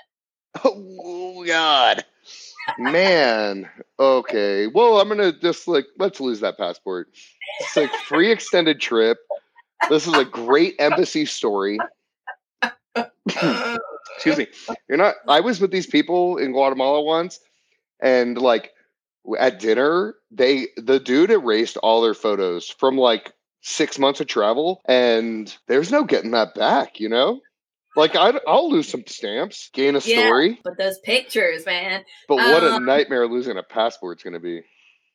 Oh, 0.64 1.46
God. 1.46 2.04
Man. 2.78 3.70
Okay. 4.00 4.68
Well, 4.68 5.00
I'm 5.00 5.08
going 5.08 5.20
to 5.20 5.40
just 5.40 5.68
like, 5.68 5.86
let's 5.98 6.20
lose 6.20 6.40
that 6.42 6.58
passport. 6.58 7.10
It's 7.62 7.76
like 7.76 7.92
free 7.94 8.32
extended 8.32 8.82
trip. 8.82 9.20
This 9.90 10.08
is 10.08 10.14
a 10.16 10.26
great 10.26 10.76
embassy 10.80 11.26
story. 11.26 11.80
Excuse 14.28 14.38
me. 14.38 14.76
You're 14.88 14.98
not, 14.98 15.16
I 15.28 15.40
was 15.40 15.60
with 15.60 15.72
these 15.72 15.88
people 15.88 16.38
in 16.38 16.52
Guatemala 16.52 17.02
once 17.02 17.40
and 18.00 18.38
like 18.38 18.72
at 19.38 19.60
dinner, 19.60 20.16
they 20.32 20.68
the 20.78 21.00
dude 21.00 21.32
erased 21.32 21.78
all 21.78 22.02
their 22.02 22.14
photos 22.14 22.70
from 22.70 22.98
like 22.98 23.34
six 23.62 24.00
months 24.00 24.22
of 24.22 24.28
travel, 24.28 24.82
and 24.86 25.56
there's 25.68 25.92
no 25.92 26.04
getting 26.04 26.32
that 26.32 26.56
back. 26.56 27.00
You 27.00 27.10
know, 27.10 27.42
like 27.96 28.16
I, 28.16 28.32
will 28.46 28.72
lose 28.72 28.88
some 28.88 29.04
stamps, 29.06 29.70
gain 29.74 29.96
a 29.96 30.00
yeah, 30.00 30.26
story, 30.26 30.60
but 30.64 30.78
those 30.78 31.00
pictures, 31.00 31.66
man. 31.66 32.04
But 32.28 32.38
what 32.38 32.64
um, 32.64 32.84
a 32.84 32.86
nightmare 32.86 33.28
losing 33.28 33.58
a 33.58 33.64
passport's 33.64 34.24
going 34.24 34.34
to 34.34 34.40
be 34.40 34.64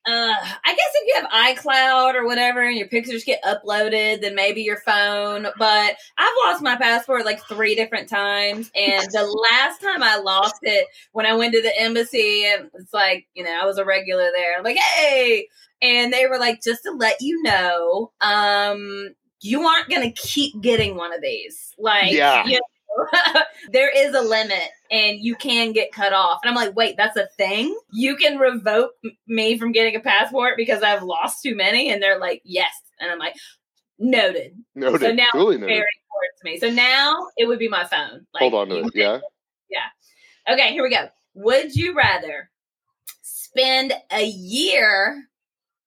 uh, 0.06 0.10
I 0.10 0.74
guess 0.74 0.93
you 1.14 1.20
have 1.20 1.56
iCloud 1.56 2.14
or 2.14 2.26
whatever 2.26 2.62
and 2.62 2.76
your 2.76 2.88
pictures 2.88 3.24
get 3.24 3.42
uploaded, 3.42 4.20
then 4.20 4.34
maybe 4.34 4.62
your 4.62 4.80
phone. 4.80 5.46
But 5.58 5.96
I've 6.18 6.34
lost 6.44 6.62
my 6.62 6.76
passport 6.76 7.24
like 7.24 7.42
three 7.46 7.74
different 7.74 8.08
times. 8.08 8.70
And 8.74 9.06
the 9.10 9.24
last 9.50 9.80
time 9.80 10.02
I 10.02 10.18
lost 10.18 10.58
it, 10.62 10.86
when 11.12 11.26
I 11.26 11.34
went 11.34 11.52
to 11.54 11.62
the 11.62 11.78
embassy, 11.80 12.46
and 12.46 12.70
it's 12.74 12.92
like, 12.92 13.26
you 13.34 13.44
know, 13.44 13.58
I 13.60 13.66
was 13.66 13.78
a 13.78 13.84
regular 13.84 14.30
there. 14.34 14.56
I'm 14.56 14.64
like, 14.64 14.76
hey. 14.76 15.48
And 15.82 16.12
they 16.12 16.26
were 16.26 16.38
like, 16.38 16.62
just 16.62 16.82
to 16.84 16.92
let 16.92 17.20
you 17.20 17.42
know, 17.42 18.12
um, 18.20 19.14
you 19.40 19.62
aren't 19.62 19.90
going 19.90 20.10
to 20.10 20.20
keep 20.20 20.60
getting 20.62 20.96
one 20.96 21.12
of 21.12 21.20
these. 21.20 21.74
Like, 21.78 22.12
yeah. 22.12 22.46
You 22.46 22.58
there 23.72 23.90
is 23.90 24.14
a 24.14 24.20
limit 24.20 24.68
and 24.90 25.18
you 25.18 25.34
can 25.34 25.72
get 25.72 25.92
cut 25.92 26.12
off. 26.12 26.40
And 26.42 26.50
I'm 26.50 26.56
like, 26.56 26.76
wait, 26.76 26.96
that's 26.96 27.16
a 27.16 27.28
thing? 27.36 27.76
You 27.92 28.16
can 28.16 28.38
revoke 28.38 28.92
me 29.26 29.58
from 29.58 29.72
getting 29.72 29.96
a 29.96 30.00
passport 30.00 30.54
because 30.56 30.82
I've 30.82 31.02
lost 31.02 31.42
too 31.42 31.54
many? 31.54 31.90
And 31.90 32.02
they're 32.02 32.18
like, 32.18 32.42
yes. 32.44 32.72
And 33.00 33.10
I'm 33.10 33.18
like, 33.18 33.34
noted. 33.98 34.56
Noted. 34.74 35.00
So 35.00 35.12
now 35.12 35.26
really 35.34 35.56
noted. 35.56 35.68
very 35.68 35.90
important 36.04 36.38
to 36.40 36.44
me. 36.44 36.58
So 36.58 36.70
now 36.70 37.28
it 37.36 37.46
would 37.46 37.58
be 37.58 37.68
my 37.68 37.84
phone. 37.84 38.26
Like, 38.32 38.40
Hold 38.40 38.54
on 38.54 38.68
to 38.68 38.78
it. 38.86 38.92
Yeah. 38.94 39.20
Yeah. 39.70 40.52
Okay, 40.52 40.72
here 40.72 40.82
we 40.82 40.90
go. 40.90 41.08
Would 41.34 41.74
you 41.74 41.94
rather 41.94 42.50
spend 43.22 43.92
a 44.12 44.24
year 44.24 45.24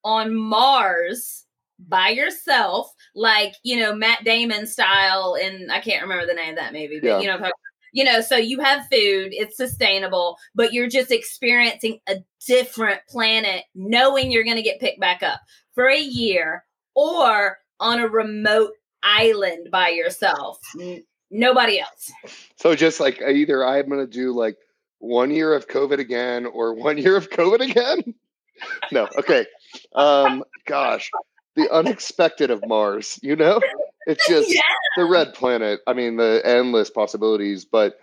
on 0.04 0.34
Mars 0.34 1.44
by 1.78 2.08
yourself, 2.08 2.92
like 3.18 3.54
you 3.62 3.78
know 3.78 3.94
Matt 3.94 4.24
Damon 4.24 4.66
style, 4.66 5.36
and 5.40 5.70
I 5.70 5.80
can't 5.80 6.02
remember 6.02 6.26
the 6.26 6.34
name 6.34 6.50
of 6.50 6.56
that 6.56 6.72
movie, 6.72 7.00
but 7.00 7.08
yeah. 7.08 7.20
you 7.20 7.26
know, 7.26 7.50
you 7.92 8.04
know, 8.04 8.20
so 8.20 8.36
you 8.36 8.60
have 8.60 8.82
food, 8.82 9.32
it's 9.32 9.56
sustainable, 9.56 10.38
but 10.54 10.72
you're 10.72 10.88
just 10.88 11.10
experiencing 11.10 12.00
a 12.08 12.16
different 12.46 13.00
planet, 13.08 13.64
knowing 13.74 14.30
you're 14.30 14.44
going 14.44 14.56
to 14.56 14.62
get 14.62 14.80
picked 14.80 15.00
back 15.00 15.22
up 15.22 15.40
for 15.74 15.88
a 15.88 15.98
year, 15.98 16.64
or 16.94 17.58
on 17.80 18.00
a 18.00 18.08
remote 18.08 18.72
island 19.02 19.70
by 19.70 19.88
yourself, 19.88 20.58
N- 20.80 21.04
nobody 21.30 21.80
else. 21.80 22.10
So 22.56 22.74
just 22.74 23.00
like 23.00 23.20
either 23.22 23.64
I'm 23.64 23.88
going 23.88 24.04
to 24.04 24.12
do 24.12 24.32
like 24.32 24.56
one 24.98 25.30
year 25.30 25.54
of 25.54 25.68
COVID 25.68 25.98
again, 25.98 26.46
or 26.46 26.74
one 26.74 26.98
year 26.98 27.16
of 27.16 27.30
COVID 27.30 27.60
again. 27.60 28.14
no, 28.92 29.08
okay. 29.18 29.46
Um, 29.94 30.44
gosh, 30.66 31.10
the 31.58 31.72
unexpected 31.72 32.50
of 32.50 32.66
Mars, 32.66 33.18
you 33.22 33.36
know? 33.36 33.60
It's 34.06 34.26
just 34.28 34.54
yeah. 34.54 34.60
the 34.96 35.04
red 35.04 35.34
planet. 35.34 35.80
I 35.86 35.92
mean, 35.92 36.16
the 36.16 36.40
endless 36.44 36.88
possibilities, 36.88 37.64
but 37.64 37.98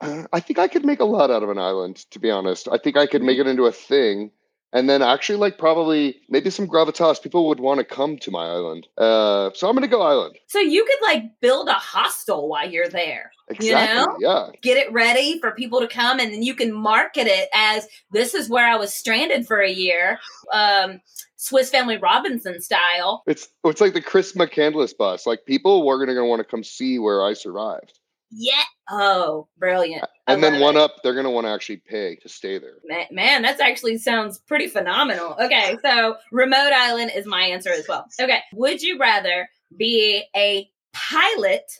I 0.00 0.40
think 0.40 0.58
I 0.58 0.68
could 0.68 0.84
make 0.84 1.00
a 1.00 1.04
lot 1.04 1.30
out 1.30 1.42
of 1.42 1.48
an 1.48 1.58
island, 1.58 1.96
to 2.10 2.18
be 2.18 2.30
honest. 2.30 2.68
I 2.70 2.78
think 2.78 2.96
I 2.96 3.06
could 3.06 3.22
make 3.22 3.38
it 3.38 3.46
into 3.46 3.64
a 3.64 3.72
thing 3.72 4.30
and 4.76 4.90
then 4.90 5.00
actually 5.00 5.38
like 5.38 5.56
probably 5.56 6.16
maybe 6.28 6.50
some 6.50 6.68
gravitas 6.68 7.20
people 7.22 7.48
would 7.48 7.58
want 7.58 7.78
to 7.78 7.84
come 7.84 8.18
to 8.18 8.30
my 8.30 8.46
island 8.46 8.86
uh 8.98 9.50
so 9.54 9.68
i'm 9.68 9.74
gonna 9.74 9.88
go 9.88 10.02
island 10.02 10.36
so 10.46 10.58
you 10.58 10.84
could 10.84 11.02
like 11.02 11.22
build 11.40 11.68
a 11.68 11.72
hostel 11.72 12.48
while 12.48 12.70
you're 12.70 12.88
there 12.88 13.32
exactly, 13.48 13.68
you 13.68 14.06
know 14.06 14.16
yeah 14.20 14.48
get 14.60 14.76
it 14.76 14.92
ready 14.92 15.40
for 15.40 15.52
people 15.52 15.80
to 15.80 15.88
come 15.88 16.20
and 16.20 16.32
then 16.32 16.42
you 16.42 16.54
can 16.54 16.72
market 16.72 17.26
it 17.26 17.48
as 17.54 17.88
this 18.10 18.34
is 18.34 18.50
where 18.50 18.70
i 18.70 18.76
was 18.76 18.92
stranded 18.92 19.46
for 19.46 19.60
a 19.60 19.70
year 19.70 20.18
um 20.52 21.00
Swiss 21.38 21.68
Family 21.70 21.98
Robinson 21.98 22.60
style. 22.62 23.22
It's 23.26 23.48
it's 23.62 23.80
like 23.80 23.92
the 23.92 24.00
Chris 24.00 24.32
McCandless 24.32 24.96
bus. 24.96 25.26
Like 25.26 25.44
people 25.46 25.86
were 25.86 26.04
gonna 26.04 26.24
want 26.24 26.40
to 26.40 26.44
come 26.44 26.64
see 26.64 26.98
where 26.98 27.22
I 27.22 27.34
survived. 27.34 27.92
Yeah. 28.30 28.62
Oh, 28.90 29.48
brilliant. 29.58 30.04
And 30.26 30.42
then 30.42 30.60
one 30.60 30.76
it. 30.76 30.80
up, 30.80 31.02
they're 31.02 31.14
going 31.14 31.24
to 31.24 31.30
want 31.30 31.46
to 31.46 31.50
actually 31.50 31.82
pay 31.88 32.16
to 32.16 32.28
stay 32.28 32.58
there. 32.58 32.74
Man, 32.84 33.06
man, 33.10 33.42
that's 33.42 33.60
actually 33.60 33.98
sounds 33.98 34.38
pretty 34.38 34.66
phenomenal. 34.66 35.36
Okay. 35.40 35.76
So 35.82 36.16
remote 36.32 36.72
island 36.72 37.12
is 37.14 37.26
my 37.26 37.42
answer 37.42 37.70
as 37.70 37.86
well. 37.88 38.06
Okay. 38.20 38.40
Would 38.52 38.82
you 38.82 38.98
rather 38.98 39.48
be 39.76 40.24
a 40.34 40.68
pilot 40.92 41.70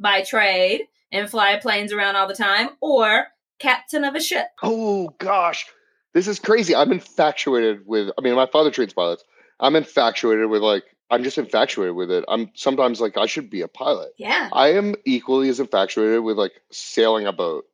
by 0.00 0.22
trade 0.22 0.82
and 1.12 1.30
fly 1.30 1.58
planes 1.60 1.92
around 1.92 2.16
all 2.16 2.26
the 2.26 2.34
time 2.34 2.70
or 2.80 3.26
captain 3.58 4.04
of 4.04 4.14
a 4.14 4.20
ship? 4.20 4.46
Oh, 4.62 5.10
gosh. 5.18 5.66
This 6.12 6.28
is 6.28 6.38
crazy. 6.38 6.74
I'm 6.74 6.92
infatuated 6.92 7.86
with, 7.86 8.10
I 8.18 8.20
mean, 8.20 8.34
my 8.34 8.46
father 8.46 8.70
trains 8.70 8.92
pilots. 8.92 9.24
I'm 9.60 9.76
infatuated 9.76 10.48
with 10.50 10.62
like 10.62 10.84
I'm 11.14 11.22
just 11.22 11.38
infatuated 11.38 11.94
with 11.94 12.10
it. 12.10 12.24
I'm 12.26 12.50
sometimes 12.54 13.00
like 13.00 13.16
I 13.16 13.26
should 13.26 13.48
be 13.48 13.60
a 13.60 13.68
pilot. 13.68 14.12
Yeah. 14.18 14.48
I 14.52 14.72
am 14.72 14.96
equally 15.04 15.48
as 15.48 15.60
infatuated 15.60 16.24
with 16.24 16.36
like 16.36 16.52
sailing 16.70 17.26
a 17.26 17.32
boat. 17.32 17.66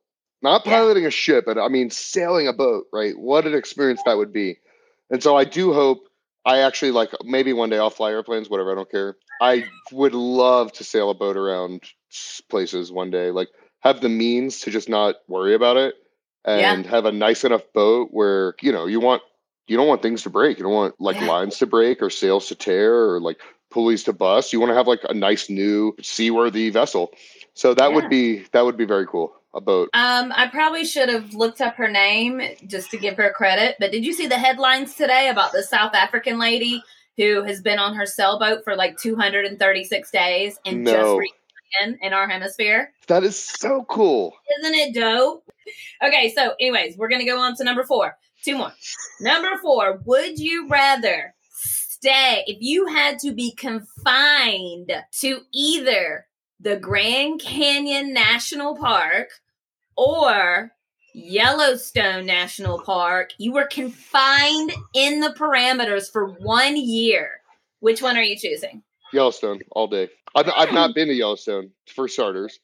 Not 0.43 0.63
piloting 0.63 1.03
yeah. 1.03 1.09
a 1.09 1.11
ship, 1.11 1.45
but 1.47 1.57
I 1.57 1.67
mean 1.67 1.89
sailing 1.89 2.47
a 2.47 2.53
boat, 2.53 2.85
right? 2.93 3.17
What 3.17 3.47
an 3.47 3.55
experience 3.55 4.01
that 4.05 4.17
would 4.17 4.31
be. 4.31 4.57
And 5.09 5.21
so 5.21 5.35
I 5.35 5.43
do 5.43 5.73
hope 5.73 6.07
I 6.45 6.59
actually 6.59 6.91
like 6.91 7.09
maybe 7.23 7.51
one 7.51 7.69
day 7.69 7.79
I'll 7.79 7.89
fly 7.89 8.11
airplanes, 8.11 8.49
whatever, 8.49 8.71
I 8.71 8.75
don't 8.75 8.89
care. 8.89 9.17
I 9.41 9.65
would 9.91 10.13
love 10.13 10.71
to 10.73 10.83
sail 10.83 11.09
a 11.09 11.15
boat 11.15 11.35
around 11.35 11.83
places 12.49 12.91
one 12.91 13.09
day. 13.09 13.31
Like 13.31 13.49
have 13.79 14.01
the 14.01 14.09
means 14.09 14.61
to 14.61 14.71
just 14.71 14.87
not 14.87 15.15
worry 15.27 15.55
about 15.55 15.77
it 15.77 15.95
and 16.45 16.85
yeah. 16.85 16.91
have 16.91 17.05
a 17.05 17.11
nice 17.11 17.43
enough 17.43 17.63
boat 17.73 18.09
where 18.11 18.55
you 18.61 18.71
know 18.71 18.85
you 18.85 18.99
want 18.99 19.21
you 19.71 19.77
don't 19.77 19.87
want 19.87 20.01
things 20.01 20.23
to 20.23 20.29
break. 20.29 20.57
You 20.57 20.65
don't 20.65 20.73
want 20.73 20.99
like 20.99 21.15
yeah. 21.15 21.27
lines 21.27 21.57
to 21.59 21.65
break 21.65 22.01
or 22.01 22.09
sails 22.09 22.47
to 22.47 22.55
tear 22.55 22.93
or 22.93 23.21
like 23.21 23.39
pulleys 23.69 24.03
to 24.03 24.13
bust. 24.13 24.51
You 24.51 24.59
want 24.59 24.71
to 24.71 24.75
have 24.75 24.85
like 24.85 24.99
a 25.07 25.13
nice 25.13 25.49
new 25.49 25.95
seaworthy 26.01 26.69
vessel. 26.69 27.13
So 27.53 27.73
that 27.73 27.89
yeah. 27.89 27.95
would 27.95 28.09
be 28.09 28.43
that 28.51 28.65
would 28.65 28.75
be 28.75 28.83
very 28.83 29.07
cool. 29.07 29.33
A 29.53 29.61
boat. 29.61 29.89
Um, 29.93 30.33
I 30.35 30.47
probably 30.47 30.85
should 30.85 31.09
have 31.09 31.33
looked 31.33 31.61
up 31.61 31.75
her 31.75 31.89
name 31.89 32.41
just 32.67 32.91
to 32.91 32.97
give 32.97 33.15
her 33.17 33.31
credit. 33.31 33.77
But 33.79 33.91
did 33.91 34.05
you 34.05 34.13
see 34.13 34.27
the 34.27 34.37
headlines 34.37 34.95
today 34.95 35.29
about 35.29 35.53
the 35.53 35.63
South 35.63 35.93
African 35.93 36.37
lady 36.37 36.83
who 37.17 37.43
has 37.43 37.61
been 37.61 37.79
on 37.79 37.93
her 37.95 38.05
sailboat 38.05 38.63
for 38.63 38.75
like 38.75 38.97
236 38.97 40.11
days 40.11 40.57
and 40.65 40.83
no. 40.83 40.91
just 40.91 41.17
reached 41.17 41.33
in, 41.81 41.97
in 42.01 42.13
our 42.13 42.29
hemisphere? 42.29 42.93
That 43.07 43.23
is 43.23 43.37
so 43.37 43.85
cool. 43.89 44.33
Isn't 44.59 44.75
it 44.75 44.93
dope? 44.93 45.43
Okay, 46.01 46.33
so 46.33 46.55
anyways, 46.59 46.97
we're 46.97 47.09
gonna 47.09 47.25
go 47.25 47.37
on 47.37 47.55
to 47.55 47.63
number 47.65 47.83
four. 47.83 48.17
Two 48.43 48.57
more. 48.57 48.73
Number 49.19 49.57
four, 49.61 50.01
would 50.05 50.39
you 50.39 50.67
rather 50.67 51.33
stay 51.53 52.43
if 52.47 52.57
you 52.59 52.87
had 52.87 53.19
to 53.19 53.31
be 53.31 53.51
confined 53.51 54.91
to 55.19 55.39
either 55.53 56.25
the 56.59 56.77
Grand 56.77 57.39
Canyon 57.39 58.13
National 58.13 58.75
Park 58.75 59.29
or 59.95 60.71
Yellowstone 61.13 62.25
National 62.25 62.81
Park? 62.81 63.33
You 63.37 63.53
were 63.53 63.67
confined 63.67 64.73
in 64.95 65.19
the 65.19 65.35
parameters 65.37 66.11
for 66.11 66.31
one 66.39 66.77
year. 66.77 67.41
Which 67.79 68.01
one 68.01 68.17
are 68.17 68.23
you 68.23 68.37
choosing? 68.37 68.81
Yellowstone 69.13 69.59
all 69.71 69.87
day. 69.87 70.09
I've, 70.33 70.49
I've 70.55 70.73
not 70.73 70.95
been 70.95 71.09
to 71.09 71.13
Yellowstone 71.13 71.71
for 71.93 72.07
starters. 72.07 72.59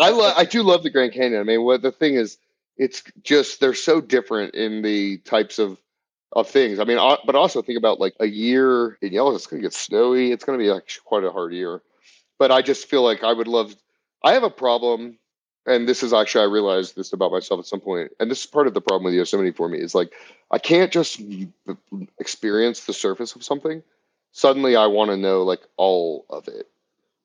I 0.00 0.10
love 0.10 0.34
I 0.36 0.44
do 0.44 0.62
love 0.62 0.82
the 0.82 0.90
Grand 0.90 1.12
Canyon. 1.12 1.40
I 1.40 1.44
mean, 1.44 1.62
what 1.62 1.82
the 1.82 1.92
thing 1.92 2.14
is, 2.14 2.38
it's 2.76 3.02
just 3.22 3.60
they're 3.60 3.74
so 3.74 4.00
different 4.00 4.54
in 4.54 4.82
the 4.82 5.18
types 5.18 5.58
of 5.58 5.78
of 6.32 6.48
things. 6.48 6.78
I 6.78 6.84
mean, 6.84 6.98
but 7.24 7.34
also 7.34 7.62
think 7.62 7.78
about 7.78 7.98
like 8.00 8.14
a 8.20 8.26
year 8.26 8.98
in 9.00 9.12
Yellowstone. 9.12 9.36
It's 9.36 9.46
going 9.46 9.62
to 9.62 9.66
get 9.66 9.72
snowy. 9.72 10.32
It's 10.32 10.44
going 10.44 10.58
to 10.58 10.62
be 10.62 10.70
like 10.70 10.90
quite 11.04 11.24
a 11.24 11.30
hard 11.30 11.52
year. 11.52 11.80
But 12.38 12.50
I 12.50 12.62
just 12.62 12.86
feel 12.86 13.02
like 13.02 13.24
I 13.24 13.32
would 13.32 13.48
love. 13.48 13.74
I 14.22 14.34
have 14.34 14.42
a 14.42 14.50
problem, 14.50 15.18
and 15.66 15.88
this 15.88 16.02
is 16.02 16.12
actually 16.12 16.42
I 16.42 16.48
realized 16.48 16.94
this 16.94 17.12
about 17.12 17.32
myself 17.32 17.60
at 17.60 17.66
some 17.66 17.80
point, 17.80 18.12
and 18.20 18.30
this 18.30 18.40
is 18.40 18.46
part 18.46 18.66
of 18.66 18.74
the 18.74 18.80
problem 18.80 19.04
with 19.04 19.14
Yosemite 19.14 19.52
for 19.52 19.68
me 19.68 19.78
is 19.78 19.94
like 19.94 20.12
I 20.50 20.58
can't 20.58 20.92
just 20.92 21.20
experience 22.18 22.84
the 22.84 22.92
surface 22.92 23.34
of 23.34 23.42
something. 23.42 23.82
Suddenly, 24.32 24.76
I 24.76 24.86
want 24.86 25.10
to 25.10 25.16
know 25.16 25.42
like 25.42 25.62
all 25.76 26.26
of 26.28 26.48
it. 26.48 26.68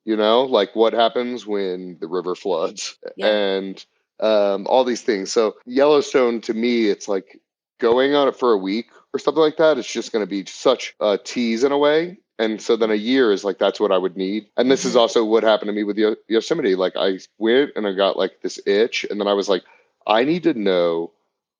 You 0.04 0.16
know, 0.16 0.44
like 0.44 0.74
what 0.74 0.94
happens 0.94 1.46
when 1.46 1.98
the 2.00 2.08
river 2.08 2.34
floods 2.34 2.96
yeah. 3.16 3.26
and 3.26 3.84
um, 4.20 4.66
all 4.66 4.84
these 4.84 5.02
things. 5.02 5.32
So 5.32 5.56
Yellowstone 5.66 6.40
to 6.42 6.54
me, 6.54 6.86
it's 6.86 7.08
like 7.08 7.40
going 7.78 8.14
on 8.14 8.28
it 8.28 8.36
for 8.36 8.52
a 8.52 8.58
week 8.58 8.90
or 9.12 9.18
something 9.18 9.42
like 9.42 9.56
that. 9.56 9.78
It's 9.78 9.92
just 9.92 10.12
going 10.12 10.24
to 10.24 10.30
be 10.30 10.44
such 10.46 10.94
a 11.00 11.18
tease 11.18 11.64
in 11.64 11.72
a 11.72 11.78
way. 11.78 12.18
And 12.38 12.60
so 12.60 12.76
then 12.76 12.90
a 12.90 12.96
year 12.96 13.30
is 13.30 13.44
like 13.44 13.58
that's 13.58 13.78
what 13.78 13.92
I 13.92 13.98
would 13.98 14.16
need. 14.16 14.46
And 14.56 14.70
this 14.70 14.80
mm-hmm. 14.80 14.90
is 14.90 14.96
also 14.96 15.24
what 15.24 15.42
happened 15.42 15.68
to 15.68 15.72
me 15.72 15.84
with 15.84 15.98
Yosemite. 16.28 16.74
Like 16.74 16.94
I 16.96 17.18
went 17.38 17.72
and 17.76 17.86
I 17.86 17.92
got 17.92 18.16
like 18.16 18.40
this 18.42 18.58
itch, 18.66 19.04
and 19.08 19.20
then 19.20 19.28
I 19.28 19.32
was 19.32 19.48
like, 19.48 19.62
I 20.06 20.24
need 20.24 20.42
to 20.44 20.54
know 20.54 21.12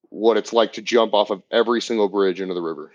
what 0.09 0.37
it's 0.37 0.53
like 0.53 0.73
to 0.75 0.83
jump 0.83 1.15
off 1.15 1.31
of 1.31 1.43
every 1.51 1.81
single 1.81 2.09
bridge 2.09 2.41
into 2.41 2.55
the 2.55 2.63
river. 2.63 2.93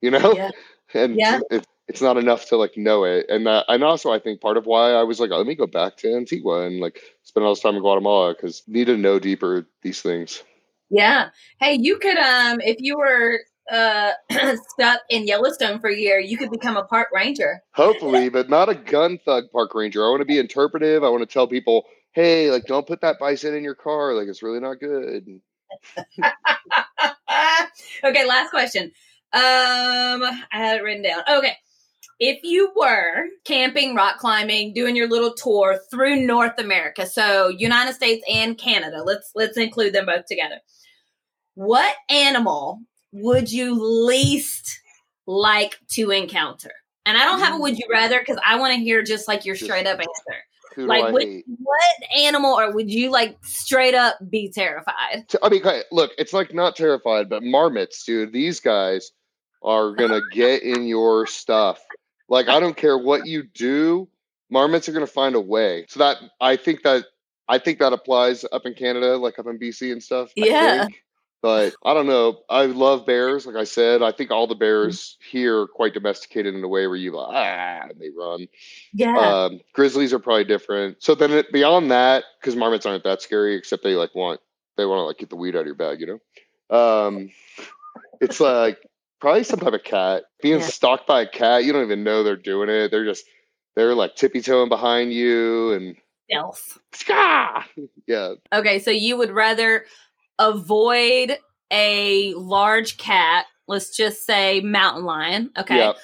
You 0.00 0.12
know, 0.12 0.34
yeah. 0.34 0.50
and 0.94 1.16
yeah. 1.16 1.40
It, 1.50 1.66
it's 1.88 2.02
not 2.02 2.16
enough 2.16 2.46
to 2.46 2.56
like 2.56 2.76
know 2.76 3.04
it. 3.04 3.26
And 3.28 3.46
that, 3.46 3.66
and 3.68 3.84
also 3.84 4.10
I 4.12 4.18
think 4.18 4.40
part 4.40 4.56
of 4.56 4.66
why 4.66 4.92
I 4.92 5.04
was 5.04 5.20
like, 5.20 5.30
oh, 5.30 5.38
let 5.38 5.46
me 5.46 5.54
go 5.54 5.66
back 5.66 5.96
to 5.98 6.14
Antigua 6.14 6.66
and 6.66 6.80
like 6.80 7.00
spend 7.22 7.46
all 7.46 7.54
this 7.54 7.62
time 7.62 7.76
in 7.76 7.80
Guatemala 7.80 8.34
because 8.34 8.62
need 8.66 8.86
to 8.86 8.96
know 8.96 9.18
deeper 9.18 9.66
these 9.82 10.02
things. 10.02 10.42
Yeah. 10.90 11.30
Hey, 11.60 11.78
you 11.80 11.98
could 11.98 12.18
um 12.18 12.60
if 12.60 12.76
you 12.80 12.96
were 12.98 13.40
uh 13.70 14.12
stuck 14.68 15.00
in 15.10 15.26
Yellowstone 15.26 15.80
for 15.80 15.88
a 15.88 15.96
year, 15.96 16.18
you 16.18 16.36
could 16.36 16.50
become 16.50 16.76
a 16.76 16.84
park 16.84 17.08
ranger. 17.14 17.62
Hopefully, 17.72 18.28
but 18.28 18.48
not 18.48 18.68
a 18.68 18.74
gun 18.74 19.18
thug 19.24 19.44
park 19.52 19.74
ranger. 19.74 20.04
I 20.04 20.10
want 20.10 20.20
to 20.22 20.26
be 20.26 20.38
interpretive. 20.38 21.04
I 21.04 21.08
want 21.08 21.22
to 21.22 21.32
tell 21.32 21.46
people, 21.46 21.84
hey, 22.12 22.50
like 22.50 22.64
don't 22.64 22.86
put 22.86 23.00
that 23.02 23.18
bison 23.20 23.54
in 23.54 23.62
your 23.62 23.76
car. 23.76 24.14
Like 24.14 24.28
it's 24.28 24.42
really 24.42 24.60
not 24.60 24.80
good. 24.80 25.40
okay, 28.04 28.26
last 28.26 28.50
question. 28.50 28.90
Um, 29.32 30.22
I 30.22 30.38
had 30.52 30.78
it 30.78 30.82
written 30.82 31.02
down. 31.02 31.22
Okay 31.28 31.56
if 32.18 32.42
you 32.42 32.72
were 32.74 33.26
camping, 33.44 33.94
rock 33.94 34.18
climbing, 34.18 34.72
doing 34.72 34.96
your 34.96 35.08
little 35.08 35.34
tour 35.34 35.78
through 35.90 36.26
North 36.26 36.58
America, 36.58 37.06
so 37.06 37.48
United 37.48 37.94
States 37.94 38.24
and 38.30 38.56
Canada, 38.56 39.02
let's 39.04 39.30
let's 39.34 39.56
include 39.56 39.92
them 39.92 40.06
both 40.06 40.26
together. 40.26 40.56
What 41.54 41.94
animal 42.08 42.80
would 43.12 43.50
you 43.50 43.74
least 44.06 44.80
like 45.26 45.78
to 45.92 46.10
encounter? 46.10 46.72
And 47.04 47.16
I 47.16 47.24
don't 47.24 47.40
have 47.40 47.54
a 47.54 47.58
would 47.60 47.78
you 47.78 47.86
rather 47.90 48.18
because 48.18 48.38
I 48.44 48.58
want 48.58 48.74
to 48.74 48.80
hear 48.80 49.02
just 49.02 49.28
like 49.28 49.44
your 49.44 49.56
straight 49.56 49.86
up 49.86 49.98
answer. 49.98 50.42
Like 50.78 51.12
what, 51.12 51.26
what 51.46 52.10
animal 52.14 52.52
or 52.52 52.70
would 52.72 52.90
you 52.90 53.10
like 53.10 53.38
straight 53.42 53.94
up 53.94 54.18
be 54.28 54.50
terrified? 54.52 55.24
I 55.42 55.48
mean, 55.48 55.62
look, 55.90 56.10
it's 56.18 56.34
like 56.34 56.52
not 56.52 56.76
terrified, 56.76 57.30
but 57.30 57.42
marmots, 57.42 58.04
dude. 58.04 58.32
These 58.32 58.60
guys 58.60 59.12
are 59.66 59.92
gonna 59.92 60.22
get 60.32 60.62
in 60.62 60.86
your 60.86 61.26
stuff 61.26 61.84
like 62.28 62.48
I 62.48 62.60
don't 62.60 62.76
care 62.76 62.98
what 62.98 63.26
you 63.26 63.44
do, 63.44 64.08
marmots 64.50 64.88
are 64.88 64.92
to 64.98 65.06
find 65.06 65.34
a 65.34 65.40
way. 65.40 65.86
So 65.88 66.00
that 66.00 66.18
I 66.40 66.56
think 66.56 66.82
that 66.82 67.04
I 67.48 67.58
think 67.58 67.78
that 67.78 67.92
applies 67.92 68.44
up 68.50 68.66
in 68.66 68.74
Canada, 68.74 69.16
like 69.16 69.38
up 69.38 69.46
in 69.46 69.58
BC 69.58 69.92
and 69.92 70.02
stuff. 70.02 70.32
Yeah. 70.34 70.86
But 71.42 71.74
I 71.84 71.94
don't 71.94 72.08
know. 72.08 72.40
I 72.50 72.66
love 72.66 73.06
bears. 73.06 73.46
Like 73.46 73.54
I 73.54 73.64
said, 73.64 74.02
I 74.02 74.10
think 74.10 74.32
all 74.32 74.48
the 74.48 74.56
mm. 74.56 74.60
bears 74.60 75.16
here 75.30 75.60
are 75.60 75.68
quite 75.68 75.94
domesticated 75.94 76.54
in 76.54 76.64
a 76.64 76.68
way 76.68 76.88
where 76.88 76.96
you 76.96 77.12
like, 77.12 77.28
ah, 77.30 77.88
and 77.88 78.00
they 78.00 78.10
run. 78.10 78.48
Yeah. 78.92 79.16
Um, 79.16 79.60
grizzlies 79.72 80.12
are 80.12 80.18
probably 80.18 80.44
different. 80.44 81.02
So 81.04 81.14
then 81.14 81.30
it, 81.30 81.52
beyond 81.52 81.92
that, 81.92 82.24
because 82.40 82.56
marmots 82.56 82.86
aren't 82.86 83.04
that 83.04 83.22
scary, 83.22 83.54
except 83.54 83.84
they 83.84 83.94
like 83.94 84.14
want 84.14 84.40
they 84.76 84.86
want 84.86 84.98
to 84.98 85.04
like 85.04 85.18
get 85.18 85.30
the 85.30 85.36
weed 85.36 85.54
out 85.54 85.60
of 85.60 85.66
your 85.66 85.76
bag, 85.76 86.00
you 86.00 86.06
know. 86.70 86.76
Um, 86.76 87.30
it's 88.20 88.40
like 88.40 88.80
probably 89.20 89.44
some 89.44 89.60
type 89.60 89.72
of 89.72 89.84
cat. 89.84 90.24
Being 90.42 90.60
yeah. 90.60 90.66
stalked 90.66 91.06
by 91.06 91.22
a 91.22 91.28
cat, 91.28 91.64
you 91.64 91.72
don't 91.72 91.84
even 91.84 92.04
know 92.04 92.22
they're 92.22 92.36
doing 92.36 92.68
it. 92.68 92.90
They're 92.90 93.04
just 93.04 93.24
they're 93.74 93.94
like 93.94 94.16
tippy 94.16 94.40
toeing 94.40 94.68
behind 94.68 95.12
you 95.12 95.72
and 95.72 95.96
stealth. 96.28 96.78
Yeah. 98.06 98.34
Okay, 98.52 98.78
so 98.78 98.90
you 98.90 99.16
would 99.16 99.30
rather 99.30 99.84
avoid 100.38 101.38
a 101.72 102.34
large 102.34 102.96
cat, 102.98 103.46
let's 103.66 103.96
just 103.96 104.24
say 104.24 104.60
mountain 104.60 105.04
lion. 105.04 105.50
Okay. 105.58 105.76
Yep. 105.76 105.96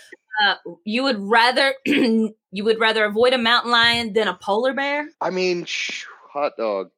Uh, 0.42 0.54
you 0.84 1.04
would 1.04 1.18
rather 1.20 1.74
you 1.86 2.64
would 2.64 2.80
rather 2.80 3.04
avoid 3.04 3.32
a 3.32 3.38
mountain 3.38 3.70
lion 3.70 4.12
than 4.12 4.28
a 4.28 4.34
polar 4.34 4.74
bear? 4.74 5.08
I 5.20 5.30
mean, 5.30 5.66
hot 6.32 6.52
dog. 6.58 6.90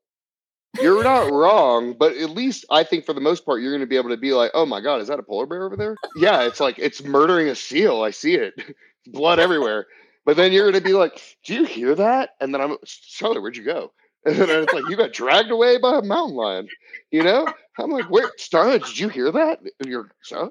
You're 0.81 1.05
not 1.05 1.31
wrong, 1.31 1.95
but 1.99 2.17
at 2.17 2.31
least 2.31 2.65
I 2.71 2.85
think 2.85 3.05
for 3.05 3.13
the 3.13 3.21
most 3.21 3.45
part, 3.45 3.63
you're 3.63 3.71
going 3.71 3.81
to 3.81 3.87
be 3.87 3.97
able 3.97 4.11
to 4.11 4.17
be 4.17 4.33
like, 4.33 4.51
oh 4.55 4.67
my 4.67 4.81
God, 4.81 5.01
is 5.01 5.09
that 5.09 5.19
a 5.19 5.23
polar 5.23 5.47
bear 5.47 5.65
over 5.65 5.77
there? 5.77 5.97
Yeah, 6.17 6.43
it's 6.43 6.61
like 6.61 6.79
it's 6.79 7.03
murdering 7.03 7.49
a 7.49 7.55
seal. 7.55 8.03
I 8.03 8.11
see 8.11 8.35
it. 8.35 8.55
Blood 9.07 9.39
everywhere. 9.39 9.87
But 10.25 10.37
then 10.37 10.53
you're 10.53 10.71
going 10.71 10.83
to 10.83 10.87
be 10.87 10.95
like, 10.95 11.21
do 11.45 11.55
you 11.55 11.65
hear 11.65 11.95
that? 11.95 12.31
And 12.41 12.53
then 12.53 12.61
I'm, 12.61 12.77
Charlie, 12.87 13.41
where'd 13.41 13.57
you 13.57 13.65
go? 13.65 13.93
And 14.27 14.37
then 14.37 14.63
it's 14.63 14.73
like, 14.73 14.89
you 14.89 14.97
got 14.97 15.13
dragged 15.13 15.51
away 15.51 15.77
by 15.77 15.99
a 15.99 16.03
mountain 16.03 16.35
lion. 16.35 16.67
You 17.11 17.25
know? 17.25 17.47
I'm 17.79 17.91
like, 17.91 18.11
where, 18.11 18.31
Starla, 18.39 18.83
did 18.83 18.99
you 18.99 19.11
hear 19.11 19.31
that? 19.31 19.61
And 19.81 19.91
you're, 19.91 20.11
so? 20.23 20.51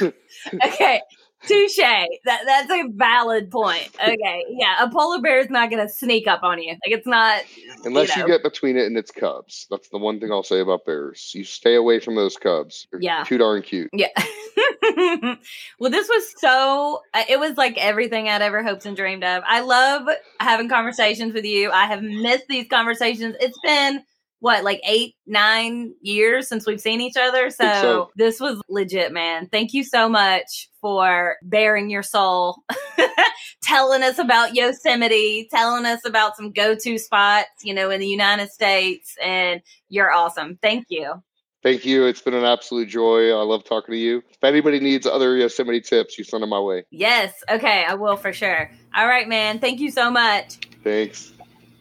okay. 0.00 1.02
Touche. 1.46 1.76
That 1.76 2.42
that's 2.46 2.70
a 2.70 2.84
valid 2.90 3.50
point. 3.50 3.90
Okay, 4.02 4.44
yeah, 4.50 4.82
a 4.82 4.90
polar 4.90 5.20
bear 5.20 5.40
is 5.40 5.50
not 5.50 5.70
going 5.70 5.86
to 5.86 5.92
sneak 5.92 6.26
up 6.26 6.42
on 6.42 6.62
you. 6.62 6.72
Like 6.72 6.98
it's 6.98 7.06
not 7.06 7.42
unless 7.84 8.14
you, 8.16 8.22
know. 8.22 8.26
you, 8.26 8.32
get 8.32 8.42
between 8.42 8.76
it 8.76 8.86
and 8.86 8.96
its 8.96 9.10
cubs. 9.10 9.66
That's 9.70 9.88
the 9.88 9.98
one 9.98 10.20
thing 10.20 10.30
I'll 10.30 10.42
say 10.42 10.60
about 10.60 10.84
bears. 10.84 11.32
You 11.34 11.44
stay 11.44 11.74
away 11.74 12.00
from 12.00 12.14
those 12.14 12.36
cubs. 12.36 12.86
They're 12.90 13.00
yeah, 13.00 13.24
too 13.24 13.38
darn 13.38 13.62
cute. 13.62 13.90
Yeah. 13.92 14.08
well, 15.78 15.90
this 15.90 16.08
was 16.08 16.34
so. 16.38 17.00
Uh, 17.14 17.24
it 17.28 17.40
was 17.40 17.56
like 17.56 17.76
everything 17.78 18.28
I'd 18.28 18.42
ever 18.42 18.62
hoped 18.62 18.86
and 18.86 18.96
dreamed 18.96 19.24
of. 19.24 19.42
I 19.46 19.60
love 19.60 20.08
having 20.40 20.68
conversations 20.68 21.34
with 21.34 21.44
you. 21.44 21.70
I 21.70 21.86
have 21.86 22.02
missed 22.02 22.46
these 22.48 22.68
conversations. 22.68 23.36
It's 23.40 23.58
been 23.64 24.02
what 24.42 24.64
like 24.64 24.80
eight 24.84 25.14
nine 25.24 25.94
years 26.00 26.48
since 26.48 26.66
we've 26.66 26.80
seen 26.80 27.00
each 27.00 27.16
other 27.16 27.48
so, 27.48 27.64
so, 27.80 28.10
this 28.16 28.40
was 28.40 28.60
legit 28.68 29.12
man 29.12 29.48
thank 29.48 29.72
you 29.72 29.84
so 29.84 30.08
much 30.08 30.68
for 30.80 31.36
baring 31.42 31.88
your 31.88 32.02
soul 32.02 32.58
telling 33.62 34.02
us 34.02 34.18
about 34.18 34.54
yosemite 34.54 35.48
telling 35.50 35.86
us 35.86 36.04
about 36.04 36.36
some 36.36 36.50
go-to 36.50 36.98
spots 36.98 37.48
you 37.62 37.72
know 37.72 37.88
in 37.88 38.00
the 38.00 38.06
united 38.06 38.50
states 38.50 39.16
and 39.22 39.62
you're 39.88 40.12
awesome 40.12 40.58
thank 40.60 40.86
you 40.88 41.22
Thank 41.62 41.84
you. 41.84 42.06
It's 42.06 42.20
been 42.20 42.34
an 42.34 42.44
absolute 42.44 42.88
joy. 42.88 43.30
I 43.30 43.40
love 43.44 43.62
talking 43.62 43.92
to 43.92 43.96
you. 43.96 44.24
If 44.28 44.42
anybody 44.42 44.80
needs 44.80 45.06
other 45.06 45.36
Yosemite 45.36 45.80
tips, 45.80 46.18
you 46.18 46.24
send 46.24 46.42
them 46.42 46.50
my 46.50 46.58
way. 46.58 46.82
Yes. 46.90 47.32
Okay. 47.48 47.84
I 47.88 47.94
will 47.94 48.16
for 48.16 48.32
sure. 48.32 48.68
All 48.92 49.06
right, 49.06 49.28
man. 49.28 49.60
Thank 49.60 49.78
you 49.78 49.92
so 49.92 50.10
much. 50.10 50.56
Thanks. 50.82 51.32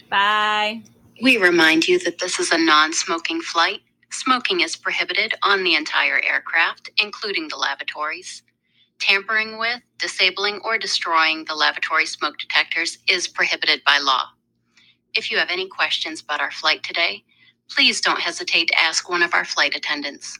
Bye. 0.07 0.84
We 1.22 1.38
remind 1.38 1.88
you 1.88 1.99
that 1.99 2.19
this 2.19 2.39
is 2.39 2.51
a 2.51 2.57
non 2.59 2.93
smoking 2.93 3.41
flight. 3.41 3.82
Smoking 4.11 4.61
is 4.61 4.76
prohibited 4.78 5.36
on 5.43 5.63
the 5.63 5.76
entire 5.76 6.22
aircraft, 6.24 6.91
including 7.01 7.47
the 7.49 7.57
lavatories. 7.57 8.43
Tampering 8.99 9.59
with, 9.59 9.82
disabling, 9.99 10.61
or 10.65 10.78
destroying 10.78 11.45
the 11.45 11.55
lavatory 11.55 12.05
smoke 12.07 12.38
detectors 12.39 12.99
is 13.09 13.28
prohibited 13.28 13.84
by 13.86 13.99
law. 13.99 14.26
If 15.15 15.32
you 15.32 15.39
have 15.39 15.51
any 15.51 15.67
questions 15.69 16.22
about 16.22 16.41
our 16.41 16.51
flight 16.51 16.84
today, 16.84 17.24
please 17.72 18.01
don't 18.01 18.22
hesitate 18.22 18.69
to 18.69 18.82
ask 18.82 19.09
one 19.09 19.24
of 19.24 19.36
our 19.36 19.45
flight 19.45 19.76
attendants. 19.76 20.39